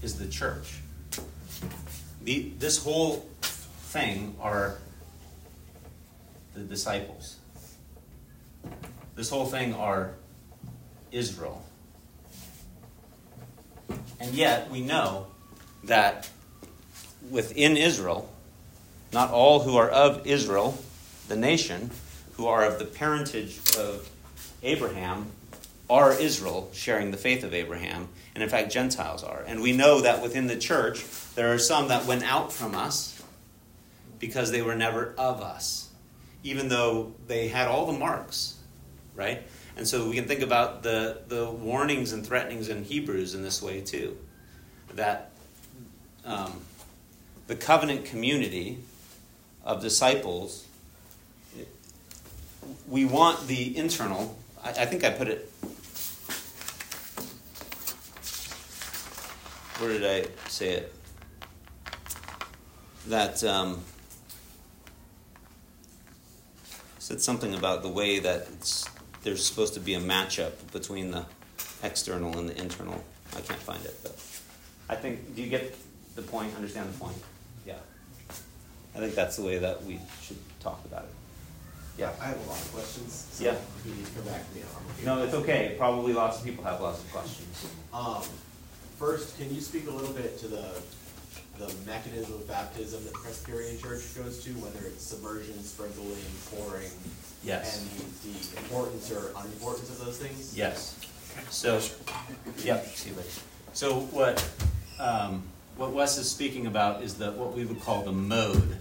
is 0.02 0.18
the 0.18 0.28
church. 0.28 0.80
The, 2.24 2.52
this 2.58 2.84
whole 2.84 3.28
thing 3.42 4.36
are 4.42 4.78
the 6.56 6.62
disciples. 6.62 7.38
This 9.16 9.30
whole 9.30 9.46
thing 9.46 9.74
are 9.74 10.12
Israel. 11.12 11.64
And 14.20 14.34
yet, 14.34 14.70
we 14.70 14.82
know 14.82 15.28
that 15.84 16.30
within 17.30 17.78
Israel, 17.78 18.30
not 19.14 19.32
all 19.32 19.62
who 19.62 19.78
are 19.78 19.90
of 19.90 20.26
Israel, 20.28 20.78
the 21.28 21.36
nation, 21.36 21.92
who 22.34 22.48
are 22.48 22.66
of 22.66 22.80
the 22.80 22.86
parentage 22.86 23.60
of 23.78 24.10
Abraham, 24.64 25.28
are 25.90 26.14
Israel, 26.14 26.70
sharing 26.74 27.12
the 27.12 27.18
faith 27.18 27.44
of 27.44 27.54
Abraham, 27.54 28.10
and 28.34 28.44
in 28.44 28.50
fact, 28.50 28.72
Gentiles 28.72 29.24
are. 29.24 29.44
And 29.48 29.62
we 29.62 29.72
know 29.72 30.02
that 30.02 30.22
within 30.22 30.48
the 30.48 30.58
church, 30.58 31.06
there 31.36 31.54
are 31.54 31.60
some 31.60 31.88
that 31.88 32.06
went 32.06 32.24
out 32.24 32.52
from 32.52 32.76
us 32.76 33.22
because 34.20 34.52
they 34.52 34.62
were 34.62 34.76
never 34.76 35.14
of 35.18 35.42
us, 35.42 35.90
even 36.44 36.68
though 36.68 37.14
they 37.28 37.48
had 37.48 37.68
all 37.68 37.86
the 37.86 37.98
marks, 37.98 38.55
right? 39.16 39.44
And 39.78 39.88
so 39.88 40.08
we 40.08 40.16
can 40.16 40.26
think 40.26 40.42
about 40.42 40.84
the, 40.84 41.22
the 41.28 41.50
warnings 41.50 42.14
and 42.14 42.26
threatenings 42.26 42.70
in 42.70 42.84
Hebrews 42.84 43.36
in 43.36 43.42
this 43.42 43.62
way 43.62 43.82
too. 43.82 44.18
That 44.94 45.32
um, 46.24 46.62
the 47.48 47.56
covenant 47.56 48.06
community 48.06 48.80
of 49.64 49.82
disciples, 49.82 50.66
we 52.88 53.06
want 53.06 53.48
the 53.48 53.76
internal, 53.78 54.38
I, 54.64 54.70
I 54.70 54.86
think 54.86 55.04
I 55.04 55.10
put 55.10 55.28
it 55.28 55.52
where 59.80 59.90
did 59.90 60.06
I 60.06 60.50
say 60.50 60.70
it? 60.70 60.94
That 63.08 63.44
um, 63.44 63.82
said 66.98 67.22
something 67.22 67.54
about 67.54 67.84
the 67.84 67.90
way 67.90 68.20
that 68.20 68.48
there's 69.26 69.44
supposed 69.46 69.74
to 69.74 69.80
be 69.80 69.96
a 69.96 70.00
matchup 70.00 70.54
between 70.72 71.12
the 71.12 71.26
external 71.84 72.38
and 72.38 72.48
the 72.48 72.58
internal. 72.62 73.04
I 73.36 73.42
can't 73.42 73.60
find 73.60 73.84
it, 73.84 73.96
but 74.04 74.16
I 74.88 74.96
think. 74.96 75.36
Do 75.36 75.42
you 75.42 75.50
get 75.50 75.76
the 76.16 76.22
point? 76.22 76.56
Understand 76.56 76.94
the 76.94 76.98
point? 76.98 77.18
Yeah. 77.66 77.74
I 78.96 79.00
think 79.00 79.16
that's 79.16 79.36
the 79.36 79.44
way 79.44 79.58
that 79.58 79.84
we 79.84 80.00
should 80.22 80.38
talk 80.62 80.80
about 80.86 81.04
it. 81.04 81.10
Yeah, 81.98 82.12
I 82.22 82.26
have 82.26 82.38
a 82.38 82.50
lot 82.50 82.62
of 82.62 82.72
questions. 82.72 83.28
So 83.32 83.44
yeah. 83.44 83.56
You 83.86 83.96
need 83.96 84.06
to 84.06 84.12
come 84.14 84.26
back 84.26 84.48
to 84.48 84.56
me 84.56 84.62
on. 84.64 85.06
No, 85.06 85.24
it's 85.24 85.34
okay. 85.34 85.76
Probably 85.78 86.14
lots 86.14 86.40
of 86.40 86.46
people 86.46 86.64
have 86.64 86.80
lots 86.80 87.04
of 87.04 87.12
questions. 87.12 87.68
Um, 87.94 88.22
First, 89.00 89.38
can 89.38 89.54
you 89.54 89.60
speak 89.60 89.90
a 89.90 89.92
little 89.92 90.14
bit 90.14 90.40
to 90.40 90.48
the, 90.48 90.72
the 91.58 91.74
mechanism 91.86 92.34
of 92.36 92.48
baptism 92.48 93.04
that 93.04 93.14
the 93.14 93.20
Presbyterian 93.20 93.78
Church 93.80 94.16
goes 94.16 94.44
to, 94.44 94.52
whether 94.52 94.86
it's 94.88 95.04
submersion, 95.04 95.62
sprinkling, 95.64 96.18
pouring? 96.52 96.90
Yes. 97.44 97.82
And 97.82 98.34
the, 98.34 98.56
the 98.56 98.58
importance 98.64 99.12
or 99.12 99.32
unimportance 99.38 99.90
of 99.90 100.04
those 100.04 100.18
things? 100.18 100.58
Yes. 100.58 101.00
So, 101.50 101.82
yep, 102.64 102.86
see 102.86 103.10
you 103.10 103.16
later. 103.16 103.30
So 103.74 104.02
what, 104.12 104.48
um, 105.00 105.44
what 105.78 105.92
Wes 105.92 106.18
is 106.18 106.30
speaking 106.30 106.68
about 106.68 107.04
is 107.04 107.16
the, 107.16 107.32
what 107.32 107.54
we 107.54 107.66
would 107.66 107.82
call 107.82 108.04
the 108.04 108.12
mode 108.12 108.78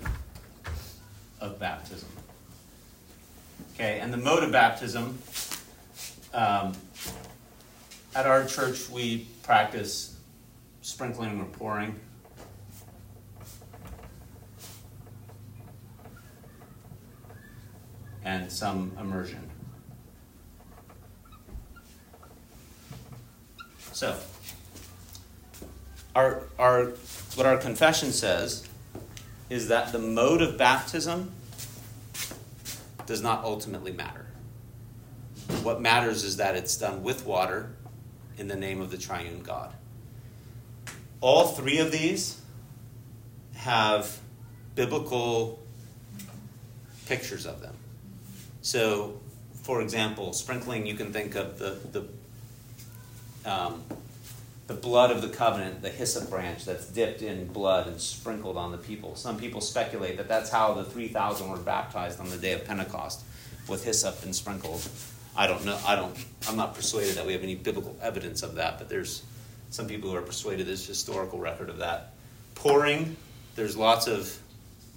of 1.41 1.59
baptism. 1.59 2.09
Okay, 3.75 3.99
and 4.01 4.13
the 4.13 4.19
mode 4.19 4.45
of 4.45 4.53
baptism, 4.53 5.19
um, 6.33 6.73
at 8.15 8.27
our 8.27 8.45
church, 8.47 8.89
we 8.89 9.27
practice 9.43 10.17
sprinkling 10.83 11.41
or 11.41 11.45
pouring. 11.45 11.99
And 18.35 18.51
some 18.51 18.91
immersion. 18.99 19.49
So, 23.93 24.19
our, 26.17 26.43
our, 26.59 26.87
what 27.37 27.47
our 27.47 27.57
confession 27.57 28.11
says 28.11 28.69
is 29.49 29.69
that 29.69 29.93
the 29.93 30.01
mode 30.01 30.43
of 30.43 30.59
baptism 30.59 31.31
does 33.07 33.23
not 33.23 33.45
ultimately 33.45 33.93
matter. 33.93 34.27
What 35.63 35.81
matters 35.81 36.25
is 36.25 36.39
that 36.39 36.57
it's 36.57 36.77
done 36.77 37.05
with 37.05 37.25
water 37.25 37.71
in 38.37 38.49
the 38.49 38.57
name 38.57 38.81
of 38.81 38.91
the 38.91 38.99
triune 38.99 39.45
God. 39.45 39.73
All 41.21 41.47
three 41.47 41.79
of 41.79 41.93
these 41.93 42.41
have 43.55 44.19
biblical 44.75 45.61
pictures 47.07 47.47
of 47.47 47.61
them. 47.61 47.77
So, 48.65 49.21
for 49.63 49.83
example, 49.83 50.33
sprinkling, 50.33 50.87
you 50.87 50.95
can 50.95 51.13
think 51.13 51.35
of 51.35 51.59
the, 51.59 51.77
the, 51.93 53.51
um, 53.51 53.85
the 54.67 54.73
blood 54.73 55.11
of 55.11 55.21
the 55.21 55.29
covenant, 55.29 55.83
the 55.83 55.91
hyssop 55.91 56.31
branch 56.31 56.65
that's 56.65 56.87
dipped 56.87 57.21
in 57.21 57.47
blood 57.47 57.87
and 57.87 58.01
sprinkled 58.01 58.57
on 58.57 58.73
the 58.73 58.79
people. 58.79 59.17
Some 59.17 59.37
people 59.37 59.61
speculate 59.61 60.17
that 60.17 60.29
that's 60.29 60.49
how 60.49 60.73
the 60.73 60.83
3,000 60.83 61.51
were 61.51 61.59
baptized 61.59 62.19
on 62.21 62.31
the 62.31 62.39
day 62.39 62.53
of 62.53 62.65
Pentecost, 62.65 63.23
with 63.69 63.85
hyssop 63.85 64.23
and 64.25 64.35
sprinkled. 64.35 64.89
I 65.37 65.47
don't 65.47 65.67
know. 65.67 65.79
I 65.87 65.95
don't. 65.95 66.17
I'm 66.49 66.57
not 66.57 66.75
persuaded 66.75 67.17
that 67.17 67.27
we 67.27 67.35
have 67.35 67.43
any 67.43 67.57
biblical 67.57 67.95
evidence 68.01 68.43
of 68.43 68.55
that, 68.55 68.79
but 68.79 68.89
there's 68.89 69.25
some 69.69 69.87
people 69.87 70.11
who 70.11 70.17
are 70.17 70.23
persuaded 70.23 70.69
there's 70.69 70.87
historical 70.87 71.39
record 71.39 71.69
of 71.69 71.79
that. 71.79 72.15
Pouring. 72.55 73.15
There's 73.57 73.77
lots 73.77 74.07
of 74.07 74.35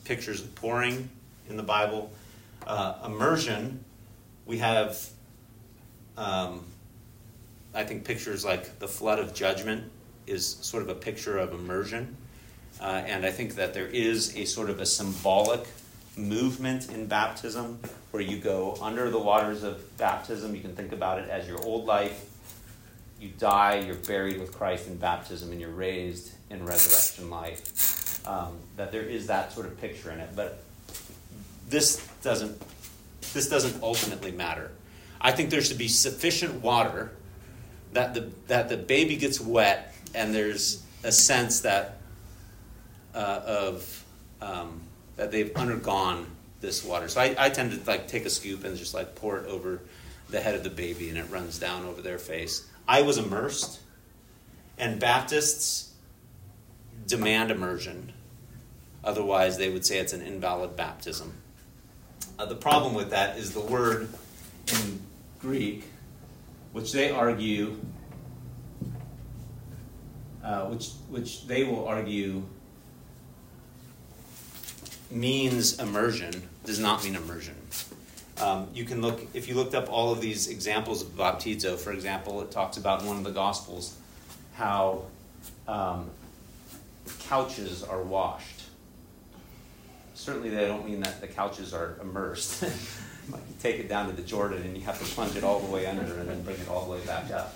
pictures 0.06 0.40
of 0.40 0.56
pouring 0.56 1.10
in 1.50 1.58
the 1.58 1.64
Bible. 1.64 2.14
Uh, 2.68 2.98
immersion. 3.06 3.84
We 4.46 4.58
have. 4.58 5.02
Um, 6.18 6.66
I 7.74 7.86
think 7.86 8.04
pictures 8.04 8.44
like 8.44 8.80
the 8.80 8.90
flood 8.90 9.20
of 9.20 9.34
judgment 9.34 9.90
is 10.26 10.46
sort 10.46 10.84
of 10.84 10.90
a 10.90 10.96
picture 10.96 11.38
of 11.38 11.54
immersion. 11.54 12.18
Uh, 12.82 13.04
and 13.06 13.26
I 13.26 13.32
think 13.32 13.56
that 13.56 13.74
there 13.74 13.88
is 13.88 14.36
a 14.36 14.44
sort 14.44 14.70
of 14.70 14.82
a 14.82 14.86
symbolic 14.86 15.66
movement 16.18 16.92
in 16.92 17.06
baptism 17.06 17.80
where 18.12 18.22
you 18.22 18.38
go 18.38 18.78
under 18.82 19.10
the 19.10 19.20
waters 19.20 19.64
of 19.64 19.98
baptism. 19.98 20.54
You 20.54 20.62
can 20.62 20.76
think 20.76 20.92
about 20.92 21.20
it 21.20 21.30
as 21.30 21.48
your 21.48 21.64
old 21.64 21.86
life. 21.86 22.26
You 23.22 23.30
die, 23.40 23.80
you're 23.86 23.96
buried 23.96 24.42
with 24.42 24.52
Christ 24.52 24.88
in 24.88 24.98
baptism, 24.98 25.54
and 25.54 25.62
you're 25.62 25.70
raised 25.70 26.34
in 26.50 26.66
resurrection 26.66 27.30
life. 27.30 28.28
Um, 28.28 28.58
that 28.76 28.92
there 28.92 29.04
is 29.04 29.28
that 29.28 29.54
sort 29.54 29.68
of 29.68 29.80
picture 29.80 30.12
in 30.12 30.20
it. 30.20 30.32
But 30.36 30.62
this 31.70 32.06
doesn't, 32.22 32.62
this 33.34 33.50
doesn't 33.50 33.82
ultimately 33.84 34.32
matter. 34.32 34.72
I 35.20 35.32
think 35.32 35.50
there 35.50 35.62
should 35.62 35.78
be 35.78 35.88
sufficient 35.88 36.62
water 36.62 37.12
that 37.94 38.14
the, 38.14 38.30
that 38.48 38.70
the 38.70 38.78
baby 38.78 39.16
gets 39.16 39.40
wet 39.40 39.94
and 40.14 40.34
there's 40.34 40.84
a 41.04 41.12
sense 41.12 41.62
that 41.62 41.98
uh, 43.14 43.42
of 43.46 44.04
um, 44.42 44.82
that 45.16 45.32
they've 45.32 45.56
undergone 45.56 46.28
this 46.62 46.84
water. 46.84 47.08
So 47.08 47.22
I, 47.22 47.36
I 47.38 47.50
tend 47.50 47.72
to 47.72 47.90
like 47.90 48.08
take 48.08 48.26
a 48.26 48.30
scoop 48.30 48.64
and 48.64 48.78
just 48.78 48.94
like 48.94 49.16
pour 49.16 49.38
it 49.38 49.48
over 49.48 49.82
the 50.30 50.40
head 50.40 50.56
of 50.56 50.64
the 50.64 50.70
baby 50.70 51.10
and 51.10 51.18
it 51.18 51.30
runs 51.30 51.58
down 51.58 51.86
over 51.86 52.02
their 52.02 52.20
face. 52.20 52.68
I 52.88 53.02
was 53.02 53.18
immersed, 53.18 53.80
and 54.78 55.00
Baptists 55.00 55.94
demand 57.06 57.52
immersion. 57.52 58.14
Otherwise, 59.04 59.58
they 59.58 59.70
would 59.70 59.86
say 59.86 59.98
it's 59.98 60.14
an 60.14 60.22
invalid 60.22 60.76
baptism. 60.76 61.34
Uh, 62.40 62.46
the 62.46 62.56
problem 62.56 62.94
with 62.94 63.10
that 63.10 63.38
is 63.38 63.54
the 63.54 63.62
word 63.62 64.10
in 64.68 65.00
Greek, 65.40 65.84
which 66.72 66.92
they 66.92 67.10
argue, 67.10 67.80
uh, 70.44 70.66
which 70.66 70.92
which 71.10 71.48
they 71.48 71.64
will 71.64 71.88
argue 71.88 72.44
means 75.10 75.80
immersion, 75.80 76.48
does 76.64 76.80
not 76.80 77.04
mean 77.04 77.16
immersion. 77.16 77.56
Um, 78.40 78.68
you 78.72 78.86
can 78.86 79.02
look 79.02 79.26
if 79.34 79.48
you 79.48 79.56
looked 79.56 79.74
up 79.74 79.92
all 79.92 80.12
of 80.12 80.22
these 80.22 80.48
examples 80.48 81.02
of 81.02 81.10
baptizo. 81.10 81.76
For 81.76 81.92
example, 81.92 82.42
it 82.42 82.52
talks 82.52 82.78
about 82.78 83.02
in 83.02 83.08
one 83.08 83.18
of 83.18 83.24
the 83.24 83.32
gospels 83.32 83.98
how 84.54 85.06
um, 85.68 86.12
couches 87.22 87.84
are 87.84 88.04
washed. 88.04 88.57
Certainly, 90.18 90.50
they 90.50 90.66
don't 90.66 90.84
mean 90.84 91.02
that 91.02 91.22
the 91.22 91.28
couches 91.28 91.76
are 91.76 91.96
immersed. 92.02 92.64
like 93.32 93.42
you 93.48 93.56
take 93.62 93.80
it 93.80 93.88
down 93.88 94.08
to 94.08 94.16
the 94.16 94.24
Jordan 94.24 94.64
and 94.64 94.76
you 94.76 94.84
have 94.84 94.98
to 94.98 95.06
plunge 95.06 95.36
it 95.36 95.44
all 95.44 95.60
the 95.60 95.72
way 95.72 95.86
under 95.86 96.02
and 96.02 96.28
then 96.28 96.42
bring 96.42 96.58
it 96.58 96.68
all 96.68 96.86
the 96.86 96.92
way 96.92 97.00
back 97.06 97.30
up. 97.32 97.54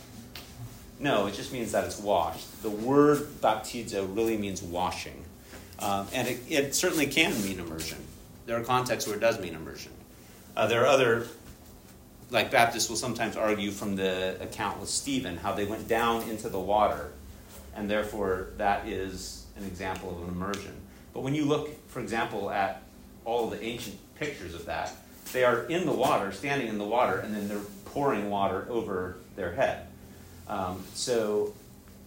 No, 0.99 1.26
it 1.26 1.34
just 1.34 1.51
means 1.51 1.72
that 1.72 1.86
it's 1.86 1.99
washed. 1.99 2.62
The 2.62 2.70
word 2.70 3.18
baptizo 3.41 4.16
really 4.16 4.38
means 4.38 4.62
washing. 4.62 5.26
Um, 5.80 6.07
and 6.14 6.28
it, 6.28 6.39
it, 6.47 6.76
certainly 6.76 7.07
can 7.07 7.34
mean 7.41 7.59
immersion. 7.59 7.97
There 8.45 8.59
are 8.59 8.64
contexts 8.64 9.07
where 9.07 9.18
it 9.18 9.22
does 9.22 9.39
mean 9.39 9.55
immersion. 9.55 9.93
Uh, 10.55 10.68
there 10.68 10.84
are 10.84 10.88
other, 10.88 11.26
like 12.30 12.51
Baptists 12.51 12.89
will 12.89 12.95
sometimes 12.95 13.36
argue 13.36 13.72
from 13.72 13.95
the 13.95 14.38
account 14.39 14.80
with 14.80 14.89
Stephen, 14.89 15.36
how 15.36 15.53
they 15.53 15.66
went 15.66 15.88
down 15.88 16.30
into 16.30 16.47
the 16.47 16.59
water, 16.59 17.12
and 17.76 17.89
therefore 17.89 18.49
that 18.57 18.88
is 18.88 19.47
an 19.57 19.66
example 19.66 20.12
of 20.12 20.22
an 20.22 20.30
immersion. 20.36 20.76
But 21.14 21.22
when 21.22 21.34
you 21.34 21.45
look, 21.45 21.72
for 21.92 22.00
example, 22.00 22.50
at 22.50 22.82
all 23.26 23.50
the 23.50 23.62
ancient 23.64 23.98
pictures 24.16 24.56
of 24.56 24.66
that, 24.66 24.94
they 25.34 25.44
are 25.44 25.64
in 25.64 25.86
the 25.86 25.92
water, 25.92 26.32
standing 26.32 26.68
in 26.68 26.78
the 26.78 26.86
water, 26.86 27.18
and 27.18 27.36
then 27.36 27.48
they're 27.48 27.60
pouring 27.86 28.30
water 28.30 28.66
over 28.70 29.18
their 29.36 29.52
head. 29.54 29.88
Um, 30.48 30.84
so 30.94 31.54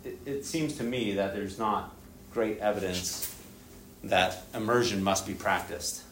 it, 0.05 0.19
it 0.27 0.45
seems 0.45 0.77
to 0.79 0.83
me 0.83 1.13
that 1.13 1.35
there's 1.35 1.59
not 1.59 1.95
great 2.33 2.59
evidence 2.59 3.35
that 4.03 4.43
immersion 4.55 5.03
must 5.03 5.27
be 5.27 5.35
practiced. 5.35 6.03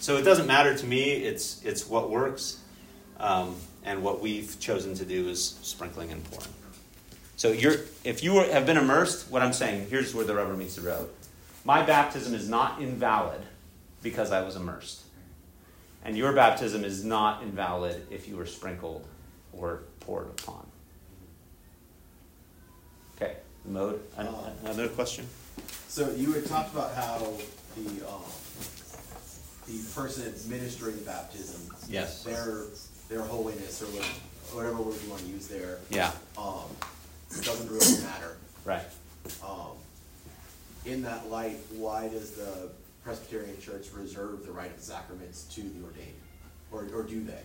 So 0.00 0.16
it 0.16 0.22
doesn't 0.22 0.46
matter 0.46 0.76
to 0.76 0.86
me. 0.86 1.12
It's 1.12 1.62
it's 1.64 1.86
what 1.86 2.10
works, 2.10 2.60
um, 3.18 3.56
and 3.84 4.02
what 4.02 4.20
we've 4.20 4.58
chosen 4.60 4.94
to 4.94 5.04
do 5.04 5.28
is 5.28 5.58
sprinkling 5.62 6.12
and 6.12 6.22
pouring. 6.30 6.48
So 7.36 7.52
you're 7.52 7.76
if 8.04 8.22
you 8.22 8.38
have 8.38 8.66
been 8.66 8.76
immersed, 8.76 9.30
what 9.30 9.42
I'm 9.42 9.52
saying 9.52 9.88
here's 9.90 10.14
where 10.14 10.24
the 10.24 10.34
rubber 10.34 10.54
meets 10.54 10.76
the 10.76 10.82
road. 10.82 11.08
My 11.66 11.82
baptism 11.82 12.32
is 12.32 12.48
not 12.48 12.80
invalid 12.80 13.40
because 14.00 14.30
I 14.30 14.42
was 14.42 14.54
immersed, 14.54 15.02
and 16.04 16.16
your 16.16 16.32
baptism 16.32 16.84
is 16.84 17.04
not 17.04 17.42
invalid 17.42 18.06
if 18.08 18.28
you 18.28 18.36
were 18.36 18.46
sprinkled 18.46 19.04
or 19.52 19.82
poured 19.98 20.28
upon. 20.28 20.64
Okay, 23.16 23.34
mode. 23.64 24.00
Another 24.16 24.86
question. 24.86 25.26
So 25.88 26.08
you 26.12 26.34
had 26.34 26.46
talked 26.46 26.72
about 26.72 26.94
how 26.94 27.18
the, 27.74 28.06
um, 28.06 28.22
the 29.66 29.82
person 29.92 30.28
administering 30.28 30.98
baptism. 31.00 31.74
Yes. 31.88 32.22
Their, 32.22 32.62
their 33.08 33.22
holiness 33.22 33.82
or 33.82 33.86
whatever 34.56 34.82
word 34.82 34.94
you 35.04 35.10
wanna 35.10 35.24
use 35.24 35.48
there. 35.48 35.78
Yeah. 35.90 36.12
Um, 36.38 36.70
doesn't 37.42 37.68
really 37.68 38.02
matter. 38.04 38.36
Right. 38.64 38.84
Um, 39.44 39.72
in 40.86 41.02
that 41.02 41.30
light, 41.30 41.58
why 41.76 42.08
does 42.08 42.32
the 42.32 42.70
Presbyterian 43.04 43.60
Church 43.60 43.88
reserve 43.92 44.44
the 44.46 44.52
right 44.52 44.74
of 44.74 44.80
sacraments 44.80 45.44
to 45.54 45.60
the 45.60 45.84
ordained? 45.84 46.12
Or, 46.70 46.86
or 46.94 47.02
do 47.02 47.22
they? 47.22 47.42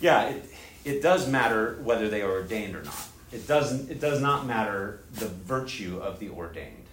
Yeah, 0.00 0.28
it, 0.28 0.50
it 0.84 1.02
does 1.02 1.28
matter 1.28 1.78
whether 1.82 2.08
they 2.08 2.22
are 2.22 2.30
ordained 2.30 2.76
or 2.76 2.82
not. 2.82 3.06
It 3.32 3.46
doesn't. 3.48 3.90
It 3.90 4.00
does 4.00 4.20
not 4.20 4.46
matter 4.46 5.00
the 5.14 5.26
virtue 5.26 5.98
of 5.98 6.20
the 6.20 6.30
ordained. 6.30 6.86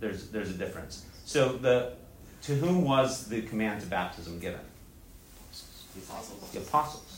There's, 0.00 0.28
there's 0.28 0.50
a 0.50 0.54
difference. 0.54 1.04
So 1.24 1.56
the, 1.56 1.94
to 2.42 2.54
whom 2.54 2.84
was 2.84 3.26
the 3.26 3.42
command 3.42 3.80
to 3.82 3.86
baptism 3.86 4.38
given? 4.38 4.60
The 5.94 6.00
apostles. 6.00 6.50
The 6.50 6.58
apostles. 6.58 7.13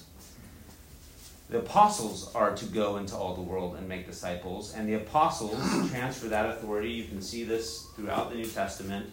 The 1.48 1.58
apostles 1.58 2.34
are 2.34 2.56
to 2.56 2.64
go 2.66 2.96
into 2.96 3.14
all 3.14 3.34
the 3.34 3.42
world 3.42 3.76
and 3.76 3.88
make 3.88 4.06
disciples, 4.06 4.74
and 4.74 4.88
the 4.88 4.94
apostles 4.94 5.56
transfer 5.90 6.28
that 6.28 6.46
authority. 6.50 6.90
You 6.90 7.04
can 7.04 7.22
see 7.22 7.44
this 7.44 7.86
throughout 7.94 8.30
the 8.30 8.36
New 8.36 8.46
Testament. 8.46 9.06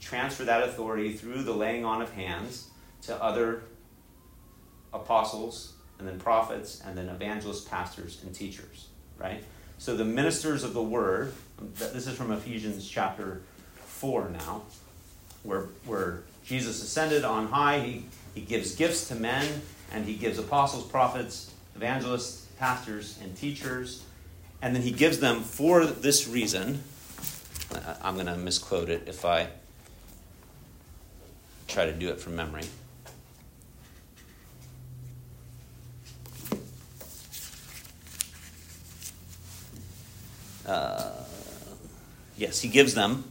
Transfer 0.00 0.44
that 0.44 0.62
authority 0.62 1.14
through 1.14 1.44
the 1.44 1.52
laying 1.52 1.84
on 1.84 2.02
of 2.02 2.12
hands 2.12 2.68
to 3.02 3.22
other 3.22 3.62
apostles, 4.92 5.74
and 5.98 6.06
then 6.06 6.18
prophets, 6.18 6.82
and 6.84 6.96
then 6.96 7.08
evangelists, 7.08 7.66
pastors, 7.66 8.20
and 8.22 8.34
teachers. 8.34 8.88
Right? 9.16 9.42
So 9.78 9.96
the 9.96 10.04
ministers 10.04 10.64
of 10.64 10.74
the 10.74 10.82
word, 10.82 11.32
this 11.74 12.06
is 12.06 12.14
from 12.14 12.32
Ephesians 12.32 12.86
chapter 12.86 13.40
4 13.76 14.30
now, 14.30 14.62
where, 15.42 15.68
where 15.86 16.22
Jesus 16.44 16.82
ascended 16.82 17.24
on 17.24 17.46
high. 17.46 17.80
He, 17.80 18.04
he 18.34 18.40
gives 18.42 18.74
gifts 18.74 19.08
to 19.08 19.14
men, 19.14 19.62
and 19.90 20.04
he 20.04 20.14
gives 20.14 20.38
apostles, 20.38 20.86
prophets, 20.86 21.52
evangelists, 21.78 22.46
pastors, 22.58 23.18
and 23.22 23.36
teachers. 23.36 24.04
And 24.60 24.74
then 24.74 24.82
he 24.82 24.90
gives 24.90 25.20
them 25.20 25.42
for 25.42 25.86
this 25.86 26.26
reason. 26.26 26.82
I'm 28.02 28.14
going 28.14 28.26
to 28.26 28.36
misquote 28.36 28.90
it 28.90 29.04
if 29.06 29.24
I 29.24 29.48
try 31.68 31.86
to 31.86 31.92
do 31.92 32.08
it 32.08 32.20
from 32.20 32.34
memory. 32.34 32.64
uh, 40.68 41.10
yes, 42.36 42.60
he 42.60 42.68
gives 42.68 42.94
them 42.94 43.24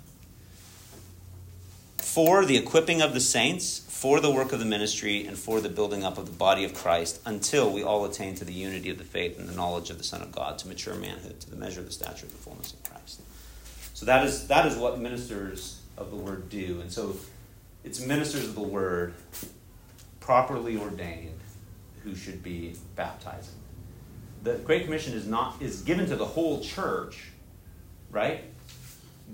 for 2.00 2.46
the 2.46 2.58
equipping 2.58 3.02
of 3.02 3.14
the 3.14 3.20
saints, 3.20 3.87
for 3.98 4.20
the 4.20 4.30
work 4.30 4.54
of 4.54 4.60
the 4.60 4.66
ministry, 4.66 5.26
and 5.26 5.38
for 5.38 5.60
the 5.60 5.70
building 5.70 6.04
up 6.04 6.18
of 6.18 6.26
the 6.26 6.32
body 6.32 6.64
of 6.64 6.74
Christ 6.74 7.20
until 7.26 7.72
we 7.72 7.84
all 7.84 8.06
attain 8.06 8.36
to 8.36 8.46
the 8.46 8.54
unity 8.54 8.90
of 8.90 8.98
the 8.98 9.04
faith 9.04 9.40
and 9.40 9.50
the 9.50 9.56
knowledge 9.56 9.90
of 9.90 9.98
the 9.98 10.04
Son 10.04 10.22
of 10.22 10.32
God, 10.32 10.58
to 10.60 10.68
mature 10.68 10.96
manhood, 10.96 11.40
to 11.42 11.50
the 11.50 11.56
measure 11.56 11.80
of 11.80 11.88
the 11.88 11.92
stature 11.92 12.26
of 12.26 12.32
the 12.32 12.38
fullness 12.38 12.74
of 12.74 12.84
Christ. 12.84 13.22
So 13.94 14.06
that 14.06 14.24
is, 14.24 14.48
that 14.48 14.68
is 14.68 14.78
what 14.78 15.00
ministers 15.00 15.82
of 15.98 16.12
the 16.12 16.18
word 16.18 16.50
do. 16.50 16.80
And 16.82 16.92
so 16.92 17.16
it's 17.84 18.00
ministers 18.00 18.44
of 18.44 18.54
the 18.54 18.62
word, 18.62 19.16
properly 20.20 20.78
ordained, 20.78 21.40
who 22.04 22.16
should 22.16 22.44
be 22.44 22.76
baptizing 22.96 23.56
the 24.44 24.54
Great 24.60 24.86
Commission 24.86 25.14
is 25.14 25.28
not 25.28 25.62
is 25.62 25.82
given 25.82 26.06
to 26.08 26.16
the 26.16 26.26
whole 26.26 26.62
church, 26.62 27.32
right? 28.12 28.44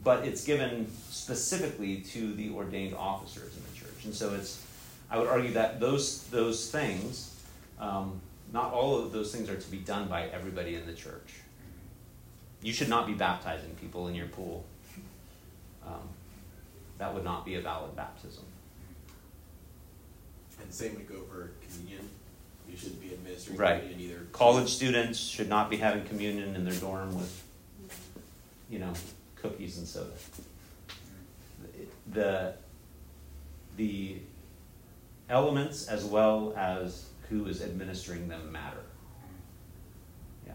But 0.03 0.25
it's 0.25 0.43
given 0.43 0.91
specifically 1.09 1.97
to 2.13 2.33
the 2.33 2.51
ordained 2.51 2.95
officers 2.95 3.55
church, 4.03 4.05
and 4.05 4.15
so 4.15 4.33
it's. 4.35 4.61
I 5.09 5.17
would 5.17 5.27
argue 5.27 5.53
that 5.53 5.79
those 5.79 6.23
those 6.25 6.71
things, 6.71 7.35
um, 7.79 8.19
not 8.51 8.73
all 8.73 8.99
of 8.99 9.11
those 9.11 9.33
things 9.33 9.49
are 9.49 9.57
to 9.57 9.71
be 9.71 9.77
done 9.77 10.07
by 10.07 10.27
everybody 10.27 10.75
in 10.75 10.85
the 10.85 10.93
church. 10.93 11.33
You 12.61 12.73
should 12.73 12.89
not 12.89 13.07
be 13.07 13.13
baptizing 13.13 13.75
people 13.81 14.07
in 14.07 14.15
your 14.15 14.27
pool. 14.27 14.65
Um, 15.85 16.09
that 16.97 17.13
would 17.13 17.25
not 17.25 17.45
be 17.45 17.55
a 17.55 17.61
valid 17.61 17.95
baptism. 17.95 18.43
And 20.61 20.73
same 20.73 20.95
would 20.95 21.09
go 21.09 21.21
for 21.29 21.51
communion. 21.67 22.07
You 22.69 22.77
shouldn't 22.77 23.01
be 23.01 23.13
administering 23.13 23.57
right. 23.57 23.81
communion 23.81 24.11
either. 24.11 24.25
College 24.31 24.69
students 24.69 25.19
should 25.19 25.49
not 25.49 25.69
be 25.69 25.75
having 25.75 26.05
communion 26.05 26.55
in 26.55 26.63
their 26.63 26.73
dorm 26.75 27.13
with, 27.13 27.43
you 28.69 28.79
know, 28.79 28.93
cookies 29.35 29.77
and 29.77 29.85
soda. 29.85 30.11
The, 32.13 32.53
the 33.77 34.17
elements 35.29 35.87
as 35.87 36.05
well 36.05 36.53
as 36.57 37.05
who 37.29 37.45
is 37.45 37.61
administering 37.61 38.27
them 38.27 38.51
matter. 38.51 38.83
Yeah. 40.45 40.53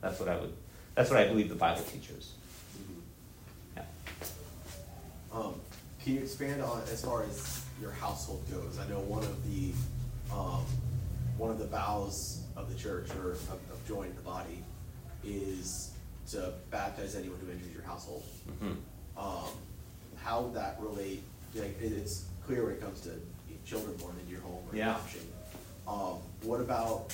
That's 0.00 0.20
what 0.20 0.28
I 0.28 0.38
would, 0.38 0.52
that's 0.94 1.10
what 1.10 1.18
I 1.18 1.26
believe 1.26 1.48
the 1.48 1.54
Bible 1.54 1.82
teaches. 1.82 2.32
Mm-hmm. 2.76 3.00
Yeah. 3.76 3.84
Um, 5.32 5.54
can 6.02 6.14
you 6.14 6.20
expand 6.20 6.62
on 6.62 6.82
as 6.92 7.04
far 7.04 7.24
as 7.24 7.64
your 7.80 7.90
household 7.90 8.44
goes? 8.50 8.78
I 8.78 8.88
know 8.88 9.00
one 9.00 9.22
of 9.22 9.50
the 9.50 9.72
um, 10.32 10.64
one 11.36 11.50
of 11.50 11.58
the 11.58 11.66
vows 11.66 12.42
of 12.56 12.72
the 12.72 12.78
church 12.78 13.08
or 13.22 13.32
of, 13.32 13.48
of 13.50 13.88
joining 13.88 14.14
the 14.14 14.22
body 14.22 14.62
is 15.24 15.92
to 16.30 16.52
baptize 16.70 17.14
anyone 17.16 17.38
who 17.44 17.50
enters 17.50 17.72
your 17.72 17.82
household. 17.82 18.24
Mm-hmm. 18.50 18.72
Um, 19.18 19.50
how 20.22 20.42
would 20.42 20.54
that 20.54 20.76
relate? 20.80 21.22
Like, 21.54 21.76
it's 21.80 22.26
clear 22.46 22.64
when 22.64 22.74
it 22.74 22.80
comes 22.80 23.00
to 23.02 23.10
children 23.64 23.96
born 23.96 24.14
into 24.20 24.32
your 24.32 24.40
home 24.40 24.62
or 24.70 24.76
yeah. 24.76 24.90
adoption. 24.90 25.20
Um, 25.86 26.18
what 26.42 26.60
about 26.60 27.12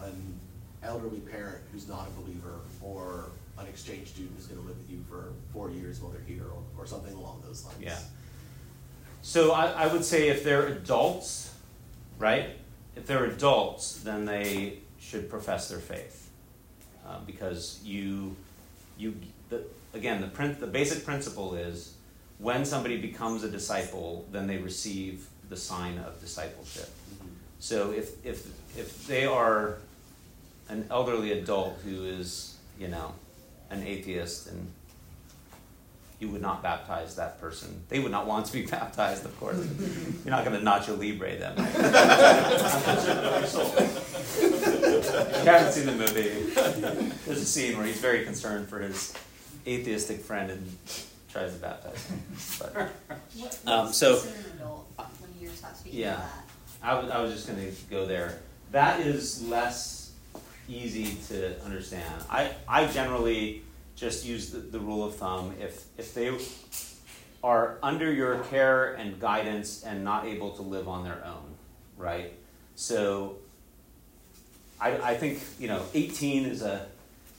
an 0.00 0.38
elderly 0.82 1.20
parent 1.20 1.58
who's 1.72 1.88
not 1.88 2.08
a 2.08 2.20
believer 2.20 2.60
or 2.80 3.30
an 3.58 3.66
exchange 3.66 4.08
student 4.08 4.32
who's 4.36 4.46
going 4.46 4.60
to 4.60 4.66
live 4.66 4.76
with 4.78 4.90
you 4.90 5.04
for 5.08 5.32
four 5.52 5.70
years 5.70 6.00
while 6.00 6.10
they're 6.10 6.20
here 6.22 6.44
or, 6.44 6.82
or 6.82 6.86
something 6.86 7.12
along 7.14 7.42
those 7.46 7.64
lines? 7.64 7.78
Yeah. 7.80 7.98
So 9.22 9.52
I, 9.52 9.84
I 9.84 9.86
would 9.86 10.04
say 10.04 10.28
if 10.28 10.42
they're 10.42 10.66
adults, 10.66 11.54
right? 12.18 12.50
If 12.96 13.06
they're 13.06 13.24
adults, 13.24 14.00
then 14.00 14.24
they 14.24 14.78
should 14.98 15.30
profess 15.30 15.68
their 15.68 15.78
faith, 15.78 16.30
uh, 17.06 17.18
because 17.26 17.80
you, 17.84 18.34
you, 18.96 19.14
the, 19.48 19.64
again, 19.94 20.20
the 20.20 20.26
print, 20.26 20.58
the 20.58 20.66
basic 20.66 21.04
principle 21.04 21.54
is 21.54 21.94
when 22.42 22.64
somebody 22.64 22.96
becomes 22.96 23.44
a 23.44 23.48
disciple, 23.48 24.26
then 24.32 24.46
they 24.48 24.58
receive 24.58 25.28
the 25.48 25.56
sign 25.56 25.98
of 25.98 26.20
discipleship. 26.20 26.90
Mhm. 27.14 27.28
So 27.60 27.92
if 27.92 28.24
if 28.26 28.46
if 28.76 29.06
they 29.06 29.24
are 29.26 29.78
an 30.68 30.86
elderly 30.90 31.32
adult 31.32 31.78
who 31.84 32.04
is, 32.04 32.56
you 32.78 32.88
know, 32.88 33.14
an 33.70 33.82
atheist 33.86 34.48
and 34.48 34.68
you 36.18 36.28
would 36.28 36.40
not 36.40 36.62
baptize 36.62 37.16
that 37.16 37.40
person. 37.40 37.82
They 37.88 37.98
would 37.98 38.12
not 38.12 38.26
want 38.26 38.46
to 38.46 38.52
be 38.52 38.62
baptized, 38.78 39.24
of 39.24 39.38
course. 39.40 39.56
You're 40.24 40.30
not 40.30 40.44
going 40.44 40.58
to 40.58 40.64
Nacho 40.64 40.96
Libre 40.98 41.36
them. 41.36 41.56
you 41.58 41.64
haven't 45.50 45.72
seen 45.72 45.86
the 45.86 45.92
movie, 45.92 46.28
there's 47.26 47.40
a 47.40 47.44
scene 47.44 47.76
where 47.76 47.86
he's 47.86 47.98
very 48.00 48.24
concerned 48.24 48.68
for 48.68 48.78
his 48.78 49.14
atheistic 49.66 50.20
friend 50.20 50.50
and 50.50 50.76
tries 51.32 51.52
to 51.54 51.58
baptize 51.58 52.06
him. 52.06 52.22
But 52.58 52.74
What, 53.34 53.58
Um, 53.66 53.86
what's 53.86 53.98
so- 53.98 54.20
considered 54.20 54.46
an 54.46 54.58
adult 54.58 54.86
when 55.20 55.30
you're 55.40 55.50
talking 55.52 55.76
speaking 55.76 56.00
Yeah. 56.00 56.14
of 56.14 56.18
that? 56.20 56.38
I 56.82 56.94
was, 57.00 57.10
I 57.10 57.20
was 57.22 57.32
just 57.32 57.46
going 57.46 57.58
to 57.60 57.72
go 57.90 58.06
there. 58.06 58.38
That 58.72 59.00
is 59.00 59.42
less 59.48 60.12
easy 60.68 61.16
to 61.28 61.60
understand. 61.64 62.24
I, 62.30 62.52
I 62.68 62.86
generally 62.86 63.62
just 63.96 64.24
use 64.24 64.50
the, 64.50 64.58
the 64.58 64.80
rule 64.80 65.04
of 65.04 65.14
thumb. 65.16 65.54
If, 65.60 65.84
if 65.96 66.12
they 66.14 66.36
are 67.44 67.78
under 67.82 68.12
your 68.12 68.38
care 68.44 68.94
and 68.94 69.18
guidance 69.20 69.84
and 69.84 70.02
not 70.04 70.26
able 70.26 70.50
to 70.52 70.62
live 70.62 70.88
on 70.88 71.04
their 71.04 71.22
own, 71.24 71.54
right? 71.96 72.32
So 72.74 73.36
I, 74.80 74.96
I 75.12 75.16
think, 75.16 75.40
you 75.60 75.68
know, 75.68 75.82
18 75.94 76.46
is 76.46 76.62
a, 76.62 76.86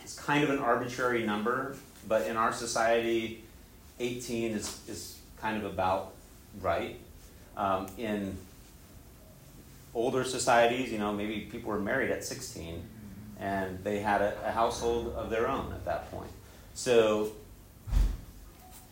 it's 0.02 0.18
kind 0.18 0.44
of 0.44 0.50
an 0.50 0.60
arbitrary 0.60 1.24
number, 1.26 1.76
but 2.08 2.28
in 2.28 2.38
our 2.38 2.54
society, 2.54 3.43
18 4.00 4.52
is, 4.52 4.82
is 4.88 5.20
kind 5.40 5.58
of 5.58 5.72
about 5.72 6.14
right. 6.62 6.98
Um, 7.56 7.88
in 7.98 8.36
older 9.94 10.24
societies, 10.24 10.92
you 10.92 10.98
know, 10.98 11.14
maybe 11.14 11.42
people 11.42 11.70
were 11.70 11.80
married 11.80 12.12
at 12.12 12.24
16 12.24 12.82
and 13.40 13.84
they 13.84 14.00
had 14.00 14.22
a, 14.22 14.48
a 14.48 14.52
household 14.52 15.14
of 15.16 15.30
their 15.30 15.48
own 15.48 15.72
at 15.74 15.86
that 15.86 16.10
point. 16.12 16.32
So 16.74 17.34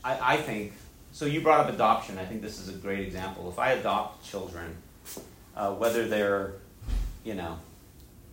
I, 0.04 0.34
I 0.34 0.38
think, 0.38 0.74
so 1.12 1.26
you 1.26 1.42
brought 1.42 1.62
up 1.62 1.74
adoption. 1.74 2.18
I 2.18 2.26
think 2.26 2.42
this 2.42 2.60
is 2.60 2.70
a 2.70 2.74
great 2.74 3.00
example. 3.00 3.50
If 3.50 3.60
I 3.60 3.72
adopt 3.72 4.26
children, 4.26 4.76
uh, 5.56 5.74
whether 5.74 6.08
they're, 6.08 6.54
you 7.24 7.34
know, 7.34 7.58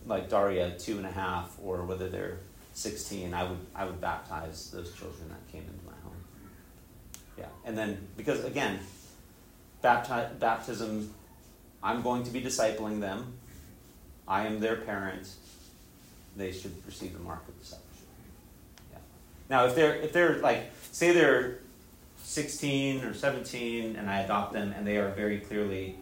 like 0.05 0.29
Daria, 0.29 0.77
two 0.77 0.97
and 0.97 1.05
a 1.05 1.11
half, 1.11 1.55
or 1.63 1.83
whether 1.83 2.07
they're 2.09 2.37
16, 2.73 3.33
I 3.33 3.43
would, 3.43 3.57
I 3.75 3.85
would 3.85 3.99
baptize 3.99 4.71
those 4.71 4.93
children 4.93 5.29
that 5.29 5.51
came 5.51 5.61
into. 5.61 5.88
Yeah. 7.39 7.45
And 7.65 7.77
then, 7.77 8.07
because 8.17 8.43
again, 8.43 8.79
bapti- 9.83 10.37
baptism 10.39 11.13
I'm 11.81 12.01
going 12.01 12.23
to 12.23 12.31
be 12.31 12.41
discipling 12.41 12.99
them. 12.99 13.33
I 14.27 14.45
am 14.45 14.59
their 14.59 14.75
parent. 14.75 15.29
They 16.35 16.51
should 16.51 16.73
receive 16.85 17.13
the 17.13 17.19
mark 17.19 17.47
of 17.47 17.57
discipleship. 17.59 18.07
Yeah. 18.91 18.97
Now, 19.49 19.65
if 19.65 19.75
they're 19.75 19.95
if 19.95 20.13
they're 20.13 20.37
like 20.37 20.71
say 20.91 21.11
they're 21.11 21.59
16 22.23 23.03
or 23.05 23.13
17 23.13 23.95
and 23.95 24.09
I 24.09 24.21
adopt 24.21 24.53
them 24.53 24.73
and 24.77 24.85
they 24.85 24.97
are 24.97 25.09
very 25.09 25.39
clearly 25.39 25.95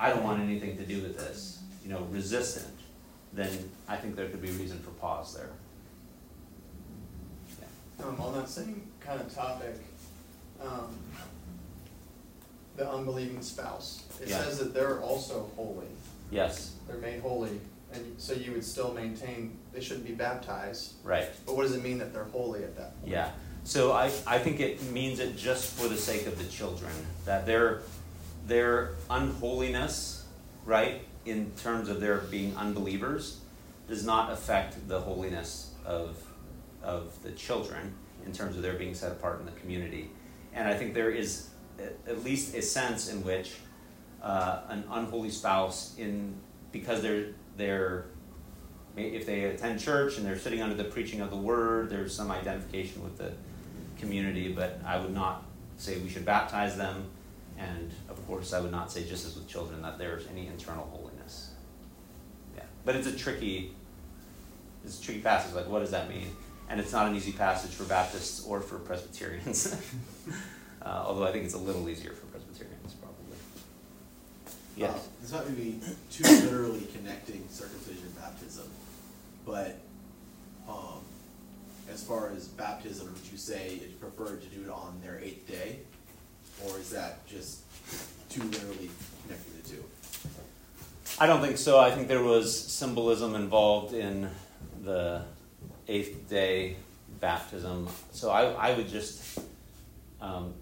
I 0.00 0.08
don't 0.10 0.24
want 0.24 0.42
anything 0.42 0.76
to 0.78 0.84
do 0.84 1.00
with 1.02 1.16
this, 1.16 1.62
you 1.84 1.90
know, 1.90 2.00
resistant, 2.10 2.74
then 3.32 3.70
I 3.86 3.96
think 3.96 4.16
there 4.16 4.28
could 4.28 4.42
be 4.42 4.50
reason 4.50 4.80
for 4.80 4.90
pause 4.90 5.34
there. 5.34 5.50
Yeah. 7.60 8.06
Um, 8.06 8.20
on 8.20 8.34
that 8.34 8.48
same 8.48 8.88
kind 9.00 9.20
of 9.20 9.32
topic, 9.32 9.76
um, 10.66 10.96
the 12.76 12.90
unbelieving 12.90 13.40
spouse, 13.42 14.02
it 14.20 14.28
Yeah. 14.28 14.42
says 14.42 14.58
that 14.58 14.74
they're 14.74 15.00
also 15.00 15.50
holy. 15.56 15.86
Yes. 16.30 16.72
They're 16.88 16.96
made 16.98 17.20
holy, 17.20 17.60
and 17.92 18.14
so 18.18 18.32
you 18.32 18.52
would 18.52 18.64
still 18.64 18.92
maintain 18.92 19.56
they 19.72 19.80
shouldn't 19.80 20.06
be 20.06 20.12
baptized. 20.14 20.94
Right. 21.04 21.28
But 21.46 21.56
what 21.56 21.62
does 21.62 21.74
it 21.76 21.82
mean 21.82 21.98
that 21.98 22.12
they're 22.12 22.24
holy 22.24 22.64
at 22.64 22.76
that 22.76 22.98
point? 23.00 23.12
Yeah. 23.12 23.30
So 23.64 23.92
I, 23.92 24.06
I 24.26 24.38
think 24.38 24.60
it 24.60 24.82
means 24.90 25.20
it 25.20 25.36
just 25.36 25.72
for 25.74 25.88
the 25.88 25.96
sake 25.96 26.26
of 26.26 26.36
the 26.38 26.44
children 26.44 26.92
that 27.24 27.46
their 27.46 27.82
their 28.46 28.90
unholiness, 29.08 30.24
right, 30.66 31.00
in 31.24 31.50
terms 31.56 31.88
of 31.88 31.98
their 32.00 32.18
being 32.18 32.54
unbelievers, 32.56 33.38
does 33.88 34.04
not 34.04 34.30
affect 34.32 34.86
the 34.88 35.00
holiness 35.00 35.70
of 35.86 36.16
of 36.82 37.22
the 37.22 37.30
children 37.32 37.94
in 38.26 38.32
terms 38.32 38.56
of 38.56 38.62
their 38.62 38.74
being 38.74 38.94
set 38.94 39.12
apart 39.12 39.40
in 39.40 39.46
the 39.46 39.52
community. 39.52 40.10
And 40.54 40.68
I 40.68 40.74
think 40.74 40.94
there 40.94 41.10
is 41.10 41.48
at- 41.78 42.24
least 42.24 42.54
a 42.54 42.62
sense 42.62 43.08
in 43.08 43.24
which 43.24 43.56
uh, 44.22 44.60
an 44.68 44.84
unholy 44.90 45.30
spouse, 45.30 45.94
in 45.98 46.34
because 46.72 47.02
they're 47.02 47.26
they're 47.56 48.06
if 48.96 49.26
they 49.26 49.44
attend 49.44 49.80
church 49.80 50.16
and 50.18 50.26
they're 50.26 50.38
sitting 50.38 50.62
under 50.62 50.74
the 50.74 50.84
preaching 50.84 51.20
of 51.20 51.30
the 51.30 51.36
word, 51.36 51.90
there's 51.90 52.14
some 52.14 52.30
identification 52.30 53.02
with 53.02 53.18
the 53.18 53.32
community, 53.98 54.52
but 54.52 54.80
I 54.86 54.98
would 54.98 55.12
not 55.12 55.44
say 55.78 55.98
we 55.98 56.08
should 56.08 56.24
baptize 56.24 56.76
them. 56.76 57.06
And 57.58 57.90
of 58.08 58.24
course, 58.26 58.52
I 58.52 58.60
would 58.60 58.70
not 58.70 58.90
say, 58.90 59.04
just 59.04 59.26
as 59.26 59.36
with 59.36 59.48
children, 59.48 59.82
that 59.82 59.98
there's 59.98 60.26
any 60.28 60.46
internal 60.46 60.86
holiness. 60.86 61.50
Yeah. 62.56 62.64
But 62.84 62.96
it's 62.96 63.06
a 63.06 63.16
tricky, 63.16 63.72
it's 64.84 65.00
a 65.00 65.02
tricky 65.02 65.20
passage. 65.20 65.54
Like, 65.54 65.68
what 65.68 65.80
does 65.80 65.90
that 65.90 66.08
mean? 66.08 66.28
And 66.68 66.80
it's 66.80 66.92
not 66.92 67.06
an 67.06 67.14
easy 67.14 67.32
passage 67.32 67.72
for 67.72 67.84
Baptists 67.84 68.44
or 68.46 68.60
for 68.60 68.78
Presbyterians. 68.78 69.76
uh, 70.82 71.04
although 71.06 71.26
I 71.26 71.32
think 71.32 71.44
it's 71.44 71.54
a 71.54 71.58
little 71.58 71.88
easier 71.88 72.12
for 72.12 72.26
Presbyterians, 72.26 72.94
probably. 72.94 73.36
Yes. 74.76 74.94
Uh, 74.94 74.98
This 75.20 75.32
might 75.32 75.56
be 75.56 75.80
too 76.10 76.22
literally 76.24 76.86
connecting 76.96 77.46
circumcision 77.50 78.04
and 78.04 78.16
baptism, 78.16 78.68
but 79.46 79.78
um, 80.68 81.00
as 81.92 82.02
far 82.02 82.30
as 82.30 82.48
baptism, 82.48 83.12
would 83.12 83.30
you 83.30 83.38
say 83.38 83.80
it's 83.84 83.94
preferred 83.94 84.40
to 84.42 84.48
do 84.48 84.62
it 84.64 84.70
on 84.70 84.98
their 85.04 85.20
eighth 85.20 85.46
day, 85.46 85.80
or 86.66 86.78
is 86.78 86.90
that 86.90 87.26
just 87.26 87.60
too 88.30 88.42
literally 88.42 88.90
connecting 89.22 89.52
the 89.62 89.68
two? 89.68 89.84
I 91.20 91.26
don't 91.26 91.40
think 91.40 91.58
so. 91.58 91.78
I 91.78 91.90
think 91.90 92.08
there 92.08 92.22
was 92.22 92.58
symbolism 92.58 93.34
involved 93.34 93.94
in 93.94 94.28
the 94.82 95.22
eighth 95.88 96.28
day 96.28 96.76
baptism. 97.20 97.88
So 98.12 98.30
I, 98.30 98.52
I 98.52 98.74
would 98.76 98.88
just, 98.88 99.40
um, 100.20 100.54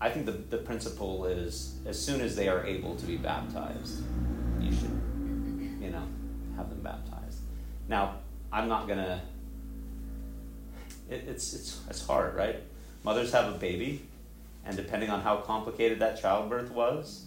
I 0.00 0.10
think 0.10 0.26
the, 0.26 0.32
the 0.32 0.58
principle 0.58 1.26
is 1.26 1.76
as 1.86 2.00
soon 2.02 2.20
as 2.20 2.36
they 2.36 2.48
are 2.48 2.64
able 2.64 2.94
to 2.96 3.06
be 3.06 3.16
baptized, 3.16 4.02
you 4.60 4.72
should, 4.72 5.00
you 5.80 5.90
know, 5.90 6.02
have 6.56 6.68
them 6.70 6.80
baptized. 6.82 7.38
Now, 7.88 8.16
I'm 8.52 8.68
not 8.68 8.86
going 8.86 8.98
to, 8.98 9.20
it, 11.10 11.24
it's, 11.28 11.54
it's, 11.54 11.80
it's 11.88 12.06
hard, 12.06 12.34
right? 12.34 12.62
Mothers 13.02 13.32
have 13.32 13.52
a 13.52 13.58
baby, 13.58 14.02
and 14.64 14.76
depending 14.76 15.10
on 15.10 15.20
how 15.20 15.36
complicated 15.36 15.98
that 15.98 16.20
childbirth 16.20 16.70
was, 16.70 17.26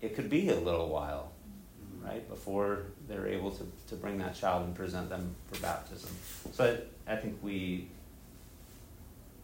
it 0.00 0.14
could 0.14 0.30
be 0.30 0.48
a 0.48 0.56
little 0.56 0.88
while 0.88 1.32
right, 2.02 2.28
before 2.28 2.86
they're 3.08 3.26
able 3.26 3.50
to, 3.50 3.66
to 3.88 3.96
bring 3.96 4.18
that 4.18 4.34
child 4.34 4.64
and 4.64 4.74
present 4.74 5.08
them 5.08 5.34
for 5.50 5.60
baptism. 5.60 6.10
So 6.52 6.78
I, 7.08 7.12
I 7.12 7.16
think 7.16 7.38
we 7.42 7.88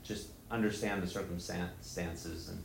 just 0.05 0.29
understand 0.51 1.03
the 1.03 1.07
circumstances 1.07 2.51
and 2.51 2.63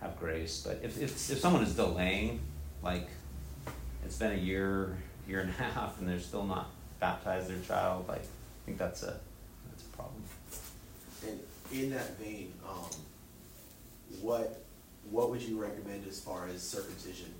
have 0.00 0.18
grace. 0.18 0.62
But 0.66 0.80
if, 0.82 1.00
if, 1.00 1.30
if 1.30 1.38
someone 1.38 1.62
is 1.62 1.74
delaying, 1.74 2.40
like 2.82 3.08
it's 4.04 4.16
been 4.16 4.32
a 4.32 4.40
year, 4.40 4.96
year 5.28 5.40
and 5.40 5.50
a 5.50 5.52
half, 5.62 5.98
and 6.00 6.08
they're 6.08 6.18
still 6.18 6.44
not 6.44 6.70
baptized 6.98 7.48
their 7.48 7.60
child, 7.60 8.06
like 8.08 8.22
I 8.22 8.66
think 8.66 8.78
that's 8.78 9.02
a 9.02 9.18
that's 9.70 9.84
a 9.84 9.96
problem. 9.96 10.22
And 11.26 11.40
in 11.72 11.90
that 11.90 12.18
vein, 12.18 12.52
um, 12.68 12.90
what 14.20 14.62
what 15.10 15.30
would 15.30 15.42
you 15.42 15.60
recommend 15.60 16.06
as 16.08 16.20
far 16.20 16.48
as 16.48 16.62
circumcision 16.62 17.32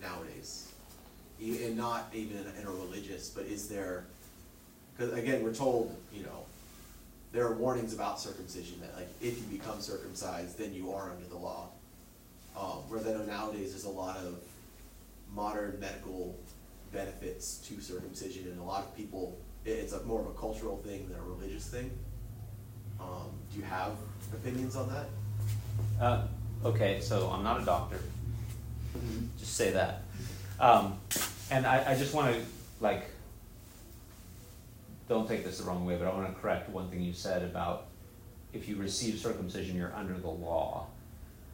nowadays? 0.00 0.71
E- 1.42 1.64
And 1.64 1.76
not 1.76 2.08
even 2.14 2.36
in 2.38 2.44
a, 2.46 2.60
in 2.60 2.66
a 2.66 2.70
religious, 2.70 3.28
but 3.30 3.44
is 3.46 3.68
there? 3.68 4.04
Because 4.96 5.12
again, 5.14 5.42
we're 5.42 5.54
told, 5.54 5.94
you 6.12 6.22
know, 6.22 6.44
there 7.32 7.46
are 7.46 7.54
warnings 7.54 7.92
about 7.94 8.20
circumcision 8.20 8.80
that 8.80 8.94
like 8.94 9.08
if 9.20 9.38
you 9.38 9.44
become 9.58 9.80
circumcised, 9.80 10.58
then 10.58 10.72
you 10.74 10.92
are 10.92 11.10
under 11.10 11.26
the 11.28 11.36
law. 11.36 11.68
Um, 12.56 12.78
where 12.88 13.00
then 13.00 13.26
nowadays 13.26 13.70
there's 13.72 13.84
a 13.84 13.90
lot 13.90 14.18
of 14.18 14.38
modern 15.34 15.80
medical 15.80 16.36
benefits 16.92 17.56
to 17.68 17.80
circumcision, 17.80 18.44
and 18.48 18.60
a 18.60 18.62
lot 18.62 18.82
of 18.84 18.94
people, 18.94 19.38
it, 19.64 19.70
it's 19.70 19.94
a 19.94 20.02
more 20.04 20.20
of 20.20 20.26
a 20.26 20.34
cultural 20.34 20.76
thing 20.78 21.08
than 21.08 21.18
a 21.18 21.22
religious 21.22 21.66
thing. 21.66 21.90
Um, 23.00 23.30
do 23.50 23.58
you 23.58 23.64
have 23.64 23.92
opinions 24.34 24.76
on 24.76 24.90
that? 24.90 25.06
Uh, 26.04 26.26
okay, 26.66 27.00
so 27.00 27.30
I'm 27.30 27.42
not 27.42 27.62
a 27.62 27.64
doctor. 27.64 27.98
Just 29.38 29.54
say 29.56 29.70
that. 29.70 30.02
Um, 30.60 30.98
and 31.52 31.66
I, 31.66 31.92
I 31.92 31.94
just 31.94 32.14
want 32.14 32.34
to, 32.34 32.40
like, 32.80 33.04
don't 35.08 35.28
take 35.28 35.44
this 35.44 35.58
the 35.58 35.64
wrong 35.64 35.84
way, 35.84 35.96
but 35.96 36.06
I 36.06 36.14
want 36.14 36.34
to 36.34 36.40
correct 36.40 36.70
one 36.70 36.88
thing 36.88 37.02
you 37.02 37.12
said 37.12 37.42
about 37.42 37.88
if 38.54 38.68
you 38.68 38.76
receive 38.76 39.18
circumcision, 39.18 39.76
you're 39.76 39.94
under 39.94 40.14
the 40.14 40.30
law. 40.30 40.86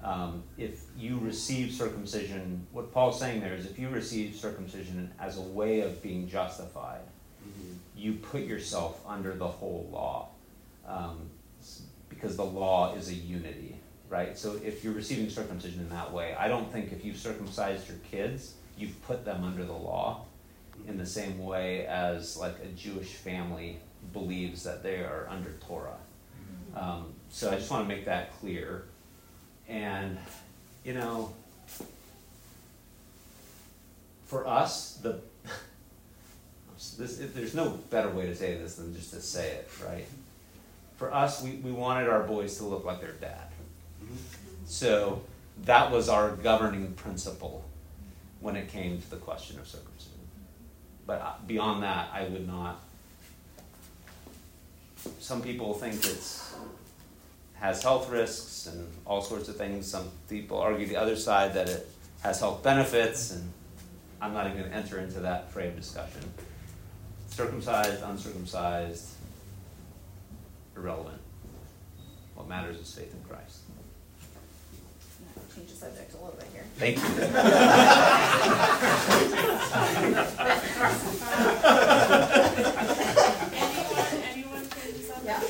Um, 0.02 0.44
if 0.56 0.82
you 0.96 1.18
receive 1.18 1.72
circumcision, 1.72 2.64
what 2.70 2.92
Paul's 2.92 3.18
saying 3.18 3.40
there 3.40 3.54
is 3.54 3.66
if 3.66 3.78
you 3.78 3.88
receive 3.88 4.36
circumcision 4.36 5.10
as 5.18 5.38
a 5.38 5.42
way 5.42 5.80
of 5.80 6.00
being 6.00 6.28
justified, 6.28 7.00
you 7.96 8.14
put 8.14 8.42
yourself 8.42 9.00
under 9.06 9.34
the 9.34 9.48
whole 9.48 9.88
law. 9.92 10.28
Um, 10.86 11.28
because 12.08 12.36
the 12.36 12.44
law 12.44 12.94
is 12.94 13.08
a 13.08 13.14
unity, 13.14 13.76
right? 14.08 14.38
So 14.38 14.58
if 14.64 14.82
you're 14.82 14.92
receiving 14.92 15.28
circumcision 15.28 15.80
in 15.80 15.88
that 15.90 16.12
way, 16.12 16.34
I 16.38 16.48
don't 16.48 16.72
think 16.72 16.92
if 16.92 17.04
you've 17.04 17.16
circumcised 17.16 17.88
your 17.88 17.98
kids, 18.10 18.54
you've 18.78 19.02
put 19.06 19.24
them 19.24 19.44
under 19.44 19.64
the 19.64 19.72
law 19.72 20.24
in 20.86 20.96
the 20.96 21.06
same 21.06 21.38
way 21.38 21.86
as 21.86 22.36
like 22.36 22.54
a 22.62 22.68
Jewish 22.68 23.14
family 23.14 23.78
believes 24.12 24.62
that 24.62 24.82
they 24.82 24.96
are 24.96 25.26
under 25.28 25.52
Torah. 25.66 25.98
Um, 26.76 27.12
so 27.30 27.50
I 27.50 27.56
just 27.56 27.70
want 27.70 27.88
to 27.88 27.94
make 27.94 28.04
that 28.06 28.38
clear. 28.40 28.84
And, 29.68 30.16
you 30.84 30.94
know, 30.94 31.32
for 34.26 34.46
us, 34.46 34.98
the 35.02 35.20
this, 36.98 37.18
it, 37.18 37.34
there's 37.34 37.54
no 37.54 37.70
better 37.90 38.10
way 38.10 38.26
to 38.26 38.34
say 38.34 38.56
this 38.56 38.76
than 38.76 38.94
just 38.94 39.12
to 39.12 39.20
say 39.20 39.50
it, 39.50 39.70
right? 39.84 40.06
For 40.96 41.12
us, 41.12 41.42
we, 41.42 41.52
we 41.56 41.72
wanted 41.72 42.08
our 42.08 42.22
boys 42.22 42.56
to 42.58 42.64
look 42.64 42.84
like 42.84 43.00
their 43.00 43.12
dad. 43.12 43.48
So 44.66 45.22
that 45.64 45.90
was 45.90 46.08
our 46.08 46.30
governing 46.30 46.92
principle 46.94 47.64
when 48.40 48.56
it 48.56 48.68
came 48.68 49.00
to 49.00 49.10
the 49.10 49.16
question 49.16 49.58
of 49.58 49.66
circumcision. 49.66 50.12
But 51.06 51.20
uh, 51.20 51.32
beyond 51.46 51.82
that, 51.82 52.10
I 52.12 52.24
would 52.24 52.46
not. 52.46 52.82
Some 55.20 55.42
people 55.42 55.74
think 55.74 55.94
it's 55.94 56.54
has 57.54 57.82
health 57.82 58.08
risks 58.10 58.66
and 58.66 58.88
all 59.04 59.20
sorts 59.20 59.48
of 59.48 59.56
things. 59.56 59.86
Some 59.90 60.08
people 60.28 60.58
argue 60.58 60.86
the 60.86 60.96
other 60.96 61.16
side 61.16 61.54
that 61.54 61.68
it 61.68 61.88
has 62.22 62.40
health 62.40 62.62
benefits, 62.62 63.32
and 63.32 63.52
I'm 64.20 64.32
not 64.32 64.46
even 64.46 64.58
going 64.58 64.70
to 64.70 64.76
enter 64.76 65.00
into 65.00 65.20
that 65.20 65.50
fray 65.50 65.68
of 65.68 65.76
discussion. 65.76 66.22
Circumcised, 67.30 68.02
uncircumcised, 68.02 69.08
irrelevant. 70.76 71.20
What 72.34 72.48
matters 72.48 72.78
is 72.78 72.92
faith 72.92 73.12
in 73.12 73.22
Christ. 73.28 73.62
Change 75.54 75.70
the 75.70 75.74
subject 75.74 76.14
a 76.14 76.16
little. 76.16 76.37
Thank 76.78 76.96
you. 76.98 78.28
Anyone, 83.18 84.14
anyone 84.30 84.66
can 84.68 85.02
sub- 85.02 85.24
Yeah. 85.24 85.40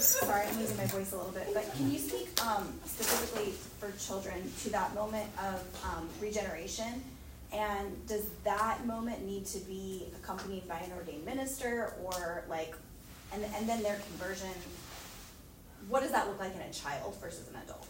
Sorry, 0.00 0.46
I'm 0.46 0.58
losing 0.58 0.76
my 0.76 0.86
voice 0.86 1.12
a 1.12 1.16
little 1.16 1.32
bit, 1.32 1.48
but 1.52 1.70
can 1.74 1.90
you 1.90 1.98
speak, 1.98 2.28
um, 2.44 2.72
specifically 2.84 3.52
for 3.80 3.92
children 3.98 4.50
to 4.62 4.70
that 4.70 4.94
moment 4.94 5.28
of, 5.38 5.62
um, 5.84 6.08
regeneration? 6.20 7.02
And 7.52 8.06
does 8.06 8.24
that 8.44 8.84
moment 8.86 9.24
need 9.24 9.46
to 9.46 9.58
be 9.60 10.08
accompanied 10.22 10.66
by 10.68 10.78
an 10.80 10.92
ordained 10.96 11.24
minister 11.24 11.94
or 12.04 12.44
like, 12.48 12.74
and, 13.32 13.44
and 13.44 13.68
then 13.68 13.82
their 13.82 13.96
conversion? 14.10 14.50
What 15.88 16.00
does 16.02 16.10
that 16.12 16.26
look 16.28 16.40
like 16.40 16.54
in 16.54 16.60
a 16.60 16.72
child 16.72 17.14
versus 17.20 17.46
an 17.48 17.56
adult? 17.62 17.86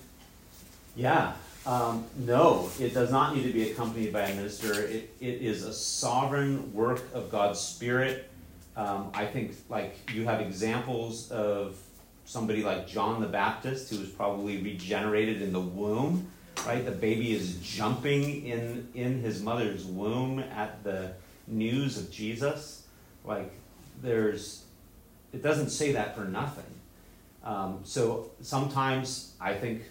Yeah. 0.97 1.35
Um, 1.67 2.05
no, 2.17 2.71
it 2.81 2.95
does 2.95 3.11
not 3.11 3.35
need 3.35 3.43
to 3.43 3.53
be 3.53 3.71
accompanied 3.71 4.13
by 4.13 4.23
a 4.23 4.35
minister. 4.35 4.73
It, 4.73 5.15
it 5.21 5.43
is 5.43 5.65
a 5.65 5.73
sovereign 5.73 6.73
work 6.73 7.03
of 7.13 7.31
God's 7.31 7.61
Spirit. 7.61 8.31
Um, 8.77 9.11
I 9.13 9.27
think, 9.27 9.57
like, 9.69 9.99
you 10.15 10.25
have 10.25 10.41
examples 10.41 11.31
of 11.31 11.77
somebody 12.25 12.63
like 12.63 12.87
John 12.87 13.21
the 13.21 13.27
Baptist 13.27 13.91
who 13.91 13.99
was 13.99 14.09
probably 14.09 14.63
regenerated 14.63 15.43
in 15.43 15.53
the 15.53 15.61
womb, 15.61 16.31
right? 16.67 16.85
The 16.85 16.93
baby 16.93 17.33
is 17.33 17.57
jumping 17.57 18.47
in, 18.47 18.89
in 18.95 19.21
his 19.21 19.43
mother's 19.43 19.85
womb 19.85 20.39
at 20.39 20.83
the 20.85 21.13
news 21.47 21.99
of 21.99 22.11
Jesus. 22.11 22.85
Like, 23.25 23.53
there's, 24.03 24.65
it 25.33 25.43
doesn't 25.43 25.71
say 25.71 25.93
that 25.93 26.15
for 26.17 26.25
nothing. 26.25 26.65
Um, 27.43 27.81
so 27.85 28.31
sometimes 28.41 29.35
I 29.41 29.55
think 29.55 29.83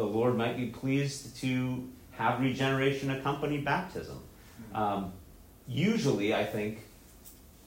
the 0.00 0.06
Lord 0.06 0.34
might 0.34 0.56
be 0.56 0.64
pleased 0.64 1.36
to 1.42 1.86
have 2.12 2.40
regeneration 2.40 3.10
accompany 3.10 3.58
baptism. 3.58 4.18
Um, 4.74 5.12
usually, 5.68 6.34
I 6.34 6.42
think 6.42 6.78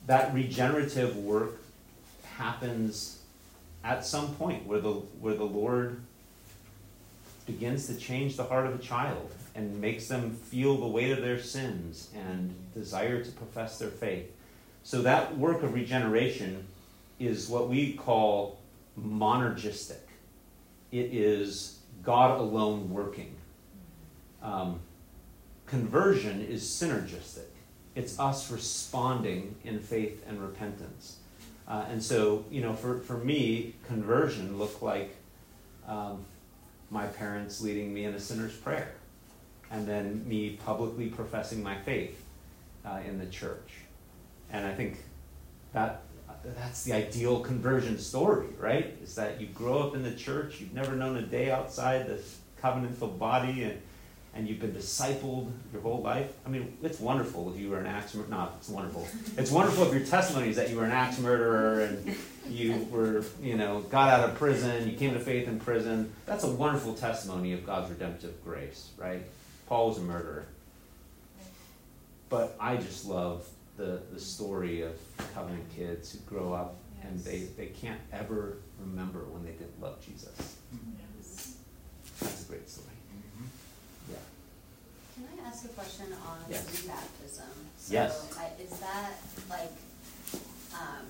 that 0.07 0.33
regenerative 0.33 1.15
work 1.15 1.61
happens 2.25 3.19
at 3.83 4.03
some 4.03 4.33
point 4.33 4.65
where 4.65 4.81
the 4.81 4.93
where 4.93 5.35
the 5.35 5.43
Lord 5.43 6.01
begins 7.45 7.85
to 7.85 7.95
change 7.97 8.35
the 8.35 8.45
heart 8.45 8.65
of 8.65 8.73
a 8.73 8.79
child 8.79 9.31
and 9.53 9.79
makes 9.79 10.07
them 10.07 10.31
feel 10.31 10.75
the 10.77 10.87
weight 10.87 11.11
of 11.11 11.21
their 11.21 11.39
sins 11.39 12.09
and 12.15 12.51
desire 12.73 13.23
to 13.23 13.31
profess 13.33 13.77
their 13.77 13.91
faith. 13.91 14.25
So 14.81 15.03
that 15.03 15.37
work 15.37 15.61
of 15.61 15.75
regeneration 15.75 16.65
is 17.19 17.47
what 17.47 17.69
we 17.69 17.93
call 17.93 18.57
monergistic. 18.99 20.01
It 20.91 21.13
is 21.13 21.77
God 22.03 22.39
alone 22.39 22.89
working. 22.89 23.35
Um, 24.41 24.79
conversion 25.65 26.41
is 26.41 26.63
synergistic. 26.63 27.47
It's 27.95 28.19
us 28.19 28.51
responding 28.51 29.55
in 29.63 29.79
faith 29.79 30.23
and 30.27 30.41
repentance. 30.41 31.17
Uh, 31.67 31.85
and 31.89 32.03
so, 32.03 32.43
you 32.51 32.61
know, 32.61 32.73
for, 32.73 32.99
for 32.99 33.17
me, 33.17 33.75
conversion 33.87 34.57
looked 34.57 34.83
like 34.83 35.15
um, 35.87 36.25
my 36.89 37.05
parents 37.05 37.61
leading 37.61 37.93
me 37.93 38.05
in 38.05 38.13
a 38.13 38.19
sinner's 38.19 38.53
prayer, 38.53 38.93
and 39.71 39.87
then 39.87 40.27
me 40.27 40.59
publicly 40.65 41.07
professing 41.07 41.63
my 41.63 41.75
faith 41.77 42.23
uh, 42.85 42.99
in 43.07 43.17
the 43.17 43.25
church. 43.27 43.71
And 44.51 44.65
I 44.65 44.73
think 44.73 44.97
that 45.71 46.01
that's 46.43 46.83
the 46.83 46.93
ideal 46.93 47.39
conversion 47.39 47.97
story, 47.97 48.47
right? 48.59 48.95
Is 49.03 49.15
that 49.15 49.39
you 49.39 49.47
grow 49.47 49.79
up 49.79 49.95
in 49.95 50.03
the 50.03 50.13
church, 50.13 50.59
you've 50.59 50.73
never 50.73 50.95
known 50.95 51.17
a 51.17 51.21
day 51.21 51.51
outside 51.51 52.07
the 52.07 52.19
covenantal 52.61 53.17
body, 53.17 53.63
and 53.63 53.81
and 54.35 54.47
you've 54.47 54.59
been 54.59 54.73
discipled 54.73 55.51
your 55.71 55.81
whole 55.81 56.01
life. 56.01 56.31
I 56.45 56.49
mean, 56.49 56.75
it's 56.81 56.99
wonderful 56.99 57.53
if 57.53 57.59
you 57.59 57.69
were 57.69 57.77
an 57.77 57.85
axe 57.85 58.15
murderer. 58.15 58.31
Not, 58.31 58.55
it's 58.57 58.69
wonderful. 58.69 59.07
It's 59.37 59.51
wonderful 59.51 59.85
if 59.85 59.93
your 59.93 60.05
testimony 60.05 60.49
is 60.49 60.55
that 60.55 60.71
you 60.71 60.77
were 60.77 60.85
an 60.85 60.91
axe 60.91 61.19
murderer 61.19 61.81
and 61.81 62.15
you 62.49 62.87
were, 62.89 63.23
you 63.41 63.55
know, 63.55 63.81
got 63.81 64.09
out 64.09 64.27
of 64.27 64.35
prison, 64.35 64.89
you 64.89 64.97
came 64.97 65.13
to 65.13 65.19
faith 65.19 65.47
in 65.47 65.59
prison. 65.59 66.11
That's 66.25 66.43
a 66.43 66.49
wonderful 66.49 66.95
testimony 66.95 67.53
of 67.53 67.63
God's 67.63 67.91
redemptive 67.91 68.43
grace, 68.43 68.89
right? 68.97 69.21
Paul 69.67 69.89
was 69.89 69.99
a 69.99 70.01
murderer. 70.01 70.45
But 72.29 72.55
I 72.59 72.77
just 72.77 73.05
love 73.05 73.47
the, 73.77 74.01
the 74.11 74.19
story 74.19 74.81
of 74.81 74.93
covenant 75.33 75.63
kids 75.75 76.11
who 76.13 76.19
grow 76.19 76.53
up 76.53 76.75
and 77.03 77.19
they, 77.19 77.47
they 77.57 77.67
can't 77.67 77.99
ever 78.11 78.57
remember 78.79 79.19
when 79.25 79.43
they 79.43 79.51
didn't 79.51 79.79
love 79.81 79.99
Jesus. 80.05 80.57
That's 82.21 82.45
a 82.45 82.49
great 82.49 82.69
story. 82.69 82.87
Yeah. 84.09 84.15
Can 85.15 85.25
I 85.43 85.47
ask 85.47 85.65
a 85.65 85.69
question 85.69 86.05
on 86.25 86.37
Yes. 86.49 86.65
rebaptism? 86.65 87.91
Yes. 87.91 88.29
So, 88.31 88.39
I, 88.39 88.61
is 88.61 88.79
that 88.79 89.13
like, 89.49 89.71
um, 90.73 91.05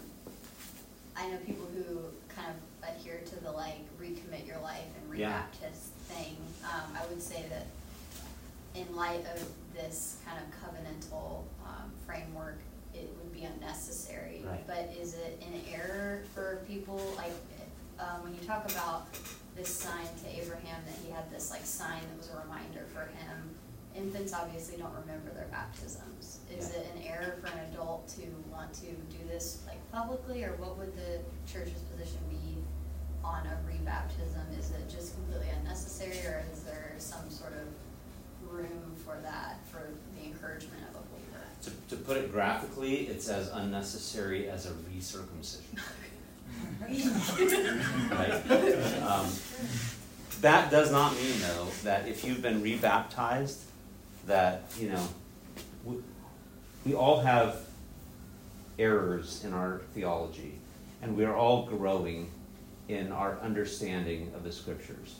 I 1.15 1.29
know 1.29 1.37
people 1.45 1.67
who 1.75 1.99
kind 2.33 2.47
of 2.49 2.89
adhere 2.89 3.19
to 3.25 3.43
the 3.43 3.51
like 3.51 3.79
recommit 4.01 4.47
your 4.47 4.59
life 4.61 4.81
and 5.09 5.19
Yeah. 5.19 5.43
rebaptist 5.43 5.91
thing. 6.07 6.37
Um, 6.63 6.97
I 6.99 7.05
would 7.07 7.21
say 7.21 7.45
that 7.49 7.67
in 8.79 8.95
light 8.95 9.23
of 9.35 9.47
this 9.75 10.17
kind 10.25 10.39
of 10.39 10.47
covenantal, 10.59 11.43
um, 11.65 11.91
framework, 12.05 12.59
it 12.93 13.09
would 13.17 13.33
be 13.33 13.43
unnecessary. 13.43 14.43
Right. 14.45 14.65
But 14.67 14.93
is 14.99 15.15
it 15.15 15.41
an 15.45 15.61
error 15.73 16.23
for 16.33 16.63
people, 16.67 16.99
like, 17.17 17.33
um, 17.99 18.23
when 18.23 18.33
you 18.33 18.41
talk 18.41 18.69
about 18.71 19.07
this 19.55 19.69
sign 19.69 20.07
to 20.23 20.41
Abraham, 20.41 20.81
that 20.85 20.95
he 21.05 21.11
had 21.11 21.31
this 21.31 21.51
like 21.51 21.65
sign 21.65 22.01
that 22.01 22.17
was 22.17 22.29
a 22.29 22.39
reminder 22.41 22.85
for 22.93 23.01
him, 23.01 23.55
infants 23.95 24.33
obviously 24.33 24.77
don't 24.77 24.93
remember 24.93 25.31
their 25.33 25.47
baptisms. 25.51 26.39
Is 26.57 26.71
it 26.73 26.87
an 26.95 27.03
error 27.03 27.37
for 27.39 27.47
an 27.47 27.59
adult 27.71 28.07
to 28.09 28.21
want 28.51 28.73
to 28.75 28.87
do 28.87 29.21
this 29.27 29.61
like 29.67 29.79
publicly, 29.91 30.43
or 30.43 30.55
what 30.57 30.77
would 30.77 30.93
the 30.95 31.19
church's 31.51 31.81
position 31.91 32.19
be 32.29 32.57
on 33.23 33.45
a 33.45 33.57
rebaptism? 33.69 34.59
Is 34.59 34.71
it 34.71 34.89
just 34.89 35.13
completely 35.15 35.49
unnecessary, 35.59 36.17
or 36.25 36.43
is 36.51 36.63
there 36.63 36.95
some 36.97 37.29
sort 37.29 37.53
of 37.53 38.51
room 38.51 38.95
for 39.05 39.17
that, 39.21 39.59
for 39.71 39.89
put 42.05 42.17
it 42.17 42.31
graphically, 42.31 43.07
it's 43.07 43.29
as 43.29 43.49
unnecessary 43.49 44.49
as 44.49 44.65
a 44.65 44.71
recircumcision. 44.71 45.79
right? 48.11 49.01
Um, 49.01 49.27
that 50.41 50.69
does 50.69 50.91
not 50.91 51.15
mean, 51.15 51.39
though, 51.39 51.67
that 51.83 52.07
if 52.07 52.25
you've 52.25 52.41
been 52.41 52.61
rebaptized, 52.61 53.59
that, 54.27 54.63
you 54.77 54.89
know, 54.89 55.07
we, 55.85 55.95
we 56.85 56.93
all 56.93 57.21
have 57.21 57.61
errors 58.77 59.43
in 59.45 59.53
our 59.53 59.81
theology, 59.93 60.55
and 61.01 61.15
we 61.15 61.23
are 61.23 61.35
all 61.35 61.65
growing 61.65 62.29
in 62.89 63.11
our 63.11 63.37
understanding 63.41 64.31
of 64.35 64.43
the 64.43 64.51
scriptures. 64.51 65.15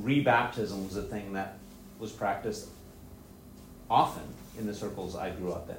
Rebaptism 0.00 0.86
was 0.86 0.96
a 0.96 1.02
thing 1.02 1.34
that 1.34 1.58
was 1.98 2.12
practiced 2.12 2.68
often 3.90 4.22
in 4.58 4.66
the 4.66 4.74
circles 4.74 5.16
I 5.16 5.30
grew 5.30 5.52
up 5.52 5.68
in. 5.70 5.76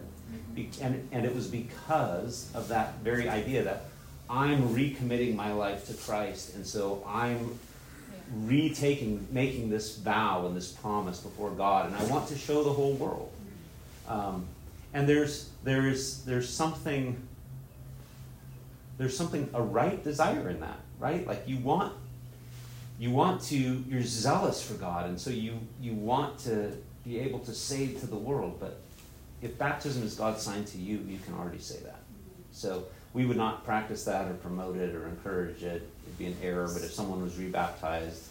Be- 0.55 0.69
and, 0.81 1.07
and 1.11 1.25
it 1.25 1.33
was 1.33 1.47
because 1.47 2.49
of 2.53 2.67
that 2.69 2.99
very 2.99 3.29
idea 3.29 3.63
that 3.63 3.85
I'm 4.29 4.75
recommitting 4.75 5.35
my 5.35 5.53
life 5.53 5.87
to 5.87 5.93
Christ, 5.93 6.55
and 6.55 6.65
so 6.65 7.03
I'm 7.07 7.57
retaking, 8.33 9.25
making 9.31 9.69
this 9.69 9.95
vow 9.97 10.45
and 10.45 10.55
this 10.55 10.71
promise 10.71 11.19
before 11.19 11.51
God, 11.51 11.85
and 11.85 11.95
I 11.95 12.03
want 12.05 12.27
to 12.29 12.37
show 12.37 12.63
the 12.63 12.73
whole 12.73 12.93
world. 12.93 13.31
Um, 14.07 14.45
and 14.93 15.07
there's 15.07 15.49
there's 15.63 16.23
there's 16.23 16.49
something 16.49 17.21
there's 18.97 19.15
something 19.15 19.49
a 19.53 19.61
right 19.61 20.03
desire 20.03 20.49
in 20.49 20.59
that, 20.61 20.79
right? 20.99 21.25
Like 21.27 21.43
you 21.47 21.57
want 21.57 21.93
you 22.99 23.11
want 23.11 23.41
to 23.43 23.57
you're 23.87 24.01
zealous 24.01 24.61
for 24.61 24.73
God, 24.73 25.07
and 25.07 25.19
so 25.19 25.29
you 25.29 25.59
you 25.81 25.93
want 25.93 26.39
to 26.39 26.73
be 27.07 27.19
able 27.19 27.39
to 27.39 27.53
say 27.53 27.87
to 27.93 28.07
the 28.07 28.15
world. 28.15 28.57
But 28.59 28.79
if 29.41 29.57
baptism 29.57 30.03
is 30.03 30.15
God's 30.15 30.41
sign 30.41 30.65
to 30.65 30.77
you, 30.77 30.99
you 31.07 31.19
can 31.19 31.33
already 31.33 31.59
say 31.59 31.79
that. 31.83 31.99
So 32.51 32.85
we 33.13 33.25
would 33.25 33.37
not 33.37 33.63
practice 33.63 34.03
that 34.05 34.27
or 34.27 34.33
promote 34.35 34.77
it 34.77 34.93
or 34.93 35.07
encourage 35.07 35.63
it. 35.63 35.89
It'd 36.03 36.17
be 36.17 36.25
an 36.25 36.37
error. 36.41 36.69
But 36.71 36.83
if 36.83 36.91
someone 36.91 37.21
was 37.21 37.37
rebaptized, 37.37 38.27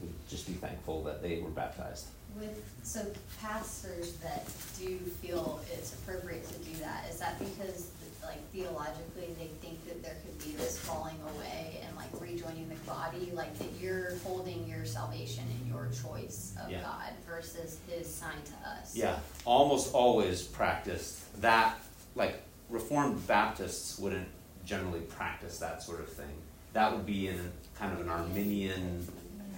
we'd 0.00 0.10
just 0.28 0.46
be 0.46 0.54
thankful 0.54 1.02
that 1.04 1.22
they 1.22 1.40
were 1.40 1.50
baptized. 1.50 2.06
With, 2.38 2.64
so 2.82 3.06
pastors 3.40 4.14
that 4.16 4.46
do 4.78 4.98
feel 5.22 5.60
it's 5.72 5.94
appropriate 5.94 6.44
to 6.48 6.58
do 6.58 6.76
that, 6.80 7.04
is 7.08 7.18
that 7.18 7.38
because, 7.38 7.90
like 8.26 8.40
theologically, 8.52 9.34
they 9.38 9.48
think 9.66 9.84
that 9.86 10.02
there 10.02 10.16
could 10.24 10.38
be 10.44 10.52
this 10.56 10.78
falling 10.78 11.16
away 11.36 11.80
and 11.86 11.96
like 11.96 12.08
rejoining 12.20 12.68
the 12.68 12.74
body, 12.90 13.30
like 13.34 13.56
that 13.58 13.68
you're 13.80 14.12
holding 14.24 14.66
your 14.68 14.84
salvation 14.84 15.44
in 15.60 15.70
your 15.72 15.88
choice 16.02 16.54
of 16.62 16.70
Yeah. 16.70 16.82
God 16.82 17.12
versus 17.28 17.78
his 17.88 18.12
sign 18.12 18.36
to 18.44 18.68
us? 18.68 18.94
Yeah, 18.96 19.18
almost 19.44 19.92
always 19.94 20.42
practiced 20.42 21.40
that. 21.40 21.78
Like 22.16 22.42
Reformed 22.70 23.26
Baptists 23.26 23.98
wouldn't 23.98 24.28
generally 24.64 25.00
practice 25.00 25.58
that 25.58 25.82
sort 25.82 26.00
of 26.00 26.08
thing. 26.08 26.30
That 26.72 26.92
would 26.92 27.04
be 27.06 27.28
in 27.28 27.52
kind 27.78 27.92
of 27.92 28.00
an 28.00 28.08
Arminian 28.08 29.06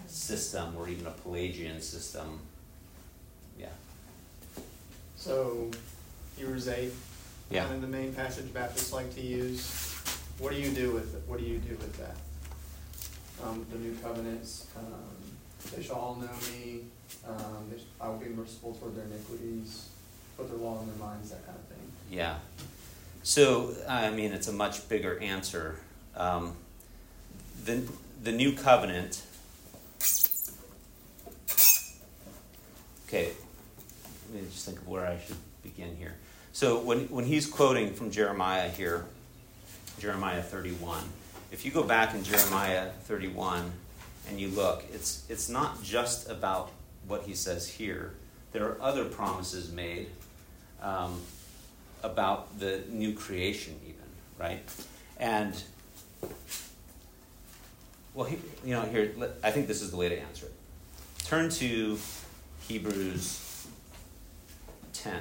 system 0.06 0.74
or 0.76 0.88
even 0.88 1.06
a 1.06 1.10
Pelagian 1.10 1.80
system. 1.82 2.40
Yeah. 3.58 3.66
So, 5.16 5.70
Hebrews 6.36 6.68
eight, 6.68 6.92
Yeah. 7.50 7.64
kind 7.64 7.76
of 7.76 7.80
the 7.82 7.86
main 7.86 8.12
passage 8.12 8.52
Baptists 8.52 8.92
like 8.92 9.14
to 9.14 9.20
use. 9.20 9.94
What 10.38 10.52
do 10.52 10.60
you 10.60 10.70
do 10.70 10.92
with 10.92 11.14
it? 11.14 11.22
What 11.26 11.38
do 11.38 11.44
you 11.46 11.58
do 11.58 11.70
with 11.76 11.96
that? 11.98 12.16
Um, 13.46 13.64
the 13.70 13.78
new 13.78 13.94
covenants, 14.02 14.66
um, 14.76 15.74
they 15.74 15.82
shall 15.82 15.96
all 15.96 16.14
know 16.16 16.28
me, 16.52 16.80
um, 17.26 17.68
they 17.70 17.78
sh- 17.78 17.84
I 18.00 18.08
will 18.08 18.16
be 18.16 18.28
merciful 18.28 18.74
toward 18.74 18.96
their 18.96 19.04
iniquities, 19.04 19.88
put 20.36 20.48
their 20.48 20.58
law 20.58 20.80
in 20.80 20.86
their 20.86 20.96
minds, 20.96 21.30
that 21.30 21.44
kind 21.46 21.56
of 21.58 21.64
thing. 21.64 21.92
Yeah. 22.10 22.36
So, 23.22 23.74
I 23.88 24.10
mean, 24.10 24.32
it's 24.32 24.48
a 24.48 24.52
much 24.52 24.88
bigger 24.88 25.18
answer. 25.20 25.80
Um, 26.16 26.54
the, 27.64 27.82
the 28.22 28.32
new 28.32 28.52
covenant. 28.52 29.22
Okay, 33.08 33.32
let 34.32 34.42
me 34.42 34.48
just 34.50 34.64
think 34.66 34.78
of 34.78 34.88
where 34.88 35.06
I 35.06 35.18
should 35.24 35.36
begin 35.62 35.96
here. 35.96 36.14
So 36.56 36.78
when, 36.78 37.00
when 37.08 37.26
he's 37.26 37.46
quoting 37.46 37.92
from 37.92 38.10
Jeremiah 38.10 38.70
here, 38.70 39.04
Jeremiah 39.98 40.40
31, 40.40 41.02
if 41.52 41.66
you 41.66 41.70
go 41.70 41.82
back 41.82 42.14
in 42.14 42.24
Jeremiah 42.24 42.88
31 43.04 43.70
and 44.30 44.40
you 44.40 44.48
look, 44.48 44.82
it's, 44.90 45.26
it's 45.28 45.50
not 45.50 45.82
just 45.82 46.30
about 46.30 46.70
what 47.06 47.24
he 47.24 47.34
says 47.34 47.68
here. 47.68 48.14
There 48.52 48.64
are 48.64 48.80
other 48.80 49.04
promises 49.04 49.70
made 49.70 50.06
um, 50.80 51.20
about 52.02 52.58
the 52.58 52.84
new 52.88 53.12
creation, 53.12 53.78
even, 53.84 54.06
right? 54.38 54.62
And, 55.18 55.62
well, 58.14 58.24
he, 58.24 58.38
you 58.64 58.72
know, 58.72 58.80
here, 58.80 59.12
I 59.44 59.50
think 59.50 59.66
this 59.66 59.82
is 59.82 59.90
the 59.90 59.98
way 59.98 60.08
to 60.08 60.18
answer 60.18 60.46
it. 60.46 60.54
Turn 61.22 61.50
to 61.50 61.98
Hebrews 62.66 63.66
10. 64.94 65.20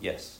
Yes. 0.00 0.38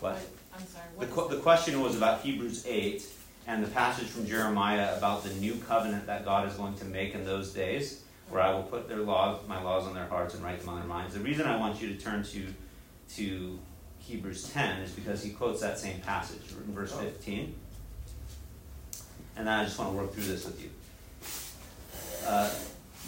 What? 0.00 0.18
I'm 0.54 0.66
sorry, 0.66 0.84
The, 0.98 1.06
qu- 1.06 1.28
the 1.28 1.40
question 1.40 1.80
was 1.80 1.96
about 1.96 2.20
Hebrews 2.20 2.66
8 2.66 3.04
and 3.46 3.62
the 3.64 3.68
passage 3.68 4.06
from 4.08 4.26
Jeremiah 4.26 4.96
about 4.96 5.24
the 5.24 5.30
new 5.34 5.54
covenant 5.66 6.06
that 6.06 6.24
God 6.24 6.48
is 6.48 6.54
going 6.54 6.74
to 6.76 6.84
make 6.84 7.14
in 7.14 7.24
those 7.24 7.52
days, 7.52 8.02
where 8.28 8.42
I 8.42 8.52
will 8.52 8.62
put 8.64 8.88
their 8.88 8.98
laws, 8.98 9.40
my 9.48 9.62
laws 9.62 9.86
on 9.86 9.94
their 9.94 10.06
hearts 10.06 10.34
and 10.34 10.42
write 10.42 10.60
them 10.60 10.68
on 10.68 10.78
their 10.78 10.88
minds. 10.88 11.14
The 11.14 11.20
reason 11.20 11.46
I 11.46 11.56
want 11.56 11.80
you 11.80 11.88
to 11.88 11.94
turn 11.94 12.22
to, 12.24 12.46
to 13.16 13.58
Hebrews 14.00 14.50
10 14.52 14.82
is 14.82 14.90
because 14.92 15.22
he 15.22 15.30
quotes 15.30 15.60
that 15.60 15.78
same 15.78 16.00
passage 16.00 16.42
in 16.66 16.74
verse 16.74 16.92
15. 16.92 17.54
And 19.36 19.46
then 19.46 19.54
I 19.60 19.64
just 19.64 19.78
want 19.78 19.92
to 19.92 19.96
work 19.96 20.12
through 20.12 20.24
this 20.24 20.44
with 20.44 20.60
you. 20.62 20.70
Uh, 22.26 22.50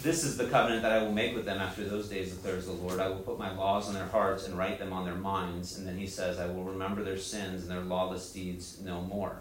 this 0.03 0.23
is 0.23 0.35
the 0.35 0.45
covenant 0.45 0.81
that 0.81 0.91
I 0.91 1.03
will 1.03 1.11
make 1.11 1.35
with 1.35 1.45
them 1.45 1.59
after 1.59 1.83
those 1.83 2.09
days, 2.09 2.33
declares 2.33 2.65
the 2.65 2.71
Lord. 2.71 2.99
I 2.99 3.07
will 3.07 3.17
put 3.17 3.37
my 3.37 3.53
laws 3.53 3.87
on 3.87 3.93
their 3.93 4.07
hearts 4.07 4.47
and 4.47 4.57
write 4.57 4.79
them 4.79 4.93
on 4.93 5.05
their 5.05 5.15
minds. 5.15 5.77
And 5.77 5.87
then 5.87 5.97
he 5.97 6.07
says, 6.07 6.39
I 6.39 6.47
will 6.47 6.63
remember 6.63 7.03
their 7.03 7.17
sins 7.17 7.61
and 7.61 7.71
their 7.71 7.81
lawless 7.81 8.31
deeds 8.31 8.79
no 8.83 9.01
more. 9.01 9.37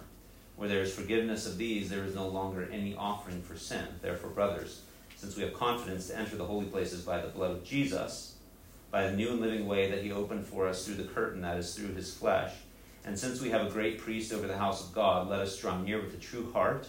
Where 0.56 0.68
there 0.68 0.82
is 0.82 0.94
forgiveness 0.94 1.46
of 1.46 1.56
these, 1.56 1.88
there 1.88 2.04
is 2.04 2.14
no 2.14 2.28
longer 2.28 2.68
any 2.70 2.94
offering 2.94 3.40
for 3.40 3.56
sin. 3.56 3.86
Therefore, 4.02 4.30
brothers, 4.30 4.82
since 5.16 5.36
we 5.36 5.42
have 5.42 5.54
confidence 5.54 6.08
to 6.08 6.18
enter 6.18 6.36
the 6.36 6.44
holy 6.44 6.66
places 6.66 7.02
by 7.02 7.18
the 7.20 7.28
blood 7.28 7.52
of 7.52 7.64
Jesus, 7.64 8.34
by 8.90 9.06
the 9.06 9.16
new 9.16 9.30
and 9.30 9.40
living 9.40 9.66
way 9.66 9.90
that 9.90 10.02
he 10.02 10.12
opened 10.12 10.46
for 10.46 10.66
us 10.66 10.84
through 10.84 10.96
the 10.96 11.04
curtain 11.04 11.40
that 11.40 11.56
is 11.56 11.74
through 11.74 11.94
his 11.94 12.12
flesh, 12.12 12.52
and 13.04 13.18
since 13.18 13.40
we 13.40 13.48
have 13.48 13.66
a 13.66 13.70
great 13.70 13.98
priest 13.98 14.32
over 14.32 14.46
the 14.46 14.58
house 14.58 14.86
of 14.86 14.94
God, 14.94 15.28
let 15.28 15.40
us 15.40 15.58
draw 15.58 15.80
near 15.80 16.02
with 16.02 16.12
a 16.12 16.18
true 16.18 16.52
heart 16.52 16.88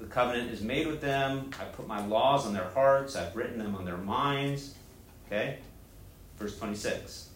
The 0.00 0.06
covenant 0.06 0.50
is 0.50 0.62
made 0.62 0.86
with 0.86 1.02
them. 1.02 1.50
I 1.60 1.64
put 1.64 1.86
my 1.86 2.04
laws 2.06 2.46
on 2.46 2.54
their 2.54 2.70
hearts, 2.70 3.16
I've 3.16 3.36
written 3.36 3.58
them 3.58 3.74
on 3.74 3.84
their 3.84 3.98
minds. 3.98 4.74
Okay? 5.26 5.58
Verse 6.38 6.58
26. 6.58 7.28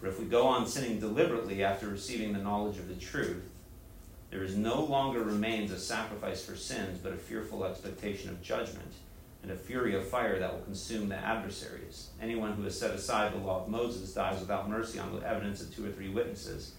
For 0.00 0.06
if 0.06 0.18
we 0.18 0.24
go 0.24 0.46
on 0.46 0.66
sinning 0.66 0.98
deliberately 0.98 1.62
after 1.62 1.86
receiving 1.86 2.32
the 2.32 2.38
knowledge 2.38 2.78
of 2.78 2.88
the 2.88 2.94
truth, 2.94 3.44
there 4.30 4.42
is 4.42 4.56
no 4.56 4.82
longer 4.82 5.22
remains 5.22 5.70
a 5.70 5.78
sacrifice 5.78 6.42
for 6.42 6.56
sins, 6.56 6.98
but 7.02 7.12
a 7.12 7.16
fearful 7.16 7.64
expectation 7.64 8.30
of 8.30 8.42
judgment 8.42 8.92
and 9.42 9.50
a 9.50 9.56
fury 9.56 9.94
of 9.94 10.08
fire 10.08 10.38
that 10.38 10.52
will 10.52 10.62
consume 10.62 11.08
the 11.08 11.16
adversaries. 11.16 12.08
Anyone 12.22 12.52
who 12.52 12.62
has 12.62 12.78
set 12.78 12.92
aside 12.92 13.34
the 13.34 13.38
law 13.38 13.62
of 13.62 13.68
Moses 13.68 14.14
dies 14.14 14.40
without 14.40 14.70
mercy 14.70 14.98
on 14.98 15.14
the 15.14 15.26
evidence 15.26 15.60
of 15.60 15.74
two 15.74 15.86
or 15.86 15.92
three 15.92 16.08
witnesses. 16.08 16.72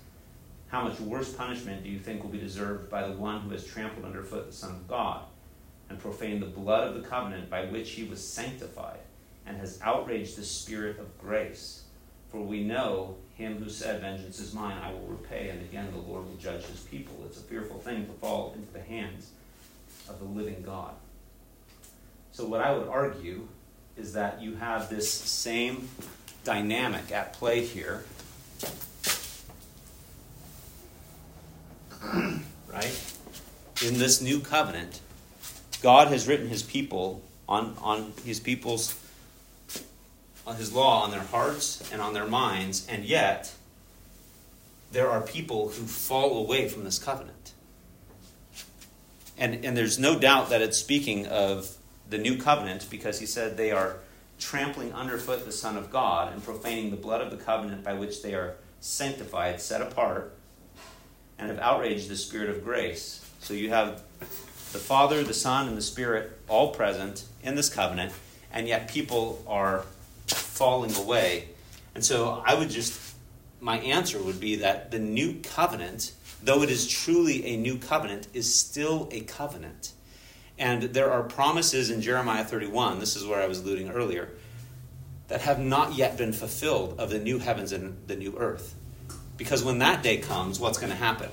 How 0.72 0.88
much 0.88 1.01
worse 1.01 1.34
punishment 1.34 1.84
do 1.84 1.89
you 1.89 1.99
think 1.99 2.24
will 2.24 2.30
be 2.30 2.39
deserved 2.39 2.89
by 2.89 3.05
the 3.05 3.13
one 3.13 3.41
who 3.41 3.49
has 3.49 3.65
trampled 3.65 4.05
underfoot 4.05 4.47
the 4.47 4.55
Son 4.55 4.72
of 4.72 4.88
God 4.88 5.26
and 5.89 5.99
profaned 5.99 6.41
the 6.41 6.45
blood 6.45 6.88
of 6.88 6.93
the 6.93 7.07
covenant 7.07 7.49
by 7.49 7.65
which 7.65 7.91
he 7.91 8.05
was 8.05 8.26
sanctified 8.26 8.99
and 9.45 9.57
has 9.57 9.80
outraged 9.84 10.38
the 10.38 10.45
Spirit 10.45 10.97
of 10.97 11.19
grace? 11.19 11.84
For 12.30 12.39
we 12.39 12.63
know 12.63 13.17
him 13.36 13.61
who 13.61 13.69
said, 13.69 13.99
Vengeance 13.99 14.39
is 14.39 14.53
mine, 14.53 14.78
I 14.82 14.93
will 14.93 15.07
repay, 15.07 15.49
and 15.49 15.61
again 15.61 15.91
the 15.91 15.97
Lord 15.97 16.26
will 16.26 16.38
judge 16.38 16.63
his 16.63 16.80
people. 16.80 17.22
It's 17.26 17.38
a 17.38 17.43
fearful 17.43 17.80
thing 17.80 18.05
to 18.05 18.13
fall 18.13 18.53
into 18.55 18.72
the 18.72 18.82
hands 18.82 19.32
of 20.07 20.19
the 20.19 20.26
living 20.26 20.61
God. 20.61 20.93
So, 22.32 22.45
what 22.45 22.61
I 22.61 22.72
would 22.72 22.88
argue 22.88 23.45
is 23.97 24.13
that 24.13 24.41
you 24.41 24.55
have 24.55 24.89
this 24.89 25.11
same 25.11 25.89
dynamic 26.45 27.11
at 27.11 27.34
play 27.34 27.65
here. 27.65 28.05
right? 32.72 33.15
In 33.84 33.97
this 33.97 34.21
new 34.21 34.39
covenant, 34.39 34.99
God 35.82 36.09
has 36.09 36.27
written 36.27 36.49
his 36.49 36.61
people 36.61 37.23
on, 37.49 37.75
on 37.82 38.13
his 38.23 38.39
people's 38.39 38.97
on 40.45 40.55
his 40.55 40.73
law 40.73 41.03
on 41.03 41.11
their 41.11 41.21
hearts 41.21 41.84
and 41.91 42.01
on 42.01 42.13
their 42.13 42.25
minds, 42.27 42.88
and 42.88 43.05
yet 43.05 43.53
there 44.91 45.09
are 45.09 45.21
people 45.21 45.69
who 45.69 45.86
fall 45.86 46.43
away 46.43 46.67
from 46.67 46.84
this 46.84 46.99
covenant. 46.99 47.53
And, 49.38 49.65
and 49.65 49.75
there's 49.75 49.97
no 49.97 50.19
doubt 50.19 50.49
that 50.49 50.61
it's 50.61 50.77
speaking 50.77 51.27
of 51.27 51.75
the 52.09 52.17
new 52.17 52.38
covenant 52.38 52.88
because 52.89 53.19
he 53.19 53.25
said 53.25 53.55
they 53.55 53.71
are 53.71 53.97
trampling 54.39 54.93
underfoot 54.93 55.45
the 55.45 55.51
Son 55.51 55.77
of 55.77 55.91
God 55.91 56.34
and 56.34 56.43
profaning 56.43 56.91
the 56.91 56.97
blood 56.97 57.21
of 57.21 57.32
the 57.32 57.38
covenant 57.38 57.84
by 57.84 57.93
which 57.93 58.21
they 58.21 58.34
are 58.34 58.55
sanctified, 58.79 59.61
set 59.61 59.82
apart, 59.82 60.36
and 61.39 61.49
have 61.49 61.59
outraged 61.59 62.09
the 62.09 62.15
Spirit 62.15 62.49
of 62.49 62.63
grace. 62.63 63.20
So 63.42 63.56
you 63.56 63.70
have 63.70 64.04
the 64.72 64.78
Father, 64.78 65.24
the 65.24 65.34
Son, 65.34 65.68
and 65.68 65.76
the 65.76 65.82
Spirit 65.82 66.39
all 66.48 66.74
present 66.74 67.26
in 67.44 67.56
this 67.56 67.70
covenant, 67.70 68.14
and 68.54 68.68
yet 68.68 68.88
people 68.88 69.44
are 69.48 69.84
falling 70.28 70.96
away. 70.96 71.50
And 71.96 72.06
so 72.06 72.42
I 72.46 72.54
would 72.54 72.70
just, 72.70 73.16
my 73.60 73.80
answer 73.80 74.22
would 74.22 74.39
be 74.39 74.58
that 74.58 74.92
the 74.92 75.00
new 75.00 75.39
covenant, 75.42 76.14
though 76.44 76.62
it 76.62 76.70
is 76.70 76.88
truly 76.88 77.46
a 77.48 77.58
new 77.58 77.78
covenant, 77.78 78.28
is 78.34 78.54
still 78.54 79.10
a 79.12 79.22
covenant. 79.22 79.92
And 80.60 80.84
there 80.84 81.12
are 81.12 81.24
promises 81.24 81.89
in 81.89 82.02
Jeremiah 82.02 82.44
31, 82.44 83.00
this 83.00 83.16
is 83.16 83.26
where 83.26 83.42
I 83.42 83.48
was 83.48 83.62
alluding 83.62 83.89
earlier, 83.89 84.30
that 85.30 85.42
have 85.42 85.60
not 85.60 85.96
yet 85.96 86.16
been 86.16 86.32
fulfilled 86.32 87.00
of 87.00 87.10
the 87.10 87.20
new 87.20 87.39
heavens 87.39 87.72
and 87.72 87.98
the 88.06 88.16
new 88.16 88.38
earth. 88.38 88.76
Because 89.36 89.64
when 89.64 89.80
that 89.80 90.04
day 90.04 90.18
comes, 90.18 90.60
what's 90.60 90.78
going 90.78 90.92
to 90.92 90.96
happen? 90.96 91.32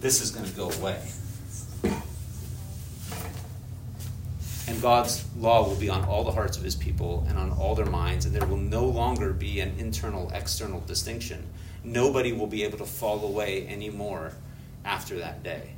This 0.00 0.22
is 0.22 0.30
going 0.30 0.46
to 0.46 0.56
go 0.56 0.70
away. 0.70 0.98
And 4.66 4.80
God's 4.80 5.24
law 5.36 5.68
will 5.68 5.76
be 5.76 5.90
on 5.90 6.04
all 6.04 6.24
the 6.24 6.30
hearts 6.30 6.56
of 6.56 6.62
his 6.62 6.76
people 6.76 7.26
and 7.28 7.36
on 7.36 7.50
all 7.50 7.74
their 7.74 7.86
minds, 7.86 8.24
and 8.24 8.34
there 8.34 8.46
will 8.46 8.56
no 8.56 8.84
longer 8.84 9.32
be 9.32 9.60
an 9.60 9.74
internal 9.78 10.30
external 10.32 10.80
distinction. 10.80 11.44
Nobody 11.82 12.32
will 12.32 12.46
be 12.46 12.62
able 12.62 12.78
to 12.78 12.86
fall 12.86 13.24
away 13.24 13.66
anymore 13.68 14.32
after 14.84 15.18
that 15.18 15.42
day. 15.42 15.72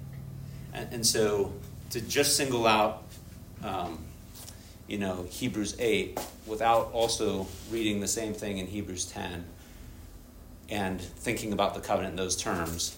And, 0.72 0.92
and 0.92 1.06
so 1.06 1.52
to 1.90 2.00
just 2.00 2.36
single 2.36 2.66
out, 2.66 3.04
um, 3.62 3.98
you 4.86 4.98
know, 4.98 5.26
Hebrews 5.30 5.76
8 5.78 6.20
without 6.46 6.92
also 6.92 7.46
reading 7.70 8.00
the 8.00 8.08
same 8.08 8.34
thing 8.34 8.58
in 8.58 8.66
Hebrews 8.66 9.06
10 9.06 9.44
and 10.68 11.00
thinking 11.00 11.52
about 11.52 11.74
the 11.74 11.80
covenant 11.80 12.12
in 12.12 12.16
those 12.16 12.36
terms, 12.36 12.96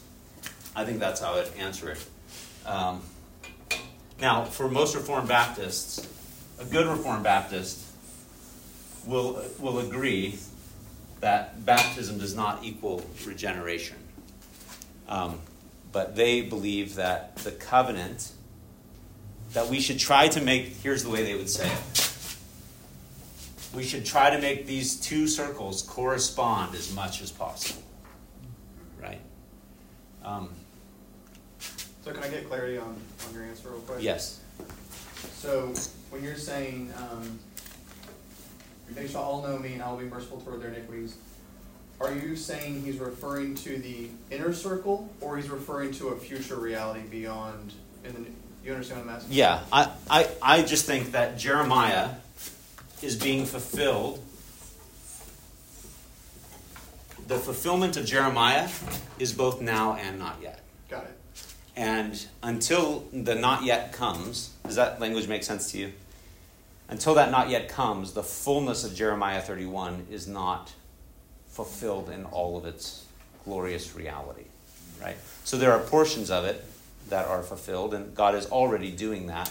I 0.77 0.85
think 0.85 0.99
that's 0.99 1.21
how 1.21 1.35
I'd 1.35 1.49
answer 1.59 1.91
it. 1.91 2.07
Um, 2.67 3.03
now, 4.21 4.45
for 4.45 4.69
most 4.69 4.95
Reformed 4.95 5.29
Baptists, 5.29 6.09
a 6.61 6.65
good 6.65 6.87
Reformed 6.87 7.25
Baptist 7.25 7.85
will, 9.07 9.43
will 9.59 9.81
agree 9.81 10.39
that 11.21 11.65
baptism 11.65 12.19
does 12.19 12.35
not 12.35 12.65
equal 12.65 13.05
regeneration. 13.27 13.97
Um, 15.09 15.41
but 15.93 16.17
they 16.17 16.43
believe 16.43 16.97
that 16.97 17.37
the 17.37 17.53
covenant, 17.53 18.33
that 19.53 19.69
we 19.69 19.81
should 19.81 19.99
try 19.99 20.29
to 20.29 20.41
make, 20.41 20.77
here's 20.83 21.05
the 21.05 21.11
way 21.11 21.23
they 21.23 21.35
would 21.35 21.51
say 21.51 21.71
it. 21.71 22.37
We 23.75 23.85
should 23.85 24.05
try 24.05 24.31
to 24.31 24.41
make 24.41 24.67
these 24.67 24.97
two 24.97 25.27
circles 25.27 25.83
correspond 25.83 26.75
as 26.75 26.95
much 26.95 27.21
as 27.23 27.31
possible. 27.31 27.83
Right? 29.01 29.21
Um, 30.25 30.51
So 32.05 32.13
can 32.13 32.23
I 32.23 32.29
get 32.29 32.47
clarity 32.47 32.77
on, 32.77 32.95
on 33.27 33.35
your 33.35 33.45
answer 33.45 33.71
real 33.71 33.81
quick? 33.81 34.03
yes. 34.03 34.41
So 35.33 35.73
when 36.11 36.23
you're 36.23 36.37
saying, 36.37 36.93
um, 36.99 37.39
they 38.91 39.09
shall 39.09 39.23
all 39.23 39.43
know 39.43 39.59
me 39.59 39.73
and 39.73 39.83
I 39.83 39.91
will 39.91 39.97
be 39.97 40.05
merciful 40.05 40.39
toward 40.43 40.61
their 40.61 40.69
iniquities, 40.69 41.17
are 42.03 42.15
you 42.15 42.37
saying 42.37 42.83
he's 42.83 42.99
referring 42.99 43.55
to 43.57 43.79
the 43.79 44.09
inner 44.31 44.53
circle 44.53 45.11
or 45.23 45.39
he's 45.39 45.49
referring 45.49 45.93
to 45.93 46.09
a 46.09 46.17
future 46.17 46.57
reality 46.57 47.01
beyond? 47.09 47.73
In 48.05 48.13
the, 48.13 48.31
you 48.63 48.73
understand 48.73 49.01
what 49.01 49.09
I'm 49.09 49.17
asking? 49.17 49.33
Yeah, 49.33 49.63
I, 49.73 49.91
I, 50.11 50.29
I 50.43 50.63
just 50.63 50.85
think 50.85 51.13
that 51.13 51.39
Jeremiah 51.39 52.11
is 53.01 53.17
being 53.17 53.47
fulfilled. 53.47 54.23
The 57.29 57.39
fulfillment 57.39 57.97
of 57.97 58.05
Jeremiah 58.05 58.69
is 59.19 59.33
both 59.33 59.63
now 59.63 59.95
and 59.95 60.19
not 60.19 60.37
yet. 60.43 60.61
Got 60.91 61.05
it. 61.05 61.19
And 61.77 62.25
until 62.43 63.05
the 63.13 63.35
not 63.35 63.65
yet 63.65 63.93
comes, 63.93 64.51
does 64.65 64.77
that 64.77 65.01
language 65.01 65.27
make 65.27 65.43
sense 65.43 65.73
to 65.73 65.79
you? 65.79 65.93
Until 66.89 67.15
that 67.15 67.31
not 67.31 67.49
yet 67.49 67.69
comes, 67.69 68.13
the 68.13 68.23
fullness 68.23 68.85
of 68.85 68.95
Jeremiah 68.95 69.41
31 69.41 70.07
is 70.11 70.29
not 70.29 70.73
fulfilled 71.49 72.11
in 72.11 72.25
all 72.27 72.57
of 72.57 72.65
its 72.65 73.05
glorious 73.45 73.95
reality, 73.95 74.45
right? 75.01 75.17
So 75.45 75.57
there 75.57 75.73
are 75.73 75.81
portions 75.81 76.31
of 76.31 76.45
it 76.45 76.65
that 77.09 77.27
are 77.27 77.43
fulfilled, 77.43 77.95
and 77.95 78.15
God 78.15 78.35
is 78.35 78.47
already 78.47 78.91
doing 78.91 79.27
that, 79.29 79.51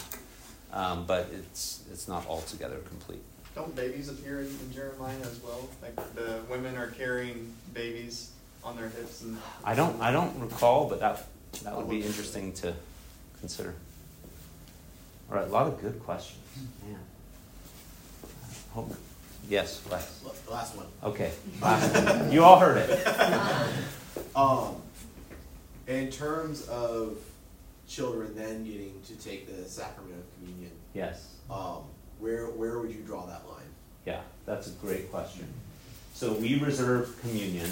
um, 0.72 1.06
but 1.06 1.28
it's 1.32 1.82
it's 1.90 2.08
not 2.08 2.26
altogether 2.26 2.78
complete. 2.88 3.22
Don't 3.54 3.74
babies 3.76 4.08
appear 4.08 4.40
in, 4.40 4.46
in 4.46 4.72
Jeremiah 4.72 5.16
as 5.22 5.40
well? 5.40 5.68
Like 5.80 5.94
the 6.14 6.40
women 6.50 6.76
are 6.76 6.88
carrying 6.88 7.52
babies 7.72 8.30
on 8.64 8.76
their 8.76 8.88
hips 8.88 9.22
and. 9.22 9.38
I 9.64 9.74
don't 9.74 10.00
I 10.00 10.10
don't 10.10 10.38
recall, 10.40 10.88
but 10.88 11.00
that 11.00 11.26
that 11.62 11.76
would 11.76 11.88
be 11.88 12.02
interesting 12.02 12.52
to 12.54 12.74
consider. 13.40 13.74
All 15.30 15.36
right, 15.36 15.46
a 15.46 15.50
lot 15.50 15.66
of 15.66 15.80
good 15.80 16.00
questions, 16.04 16.40
man. 16.86 16.98
Hope- 18.72 18.96
Yes, 19.46 19.82
Wes. 19.90 20.22
Last 20.50 20.74
one. 20.74 20.86
Okay, 21.02 21.30
last 21.60 21.94
one. 22.02 22.32
you 22.32 22.42
all 22.42 22.58
heard 22.58 22.78
it. 22.78 23.06
Um, 24.36 24.76
in 25.86 26.10
terms 26.10 26.66
of 26.68 27.18
children 27.86 28.34
then 28.34 28.64
getting 28.64 29.00
to 29.06 29.14
take 29.16 29.46
the 29.46 29.68
sacrament 29.68 30.16
of 30.18 30.34
communion, 30.38 30.72
Yes. 30.92 31.34
um, 31.50 31.82
where 32.18 32.46
where 32.46 32.78
would 32.80 32.90
you 32.90 33.02
draw 33.02 33.26
that 33.26 33.46
line? 33.48 33.66
Yeah, 34.06 34.22
that's 34.44 34.66
a 34.66 34.70
great 34.70 35.10
question. 35.12 35.46
So 36.14 36.32
we 36.32 36.58
reserve 36.58 37.16
communion 37.20 37.70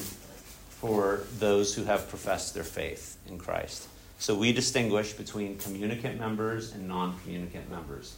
for 0.82 1.20
those 1.38 1.72
who 1.76 1.84
have 1.84 2.08
professed 2.08 2.54
their 2.54 2.64
faith 2.64 3.16
in 3.28 3.38
Christ. 3.38 3.86
So 4.18 4.34
we 4.34 4.52
distinguish 4.52 5.12
between 5.12 5.56
communicant 5.58 6.18
members 6.18 6.72
and 6.72 6.88
non 6.88 7.16
communicant 7.20 7.70
members. 7.70 8.16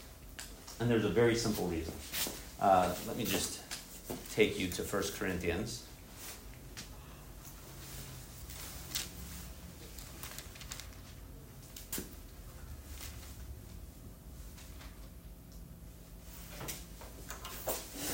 And 0.81 0.91
there's 0.91 1.05
a 1.05 1.11
very 1.11 1.37
simple 1.37 1.67
reason. 1.67 1.93
Uh, 2.59 2.95
let 3.07 3.19
me 3.19 3.25
just 3.27 3.61
take 4.33 4.59
you 4.59 4.69
to 4.69 4.83
1 4.83 5.03
Corinthians. 5.19 5.83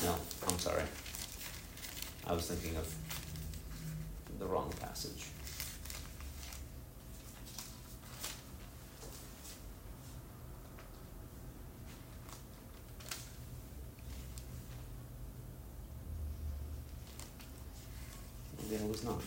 No, 0.03 0.15
I'm 0.45 0.59
sorry. 0.59 0.83
I 2.27 2.33
was 2.33 2.47
thinking 2.47 2.75
of 2.75 2.93
the 4.41 4.47
wrong 4.47 4.73
passage. 4.81 5.27
Maybe 18.63 18.83
I 18.83 18.87
was 18.87 19.03
not. 19.03 19.21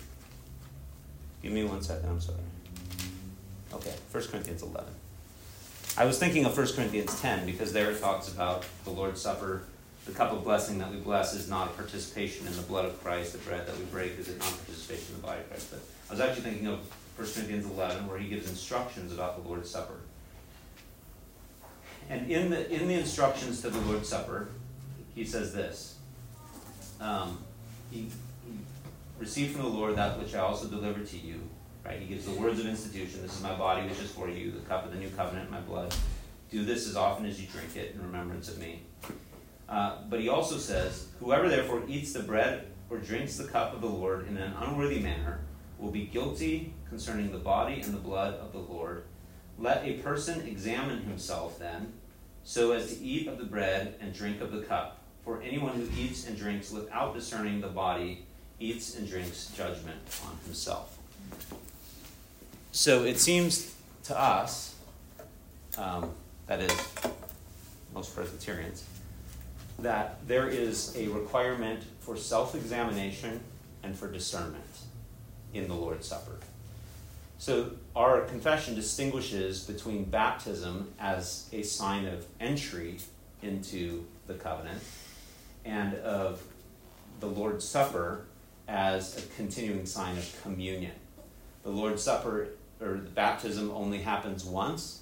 Give 1.43 1.53
me 1.53 1.63
one 1.63 1.74
second, 1.85 2.09
I'm 2.09 2.21
sorry. 2.21 2.39
Okay, 3.73 3.95
1 4.11 4.25
Corinthians 4.25 4.63
11. 4.63 4.93
I 5.97 6.05
was 6.07 6.19
thinking 6.19 6.45
of 6.45 6.57
1 6.57 6.67
Corinthians 6.69 7.21
10 7.21 7.47
because 7.47 7.73
there 7.73 7.91
it 7.91 8.01
talks 8.01 8.29
about 8.29 8.65
the 8.85 8.91
Lord's 8.91 9.21
Supper. 9.21 9.63
The 10.07 10.13
cup 10.13 10.33
of 10.33 10.45
blessing 10.45 10.79
that 10.79 10.91
we 10.91 10.99
bless 10.99 11.35
is 11.35 11.49
not 11.49 11.69
a 11.69 11.71
participation 11.71 12.47
in 12.47 12.57
the 12.57 12.63
blood 12.63 12.85
of 12.85 13.03
Christ. 13.03 13.33
The 13.33 13.39
bread 13.39 13.67
that 13.67 13.77
we 13.79 13.85
break 13.85 14.19
is 14.19 14.29
a 14.29 14.37
non 14.37 14.53
participation 14.53 15.15
in 15.15 15.21
the 15.21 15.27
body 15.27 15.41
of 15.41 15.49
Christ. 15.49 15.71
But 15.71 15.81
I 16.11 16.13
was 16.13 16.21
actually 16.21 16.51
thinking 16.51 16.67
of 16.67 16.81
1 17.17 17.29
Corinthians 17.33 17.67
11 17.67 18.09
where 18.09 18.19
he 18.19 18.29
gives 18.29 18.51
instructions 18.51 19.13
about 19.13 19.43
the 19.43 19.49
Lord's 19.49 19.71
Supper. 19.71 20.01
And 22.11 22.31
in 22.31 22.51
the, 22.51 22.71
in 22.71 22.89
the 22.89 22.95
instructions 22.95 23.63
to 23.63 23.71
the 23.71 23.81
Lord's 23.81 24.09
Supper, 24.09 24.49
he 25.15 25.25
says 25.25 25.55
this 25.55 25.97
um, 27.01 27.39
he, 27.91 28.09
he 28.47 28.59
received 29.19 29.53
from 29.53 29.63
the 29.63 29.69
Lord 29.69 29.97
that 29.97 30.19
which 30.19 30.35
I 30.35 30.41
also 30.41 30.67
delivered 30.67 31.07
to 31.09 31.17
you. 31.19 31.41
Right? 31.85 32.01
He 32.01 32.07
gives 32.07 32.25
the 32.25 32.33
words 32.33 32.61
of 32.61 32.67
institution. 32.67 33.21
This 33.23 33.37
is 33.37 33.43
my 33.43 33.55
body, 33.55 33.87
which 33.87 34.01
is 34.01 34.11
for 34.11 34.29
you, 34.29 34.51
the 34.51 34.61
cup 34.61 34.87
of 34.87 34.93
the 34.93 34.99
new 34.99 35.11
covenant, 35.11 35.51
my 35.51 35.61
blood. 35.61 35.95
Do 36.51 36.65
this 36.65 36.89
as 36.89 36.97
often 36.97 37.27
as 37.27 37.41
you 37.41 37.47
drink 37.49 37.77
it 37.77 37.95
in 37.95 38.03
remembrance 38.03 38.49
of 38.49 38.59
me. 38.59 38.83
Uh, 39.69 39.99
but 40.09 40.21
he 40.21 40.29
also 40.29 40.57
says, 40.57 41.09
Whoever 41.21 41.49
therefore 41.49 41.83
eats 41.89 42.13
the 42.13 42.23
bread 42.23 42.69
or 42.91 42.99
drinks 42.99 43.37
the 43.37 43.45
cup 43.45 43.75
of 43.75 43.81
the 43.81 43.87
Lord 43.87 44.29
in 44.29 44.37
an 44.37 44.55
unworthy 44.61 45.01
manner 45.01 45.41
will 45.79 45.91
be 45.91 46.07
guilty 46.07 46.73
concerning 46.89 47.33
the 47.33 47.39
body 47.39 47.81
and 47.81 47.93
the 47.93 47.99
blood 47.99 48.35
of 48.35 48.53
the 48.53 48.59
Lord. 48.59 49.05
Let 49.59 49.85
a 49.85 49.95
person 49.95 50.47
examine 50.47 51.03
himself 51.03 51.59
then, 51.59 51.93
so 52.45 52.73
as 52.73 52.95
to 52.95 53.03
eat 53.03 53.29
of 53.29 53.39
the 53.39 53.45
bread 53.45 53.95
and 54.01 54.13
drink 54.13 54.41
of 54.41 54.53
the 54.53 54.63
cup. 54.63 55.03
For 55.25 55.43
anyone 55.43 55.75
who 55.75 55.89
eats 55.99 56.27
and 56.27 56.37
drinks 56.37 56.71
without 56.71 57.15
discerning 57.15 57.61
the 57.61 57.69
body 57.69 58.27
eats 58.61 58.97
and 58.97 59.09
drinks 59.09 59.47
judgment 59.57 59.99
on 60.27 60.37
himself. 60.45 60.99
So 62.75 63.05
it 63.05 63.21
seems 63.21 63.73
to 64.03 64.21
us, 64.21 64.75
um, 65.79 66.11
that 66.49 66.61
is, 66.61 66.73
most 67.95 68.17
Presbyterians, 68.17 68.83
that 69.79 70.27
there 70.27 70.49
is 70.49 70.93
a 70.97 71.07
requirement 71.07 71.85
for 72.01 72.17
self 72.17 72.57
examination 72.57 73.39
and 73.85 73.97
for 73.97 74.11
discernment 74.11 74.65
in 75.55 75.69
the 75.69 75.75
Lord's 75.75 76.09
Supper. 76.09 76.37
So 77.39 77.71
our 77.95 78.23
confession 78.23 78.75
distinguishes 78.75 79.63
between 79.63 80.03
baptism 80.03 80.93
as 80.99 81.49
a 81.53 81.63
sign 81.63 82.07
of 82.07 82.27
entry 82.41 82.99
into 83.41 84.05
the 84.27 84.35
covenant 84.35 84.83
and 85.65 85.95
of 85.99 86.43
the 87.21 87.29
Lord's 87.29 87.65
Supper 87.65 88.27
as 88.67 89.17
a 89.17 89.23
continuing 89.37 89.87
sign 89.87 90.19
of 90.19 90.41
communion. 90.43 90.93
The 91.63 91.71
Lord's 91.71 92.03
Supper 92.03 92.49
or 92.85 92.95
the 92.95 93.11
baptism 93.11 93.71
only 93.71 93.99
happens 93.99 94.45
once. 94.45 95.01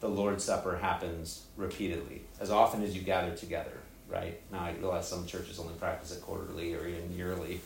The 0.00 0.08
Lord's 0.08 0.44
Supper 0.44 0.76
happens 0.76 1.44
repeatedly, 1.56 2.22
as 2.40 2.50
often 2.50 2.82
as 2.82 2.94
you 2.94 3.02
gather 3.02 3.34
together, 3.34 3.72
right? 4.08 4.40
Now 4.50 4.60
I 4.64 4.72
realize 4.72 5.08
some 5.08 5.26
churches 5.26 5.58
only 5.58 5.74
practice 5.74 6.12
it 6.12 6.20
quarterly 6.20 6.74
or 6.74 6.86
even 6.86 7.16
yearly, 7.16 7.60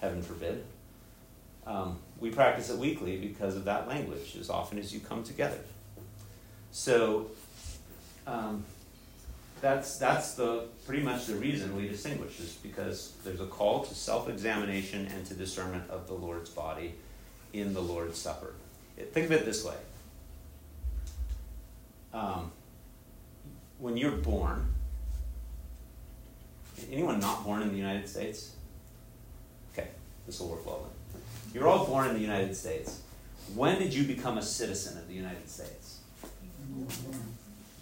heaven 0.00 0.20
forbid. 0.22 0.64
Um, 1.66 1.98
we 2.20 2.30
practice 2.30 2.70
it 2.70 2.78
weekly 2.78 3.16
because 3.18 3.56
of 3.56 3.64
that 3.64 3.88
language, 3.88 4.36
as 4.38 4.50
often 4.50 4.78
as 4.78 4.92
you 4.92 5.00
come 5.00 5.22
together. 5.22 5.58
So 6.72 7.28
um, 8.26 8.64
that's 9.60 9.96
that's 9.96 10.34
the 10.34 10.66
pretty 10.86 11.02
much 11.02 11.26
the 11.26 11.36
reason 11.36 11.74
we 11.76 11.88
distinguish 11.88 12.38
is 12.40 12.52
because 12.54 13.12
there's 13.24 13.40
a 13.40 13.46
call 13.46 13.84
to 13.84 13.94
self-examination 13.94 15.06
and 15.06 15.24
to 15.26 15.34
discernment 15.34 15.88
of 15.88 16.06
the 16.06 16.14
Lord's 16.14 16.50
body 16.50 16.94
in 17.52 17.72
the 17.72 17.80
Lord's 17.80 18.18
Supper. 18.18 18.54
Think 18.96 19.26
of 19.26 19.32
it 19.32 19.44
this 19.44 19.64
way: 19.64 19.74
um, 22.12 22.50
when 23.78 23.96
you're 23.96 24.10
born, 24.10 24.66
anyone 26.90 27.20
not 27.20 27.44
born 27.44 27.62
in 27.62 27.68
the 27.68 27.76
United 27.76 28.08
States? 28.08 28.52
Okay, 29.72 29.88
this 30.26 30.40
will 30.40 30.48
work 30.48 30.66
well 30.66 30.80
then. 30.80 31.22
You're 31.54 31.68
all 31.68 31.86
born 31.86 32.08
in 32.08 32.14
the 32.14 32.20
United 32.20 32.56
States. 32.56 33.00
When 33.54 33.78
did 33.78 33.94
you 33.94 34.04
become 34.04 34.38
a 34.38 34.42
citizen 34.42 34.98
of 34.98 35.08
the 35.08 35.14
United 35.14 35.48
States? 35.48 36.00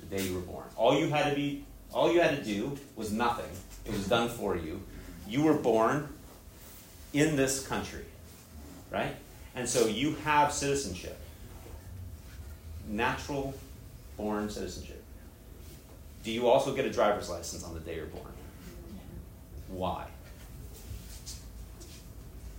The 0.01 0.17
day 0.17 0.23
you 0.23 0.35
were 0.35 0.41
born. 0.41 0.67
All 0.77 0.99
you 0.99 1.09
had 1.09 1.31
to 1.31 1.37
be 1.37 1.65
all 1.93 2.13
you 2.13 2.21
had 2.21 2.37
to 2.37 2.45
do 2.45 2.77
was 2.97 3.13
nothing. 3.13 3.51
It 3.85 3.93
was 3.93 4.09
done 4.09 4.29
for 4.29 4.57
you. 4.57 4.83
You 5.29 5.43
were 5.45 5.55
born 5.55 6.09
in 7.13 7.37
this 7.37 7.67
country. 7.67 8.05
Right? 8.91 9.15
And 9.55 9.69
so 9.69 9.87
you 9.87 10.15
have 10.25 10.53
citizenship. 10.53 11.19
Natural 12.89 13.55
born 14.17 14.51
citizenship. 14.51 15.03
Do 16.23 16.31
you 16.31 16.49
also 16.49 16.75
get 16.75 16.85
a 16.85 16.91
driver's 16.91 17.29
license 17.29 17.65
on 17.65 17.75
the 17.75 17.81
day 17.81 17.97
you're 17.97 18.07
born? 18.07 18.25
Why? 19.69 20.07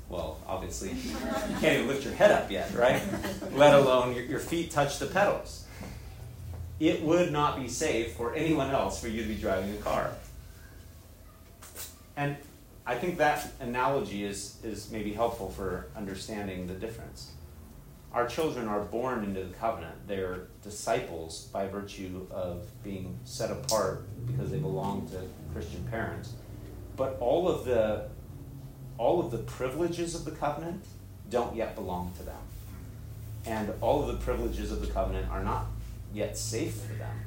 Well, 0.08 0.40
obviously, 0.48 0.92
you 0.92 1.16
can't 1.60 1.78
even 1.78 1.88
lift 1.88 2.06
your 2.06 2.14
head 2.14 2.32
up 2.32 2.52
yet, 2.52 2.74
right? 2.76 3.02
Let 3.54 3.74
alone 3.74 4.16
your, 4.16 4.24
your 4.26 4.40
feet 4.40 4.70
touch 4.70 5.00
the 5.00 5.08
pedals. 5.08 5.66
It 6.80 7.02
would 7.02 7.32
not 7.32 7.60
be 7.60 7.68
safe 7.68 8.14
for 8.14 8.36
anyone 8.36 8.70
else 8.70 9.02
for 9.02 9.08
you 9.08 9.24
to 9.24 9.28
be 9.28 9.36
driving 9.36 9.72
a 9.72 9.78
car. 9.78 10.12
And 12.16 12.38
I 12.86 12.96
think 12.96 13.18
that 13.18 13.48
analogy 13.60 14.24
is, 14.24 14.58
is 14.64 14.92
maybe 14.92 15.14
helpful 15.14 15.50
for 15.50 15.88
understanding 15.96 16.68
the 16.68 16.76
difference. 16.76 17.32
Our 18.14 18.28
children 18.28 18.68
are 18.68 18.82
born 18.82 19.24
into 19.24 19.44
the 19.44 19.54
covenant. 19.56 20.08
They're 20.08 20.48
disciples 20.62 21.50
by 21.52 21.68
virtue 21.68 22.28
of 22.32 22.68
being 22.84 23.20
set 23.26 23.52
apart 23.52 24.06
because 24.28 24.52
they 24.52 24.60
belong 24.60 25.10
to 25.10 25.22
Christian 25.52 25.84
parents. 25.86 26.34
But 26.96 27.18
all 27.20 27.50
of 27.50 27.66
the 27.66 28.08
all 28.98 29.20
of 29.20 29.32
the 29.32 29.40
privileges 29.40 30.16
of 30.16 30.24
the 30.24 30.32
covenant 30.32 30.86
don't 31.30 31.56
yet 31.56 31.76
belong 31.76 32.14
to 32.18 32.24
them. 32.24 32.42
And 33.46 33.74
all 33.82 34.02
of 34.02 34.08
the 34.08 34.24
privileges 34.24 34.72
of 34.72 34.80
the 34.80 34.88
covenant 34.88 35.30
are 35.30 35.44
not 35.44 35.66
yet 36.14 36.38
safe 36.38 36.76
for 36.76 36.94
them. 36.94 37.20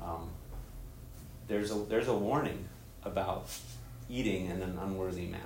Um, 0.00 0.30
there's, 1.48 1.70
a, 1.70 1.74
there's 1.74 2.08
a 2.08 2.14
warning 2.14 2.68
about 3.02 3.48
eating 4.08 4.46
in 4.46 4.62
an 4.62 4.78
unworthy 4.80 5.26
manner. 5.26 5.44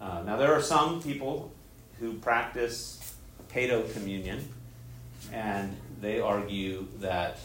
Uh, 0.00 0.22
now, 0.24 0.36
there 0.36 0.52
are 0.52 0.62
some 0.62 1.02
people 1.02 1.52
who 1.98 2.14
practice 2.14 3.14
paedo 3.52 3.92
communion, 3.92 4.48
and 5.32 5.76
they 6.00 6.20
argue 6.20 6.86
that 6.98 7.38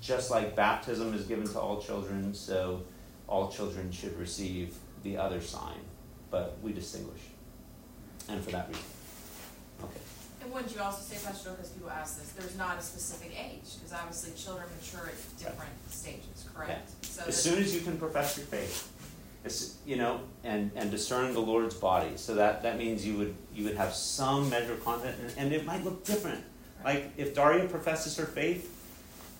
just 0.00 0.30
like 0.30 0.56
baptism 0.56 1.12
is 1.12 1.26
given 1.26 1.46
to 1.46 1.58
all 1.58 1.80
children, 1.80 2.32
so 2.32 2.82
all 3.26 3.50
children 3.50 3.92
should 3.92 4.18
receive 4.18 4.74
the 5.02 5.16
other 5.16 5.40
sign 5.40 5.78
but 6.30 6.56
we 6.62 6.72
distinguish. 6.72 7.20
And 8.28 8.44
for 8.44 8.50
that 8.50 8.68
reason. 8.68 8.82
Okay. 9.82 10.00
And 10.42 10.52
wouldn't 10.52 10.74
you 10.74 10.82
also 10.82 11.02
say, 11.02 11.16
Pastor, 11.24 11.50
because 11.50 11.70
people 11.70 11.90
ask 11.90 12.20
this, 12.20 12.30
there's 12.32 12.56
not 12.56 12.78
a 12.78 12.82
specific 12.82 13.32
age, 13.32 13.76
because 13.76 13.92
obviously 13.92 14.32
children 14.36 14.66
mature 14.80 15.08
at 15.08 15.38
different 15.38 15.72
stages, 15.88 16.46
correct? 16.54 16.90
So 17.04 17.24
As 17.26 17.42
soon 17.42 17.58
as 17.58 17.74
you 17.74 17.80
can 17.80 17.96
profess 17.98 18.36
your 18.36 18.46
faith, 18.46 18.92
you 19.86 19.96
know, 19.96 20.20
and, 20.44 20.70
and 20.74 20.90
discern 20.90 21.32
the 21.32 21.40
Lord's 21.40 21.74
body. 21.74 22.12
So 22.16 22.34
that, 22.34 22.62
that 22.62 22.76
means 22.78 23.06
you 23.06 23.16
would 23.16 23.34
you 23.54 23.64
would 23.64 23.76
have 23.76 23.94
some 23.94 24.50
measure 24.50 24.74
of 24.74 24.84
content, 24.84 25.16
and, 25.20 25.32
and 25.38 25.52
it 25.52 25.64
might 25.64 25.84
look 25.84 26.04
different. 26.04 26.44
Like 26.84 27.12
if 27.16 27.34
Daria 27.34 27.66
professes 27.66 28.16
her 28.16 28.26
faith 28.26 28.74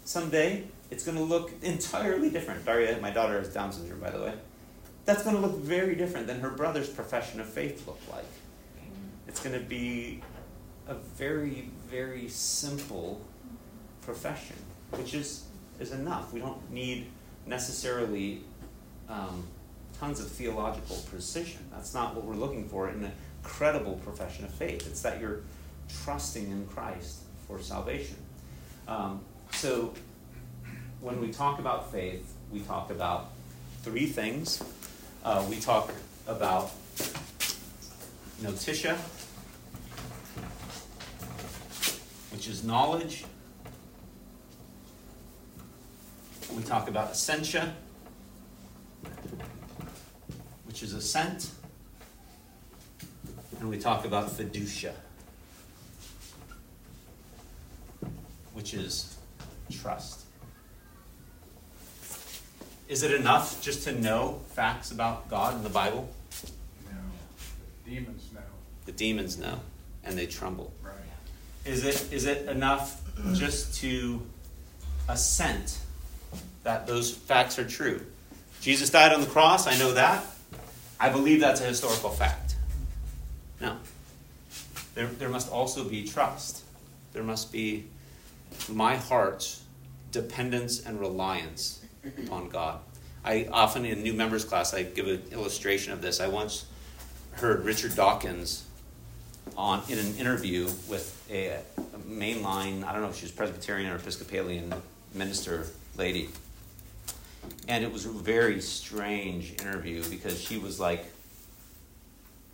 someday, 0.05 0.65
it's 0.91 1.05
going 1.05 1.19
to 1.19 1.25
look 1.25 1.53
entirely 1.63 2.31
different. 2.31 2.65
Daria, 2.65 2.99
my 3.01 3.11
daughter 3.11 3.39
has 3.39 3.53
Down 3.53 3.73
syndrome, 3.73 4.01
by 4.01 4.11
the 4.11 4.21
way 4.21 4.35
that's 5.09 5.23
going 5.23 5.35
to 5.35 5.41
look 5.41 5.57
very 5.57 5.95
different 5.95 6.27
than 6.27 6.39
her 6.41 6.51
brother's 6.51 6.91
profession 6.91 7.41
of 7.41 7.49
faith 7.49 7.87
looked 7.87 8.07
like. 8.11 8.27
It's 9.27 9.41
going 9.43 9.59
to 9.59 9.67
be 9.67 10.21
a 10.87 10.93
very, 10.93 11.71
very 11.89 12.29
simple 12.29 13.19
profession, 14.03 14.57
which 14.91 15.15
is, 15.15 15.45
is 15.81 15.93
enough. 15.93 16.35
We 16.35 16.41
don't 16.41 16.71
need 16.71 17.07
necessarily 17.47 18.43
um, 19.09 19.45
tons 19.99 20.21
of 20.21 20.29
theological 20.29 20.97
precision. 21.11 21.61
That's 21.73 21.95
not 21.95 22.15
what 22.15 22.25
we're 22.25 22.35
looking 22.35 22.69
for 22.69 22.89
in 22.89 23.05
a 23.05 23.13
credible 23.43 24.01
profession 24.05 24.45
of 24.45 24.51
faith. 24.53 24.87
It's 24.87 25.03
that 25.03 25.21
you're 25.21 25.41
trusting 26.05 26.51
in 26.51 26.67
Christ 26.67 27.19
for 27.47 27.61
salvation. 27.61 28.17
Um, 28.87 29.21
so, 29.53 29.95
when 31.01 31.21
we 31.21 31.33
talk 31.33 31.59
about 31.59 31.93
faith, 31.93 32.35
we 32.53 32.61
talk 32.61 32.91
about 32.91 33.31
three 33.83 34.07
things 34.07 34.63
uh, 35.25 35.45
we 35.51 35.59
talk 35.59 35.93
about 36.27 36.71
notitia, 38.41 38.97
which 42.33 42.47
is 42.49 42.63
knowledge. 42.63 43.25
We 46.57 46.63
talk 46.63 46.89
about 46.89 47.13
assensus, 47.13 47.73
which 50.79 50.91
is 50.91 50.95
assent. 50.95 51.51
And 53.59 53.69
we 53.69 53.79
talk 53.79 54.05
about 54.05 54.31
fiducia, 54.31 54.93
which 58.55 58.75
is 58.75 59.17
trust. 59.73 60.21
Is 62.87 63.03
it 63.03 63.11
enough 63.11 63.61
just 63.61 63.83
to 63.89 63.93
know 63.93 64.41
facts 64.51 64.93
about 64.93 65.29
God 65.29 65.57
in 65.57 65.65
the 65.65 65.69
Bible? 65.69 66.09
No. 66.89 66.97
The 67.85 67.91
demons 67.91 68.29
know. 68.33 68.41
The 68.87 68.93
demons 68.93 69.37
know, 69.37 69.59
and 70.05 70.17
they 70.17 70.27
tremble. 70.27 70.73
Right. 70.81 70.95
Is 71.65 71.85
it, 71.85 72.13
is 72.13 72.25
it 72.25 72.49
enough 72.49 73.03
just 73.35 73.81
to 73.81 74.23
assent 75.09 75.81
that 76.63 76.87
those 76.87 77.11
facts 77.11 77.59
are 77.59 77.67
true? 77.67 78.01
Jesus 78.61 78.91
died 78.91 79.13
on 79.13 79.21
the 79.23 79.27
cross, 79.27 79.67
I 79.67 79.77
know 79.77 79.95
that. 79.95 80.25
I 81.01 81.11
believe 81.11 81.41
that's 81.41 81.61
a 81.61 81.65
historical 81.65 82.11
fact. 82.11 82.57
No. 83.61 83.77
There, 84.95 85.07
there 85.07 85.29
must 85.29 85.51
also 85.51 85.85
be 85.85 86.05
trust. 86.05 86.63
There 87.13 87.23
must 87.23 87.53
be 87.53 87.85
my 88.69 88.97
heart's 88.97 89.63
dependence 90.11 90.85
and 90.85 90.99
reliance 90.99 91.85
on 92.31 92.49
God. 92.49 92.81
I 93.25 93.49
often 93.53 93.85
in 93.85 94.03
new 94.03 94.13
members 94.13 94.45
class 94.45 94.75
I 94.75 94.85
give 94.85 95.07
an 95.07 95.23
illustration 95.31 95.93
of 95.93 96.01
this. 96.01 96.21
I 96.21 96.29
once 96.29 96.67
heard 97.33 97.65
Richard 97.65 97.95
Dawkins 97.95 98.65
on 99.57 99.83
in 99.89 99.99
an 99.99 100.17
interview 100.17 100.65
with 100.89 101.27
a, 101.31 101.49
a 101.49 101.63
mainline, 102.09 102.85
I 102.85 102.93
don't 102.93 103.03
know 103.03 103.09
if 103.09 103.17
she 103.17 103.25
was 103.25 103.33
Presbyterian 103.33 103.91
or 103.91 103.97
Episcopalian 103.97 104.73
minister 105.15 105.67
lady. 105.97 106.29
And 107.67 107.85
it 107.85 107.93
was 107.93 108.07
a 108.07 108.11
very 108.11 108.61
strange 108.61 109.53
interview 109.61 110.03
because 110.09 110.41
she 110.41 110.59
was 110.59 110.79
like 110.81 111.05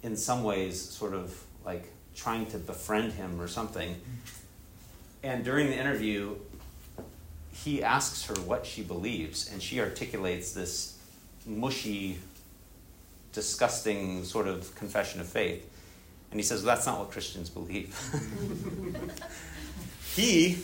in 0.03 0.17
some 0.17 0.43
ways 0.43 0.81
sort 0.81 1.15
of 1.15 1.43
like 1.65 1.91
trying 2.15 2.47
to 2.47 2.59
befriend 2.59 3.13
him 3.13 3.41
or 3.41 3.49
something. 3.49 4.01
And 5.23 5.45
during 5.45 5.69
the 5.69 5.77
interview, 5.77 6.37
he 7.53 7.83
asks 7.83 8.27
her 8.27 8.35
what 8.35 8.67
she 8.67 8.83
believes, 8.83 9.51
and 9.51 9.63
she 9.63 9.81
articulates 9.81 10.53
this 10.53 10.99
mushy, 11.47 12.19
disgusting 13.33 14.25
sort 14.25 14.47
of 14.47 14.75
confession 14.75 15.21
of 15.21 15.27
faith. 15.27 15.71
And 16.31 16.39
he 16.39 16.45
says, 16.45 16.63
well, 16.63 16.75
That's 16.75 16.87
not 16.87 16.99
what 16.99 17.11
Christians 17.11 17.49
believe. 17.49 17.97
he 20.15 20.59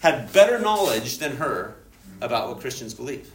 had 0.00 0.32
better 0.32 0.58
knowledge 0.58 1.18
than 1.18 1.36
her 1.36 1.74
about 2.20 2.48
what 2.48 2.60
Christians 2.60 2.94
believe. 2.94 3.30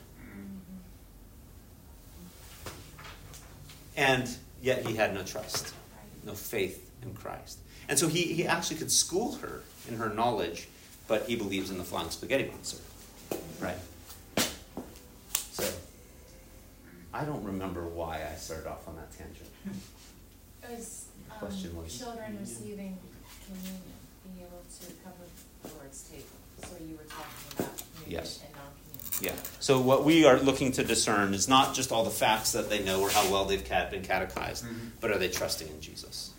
And 3.95 4.29
yet 4.61 4.85
he 4.85 4.95
had 4.95 5.13
no 5.13 5.23
trust, 5.23 5.73
no 6.25 6.33
faith 6.33 6.89
in 7.03 7.13
Christ. 7.13 7.59
And 7.89 7.99
so 7.99 8.07
he, 8.07 8.21
he 8.33 8.47
actually 8.47 8.77
could 8.77 8.91
school 8.91 9.35
her 9.35 9.61
in 9.87 9.97
her 9.97 10.09
knowledge, 10.09 10.67
but 11.07 11.27
he 11.27 11.35
believes 11.35 11.69
in 11.69 11.77
the 11.77 11.83
flying 11.83 12.09
spaghetti 12.09 12.45
monster. 12.49 12.77
Right? 13.59 13.77
So, 15.51 15.69
I 17.13 17.23
don't 17.25 17.43
remember 17.43 17.85
why 17.87 18.21
I 18.31 18.35
started 18.35 18.67
off 18.67 18.87
on 18.87 18.95
that 18.95 19.11
tangent. 19.15 19.49
Is, 20.71 21.05
um, 21.31 21.37
Question 21.39 21.75
was- 21.75 21.97
children 21.97 22.37
receiving 22.39 22.97
communion, 23.45 23.81
being 24.23 24.47
able 24.47 24.63
to 24.79 24.85
come 25.03 25.13
with 25.19 25.29
the 25.61 25.77
Lord's 25.77 26.01
table, 26.03 26.23
so 26.61 26.69
you 26.83 26.95
were 26.95 27.03
talking 27.03 27.51
about 27.59 27.77
communion 27.77 28.11
Yes. 28.11 28.39
and 28.45 28.55
non-communion. 28.55 28.62
Yeah. 29.21 29.33
So 29.59 29.79
what 29.79 30.03
we 30.03 30.25
are 30.25 30.39
looking 30.39 30.71
to 30.73 30.83
discern 30.83 31.33
is 31.33 31.47
not 31.47 31.73
just 31.75 31.91
all 31.91 32.03
the 32.03 32.09
facts 32.09 32.51
that 32.53 32.69
they 32.69 32.83
know 32.83 33.01
or 33.01 33.09
how 33.09 33.29
well 33.31 33.45
they've 33.45 33.67
been 33.67 34.03
catechized, 34.03 34.65
but 34.99 35.11
are 35.11 35.17
they 35.17 35.29
trusting 35.29 35.67
in 35.67 35.79
Jesus? 35.81 36.31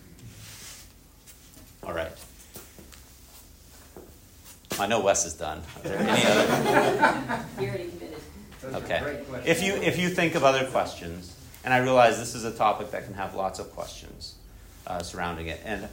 All 1.83 1.93
right. 1.93 2.13
I 4.79 4.87
know 4.87 5.01
Wes 5.01 5.25
is 5.25 5.35
done. 5.35 5.63
Are 5.85 5.89
there 5.89 5.99
any 5.99 6.25
other? 6.27 7.45
You're 7.61 7.69
already 7.71 7.91
committed. 7.91 8.19
Okay. 8.75 9.23
If 9.47 9.63
you 9.63 9.75
if 9.75 9.99
you 9.99 10.09
think 10.09 10.35
of 10.35 10.43
other 10.43 10.67
questions, 10.67 11.35
and 11.65 11.73
I 11.73 11.79
realize 11.79 12.19
this 12.19 12.35
is 12.35 12.45
a 12.45 12.51
topic 12.53 12.91
that 12.91 13.05
can 13.05 13.15
have 13.15 13.35
lots 13.35 13.59
of 13.59 13.71
questions 13.73 14.35
uh, 14.87 15.03
surrounding 15.03 15.47
it, 15.49 15.61
and 15.65 15.89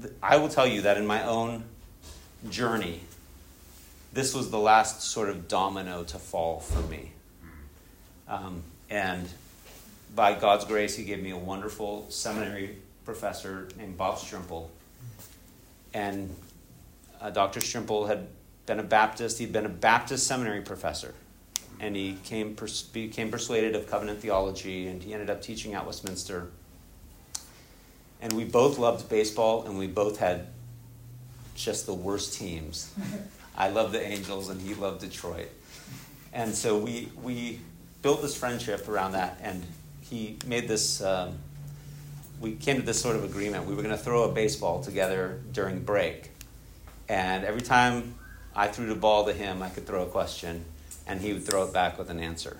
th- 0.00 0.12
I 0.22 0.36
will 0.36 0.48
tell 0.48 0.66
you 0.66 0.82
that 0.82 0.98
in 0.98 1.06
my 1.06 1.24
own 1.24 1.64
journey, 2.50 3.00
this 4.12 4.34
was 4.34 4.50
the 4.50 4.58
last 4.58 5.02
sort 5.02 5.28
of 5.28 5.48
domino 5.48 6.04
to 6.04 6.18
fall 6.18 6.60
for 6.60 6.80
me. 6.88 7.12
Um, 8.28 8.62
and 8.90 9.28
by 10.14 10.34
God's 10.34 10.64
grace, 10.64 10.94
He 10.96 11.04
gave 11.04 11.22
me 11.22 11.30
a 11.30 11.36
wonderful 11.36 12.06
seminary 12.10 12.76
professor 13.04 13.68
named 13.78 13.96
Bob 13.96 14.16
Strimple. 14.16 14.68
And 15.94 16.34
uh, 17.20 17.30
Dr. 17.30 17.60
Strimple 17.60 18.08
had 18.08 18.28
been 18.66 18.78
a 18.78 18.84
Baptist. 18.84 19.38
He'd 19.38 19.52
been 19.52 19.66
a 19.66 19.70
Baptist 19.70 20.26
seminary 20.26 20.60
professor. 20.60 21.14
And 21.80 21.96
he 21.96 22.18
came, 22.24 22.54
pers- 22.54 22.82
became 22.82 23.30
persuaded 23.30 23.74
of 23.74 23.88
covenant 23.88 24.20
theology, 24.20 24.86
and 24.86 25.02
he 25.02 25.12
ended 25.12 25.30
up 25.30 25.42
teaching 25.42 25.74
at 25.74 25.84
Westminster. 25.84 26.50
And 28.20 28.34
we 28.34 28.44
both 28.44 28.78
loved 28.78 29.08
baseball, 29.08 29.64
and 29.66 29.78
we 29.78 29.88
both 29.88 30.18
had 30.18 30.46
just 31.56 31.86
the 31.86 31.94
worst 31.94 32.38
teams. 32.38 32.94
I 33.56 33.68
love 33.68 33.92
the 33.92 34.02
Angels, 34.02 34.48
and 34.48 34.60
he 34.60 34.74
loved 34.74 35.00
Detroit. 35.00 35.50
And 36.32 36.54
so 36.54 36.78
we, 36.78 37.10
we 37.22 37.60
built 38.00 38.22
this 38.22 38.36
friendship 38.36 38.88
around 38.88 39.12
that, 39.12 39.38
and 39.42 39.64
he 40.00 40.36
made 40.46 40.68
this. 40.68 41.02
Um, 41.02 41.38
we 42.40 42.56
came 42.56 42.76
to 42.76 42.82
this 42.82 43.00
sort 43.00 43.14
of 43.14 43.24
agreement. 43.24 43.66
We 43.66 43.74
were 43.74 43.82
going 43.82 43.96
to 43.96 44.02
throw 44.02 44.24
a 44.24 44.32
baseball 44.32 44.82
together 44.82 45.40
during 45.52 45.84
break. 45.84 46.30
And 47.08 47.44
every 47.44 47.60
time 47.60 48.16
I 48.54 48.68
threw 48.68 48.86
the 48.86 48.96
ball 48.96 49.26
to 49.26 49.32
him, 49.32 49.62
I 49.62 49.68
could 49.68 49.86
throw 49.86 50.02
a 50.02 50.06
question, 50.06 50.64
and 51.06 51.20
he 51.20 51.32
would 51.32 51.44
throw 51.44 51.64
it 51.64 51.72
back 51.72 51.98
with 51.98 52.10
an 52.10 52.18
answer. 52.18 52.56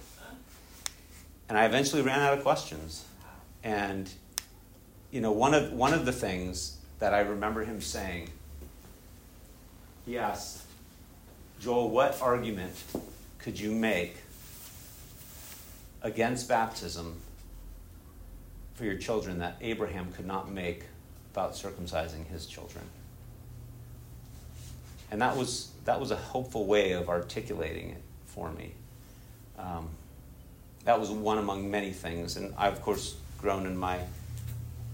And 1.48 1.58
I 1.58 1.64
eventually 1.64 2.02
ran 2.02 2.20
out 2.20 2.32
of 2.32 2.42
questions. 2.42 3.04
And, 3.64 4.08
you 5.10 5.20
know, 5.20 5.32
one 5.32 5.52
of, 5.52 5.72
one 5.72 5.92
of 5.92 6.06
the 6.06 6.12
things 6.12 6.78
that 6.98 7.12
I 7.12 7.20
remember 7.20 7.64
him 7.64 7.80
saying, 7.80 8.30
he 10.06 10.16
asked, 10.16 10.61
Joel, 11.62 11.90
what 11.90 12.20
argument 12.20 12.74
could 13.38 13.58
you 13.60 13.70
make 13.70 14.16
against 16.02 16.48
baptism 16.48 17.20
for 18.74 18.84
your 18.84 18.96
children 18.96 19.38
that 19.38 19.58
Abraham 19.60 20.10
could 20.10 20.26
not 20.26 20.50
make 20.50 20.86
about 21.32 21.52
circumcising 21.52 22.26
his 22.26 22.46
children? 22.46 22.84
And 25.12 25.22
that 25.22 25.36
was, 25.36 25.70
that 25.84 26.00
was 26.00 26.10
a 26.10 26.16
hopeful 26.16 26.66
way 26.66 26.92
of 26.92 27.08
articulating 27.08 27.90
it 27.90 28.02
for 28.26 28.50
me. 28.50 28.72
Um, 29.56 29.88
that 30.84 30.98
was 30.98 31.10
one 31.10 31.38
among 31.38 31.70
many 31.70 31.92
things. 31.92 32.36
And 32.36 32.52
I've, 32.58 32.72
of 32.72 32.82
course, 32.82 33.14
grown 33.38 33.66
in 33.66 33.76
my 33.76 34.00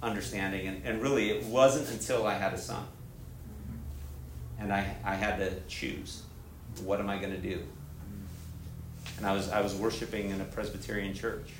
understanding. 0.02 0.66
And, 0.66 0.84
and 0.84 1.00
really, 1.00 1.30
it 1.30 1.44
wasn't 1.44 1.88
until 1.88 2.26
I 2.26 2.34
had 2.34 2.52
a 2.52 2.58
son. 2.58 2.84
And 4.58 4.70
I, 4.70 4.94
I 5.02 5.14
had 5.14 5.38
to 5.38 5.54
choose 5.66 6.24
what 6.82 7.00
am 7.00 7.08
I 7.08 7.18
going 7.18 7.32
to 7.32 7.40
do? 7.40 7.60
And 9.16 9.26
I 9.26 9.32
was, 9.32 9.48
I 9.50 9.60
was 9.60 9.74
worshiping 9.74 10.30
in 10.30 10.40
a 10.40 10.44
Presbyterian 10.44 11.14
church. 11.14 11.50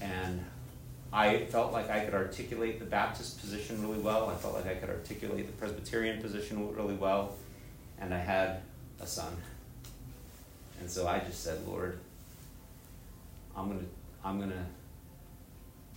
And 0.00 0.44
I 1.12 1.44
felt 1.46 1.72
like 1.72 1.90
I 1.90 2.00
could 2.00 2.14
articulate 2.14 2.78
the 2.78 2.84
Baptist 2.84 3.40
position 3.40 3.82
really 3.82 3.98
well. 3.98 4.30
I 4.30 4.36
felt 4.36 4.54
like 4.54 4.66
I 4.66 4.74
could 4.74 4.90
articulate 4.90 5.46
the 5.46 5.52
Presbyterian 5.52 6.22
position 6.22 6.72
really 6.74 6.94
well. 6.94 7.34
And 8.00 8.14
I 8.14 8.18
had 8.18 8.62
a 9.00 9.06
son. 9.06 9.36
And 10.78 10.88
so 10.88 11.06
I 11.06 11.18
just 11.18 11.42
said, 11.42 11.66
Lord, 11.66 11.98
I'm 13.56 13.66
going 13.66 13.80
to 13.80 13.86
I'm 14.24 14.38
going 14.38 14.50
to 14.50 14.64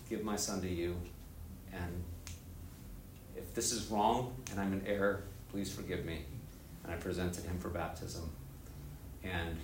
give 0.09 0.23
my 0.23 0.35
son 0.35 0.61
to 0.61 0.69
you. 0.69 0.95
And 1.73 2.03
if 3.35 3.53
this 3.53 3.71
is 3.71 3.87
wrong 3.87 4.33
and 4.51 4.59
I'm 4.59 4.73
in 4.73 4.85
error, 4.87 5.23
please 5.51 5.73
forgive 5.73 6.05
me. 6.05 6.21
And 6.83 6.91
I 6.91 6.95
presented 6.95 7.45
him 7.45 7.57
for 7.59 7.69
baptism. 7.69 8.29
And 9.23 9.57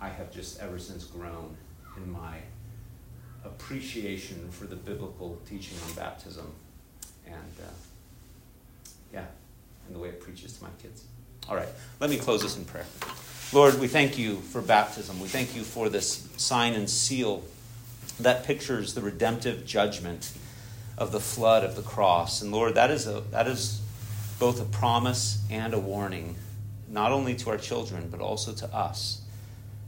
I 0.00 0.08
have 0.08 0.32
just 0.32 0.60
ever 0.60 0.78
since 0.78 1.04
grown 1.04 1.56
in 1.96 2.10
my 2.10 2.38
appreciation 3.46 4.48
for 4.50 4.66
the 4.66 4.76
biblical 4.76 5.40
teaching 5.48 5.76
on 5.86 5.94
baptism 5.94 6.52
and 7.26 7.34
uh, 7.60 7.70
yeah 9.12 9.24
and 9.86 9.94
the 9.94 9.98
way 9.98 10.08
it 10.08 10.20
preaches 10.20 10.56
to 10.58 10.64
my 10.64 10.70
kids. 10.82 11.04
All 11.48 11.56
right 11.56 11.68
let 12.00 12.10
me 12.10 12.16
close 12.16 12.42
this 12.42 12.56
in 12.56 12.64
prayer. 12.64 12.86
Lord 13.52 13.78
we 13.80 13.88
thank 13.88 14.18
you 14.18 14.36
for 14.36 14.60
baptism. 14.60 15.20
We 15.20 15.28
thank 15.28 15.54
you 15.54 15.62
for 15.62 15.88
this 15.88 16.28
sign 16.36 16.74
and 16.74 16.90
seal 16.90 17.44
that 18.18 18.44
pictures 18.44 18.94
the 18.94 19.00
redemptive 19.00 19.64
judgment 19.64 20.32
of 20.98 21.12
the 21.12 21.20
flood 21.20 21.62
of 21.62 21.76
the 21.76 21.82
cross. 21.82 22.42
And 22.42 22.52
lord 22.52 22.74
that 22.74 22.90
is 22.90 23.06
a 23.06 23.22
that 23.30 23.46
is 23.46 23.80
both 24.38 24.60
a 24.60 24.64
promise 24.64 25.42
and 25.50 25.74
a 25.74 25.78
warning 25.78 26.36
not 26.88 27.12
only 27.12 27.34
to 27.34 27.50
our 27.50 27.58
children 27.58 28.08
but 28.10 28.20
also 28.20 28.52
to 28.52 28.66
us 28.74 29.22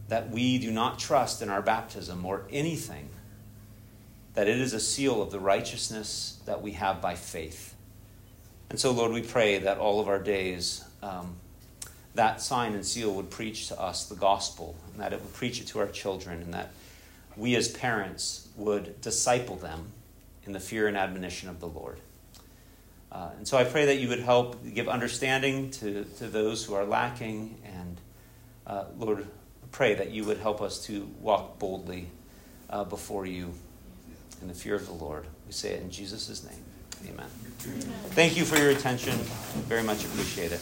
that 0.09 0.31
we 0.31 0.59
do 0.59 0.71
not 0.71 0.99
trust 0.99 1.43
in 1.43 1.49
our 1.49 1.63
baptism 1.63 2.25
or 2.25 2.47
anything 2.51 3.09
that 4.39 4.47
it 4.47 4.61
is 4.61 4.73
a 4.73 4.79
seal 4.79 5.21
of 5.21 5.33
the 5.33 5.41
righteousness 5.41 6.39
that 6.47 6.63
we 6.63 6.71
have 6.71 7.03
by 7.03 7.17
faith. 7.17 7.75
And 8.71 8.79
so, 8.79 8.93
Lord, 8.93 9.11
we 9.11 9.21
pray 9.21 9.59
that 9.59 9.79
all 9.79 9.99
of 9.99 10.07
our 10.07 10.21
days, 10.21 10.85
um, 11.03 11.35
that 12.15 12.41
sign 12.41 12.75
and 12.75 12.87
seal 12.87 13.13
would 13.15 13.31
preach 13.31 13.67
to 13.67 13.81
us 13.81 14.07
the 14.07 14.15
gospel, 14.15 14.77
and 14.93 15.03
that 15.03 15.13
it 15.13 15.21
would 15.21 15.33
preach 15.33 15.61
it 15.61 15.67
to 15.69 15.81
our 15.81 15.89
children, 15.89 16.41
and 16.41 16.55
that 16.55 16.71
we 17.37 17.57
as 17.57 17.67
parents 17.67 18.47
would 18.57 19.01
disciple 19.01 19.57
them 19.57 19.91
in 20.45 20.53
the 20.53 20.61
fear 20.61 20.87
and 20.87 20.97
admonition 20.97 21.49
of 21.49 21.59
the 21.59 21.67
Lord. 21.67 21.99
Uh, 23.11 23.31
and 23.39 23.49
so 23.49 23.57
I 23.57 23.65
pray 23.65 23.87
that 23.87 23.99
you 23.99 24.09
would 24.09 24.21
help 24.21 24.63
give 24.75 24.89
understanding 24.89 25.71
to, 25.73 26.05
to 26.19 26.27
those 26.27 26.65
who 26.65 26.75
are 26.75 26.85
lacking, 26.85 27.57
and 27.65 28.01
uh, 28.67 28.85
Lord, 28.99 29.27
pray 29.73 29.95
that 29.95 30.11
you 30.11 30.25
would 30.25 30.39
help 30.39 30.61
us 30.61 30.85
to 30.87 31.09
walk 31.21 31.59
boldly 31.59 32.09
uh, 32.69 32.85
before 32.85 33.25
you 33.25 33.53
in 34.43 34.49
the 34.49 34.55
fear 34.55 34.75
of 34.75 34.87
the 34.87 34.93
Lord. 34.93 35.27
We 35.47 35.53
say 35.53 35.73
it 35.73 35.83
in 35.83 35.91
Jesus' 35.91 36.45
name. 36.45 36.63
Amen. 37.09 37.29
Thank 38.11 38.37
you 38.37 38.45
for 38.45 38.57
your 38.57 38.71
attention. 38.71 39.15
Very 39.69 39.83
much 39.83 40.05
appreciate 40.05 40.53
it. 40.53 40.61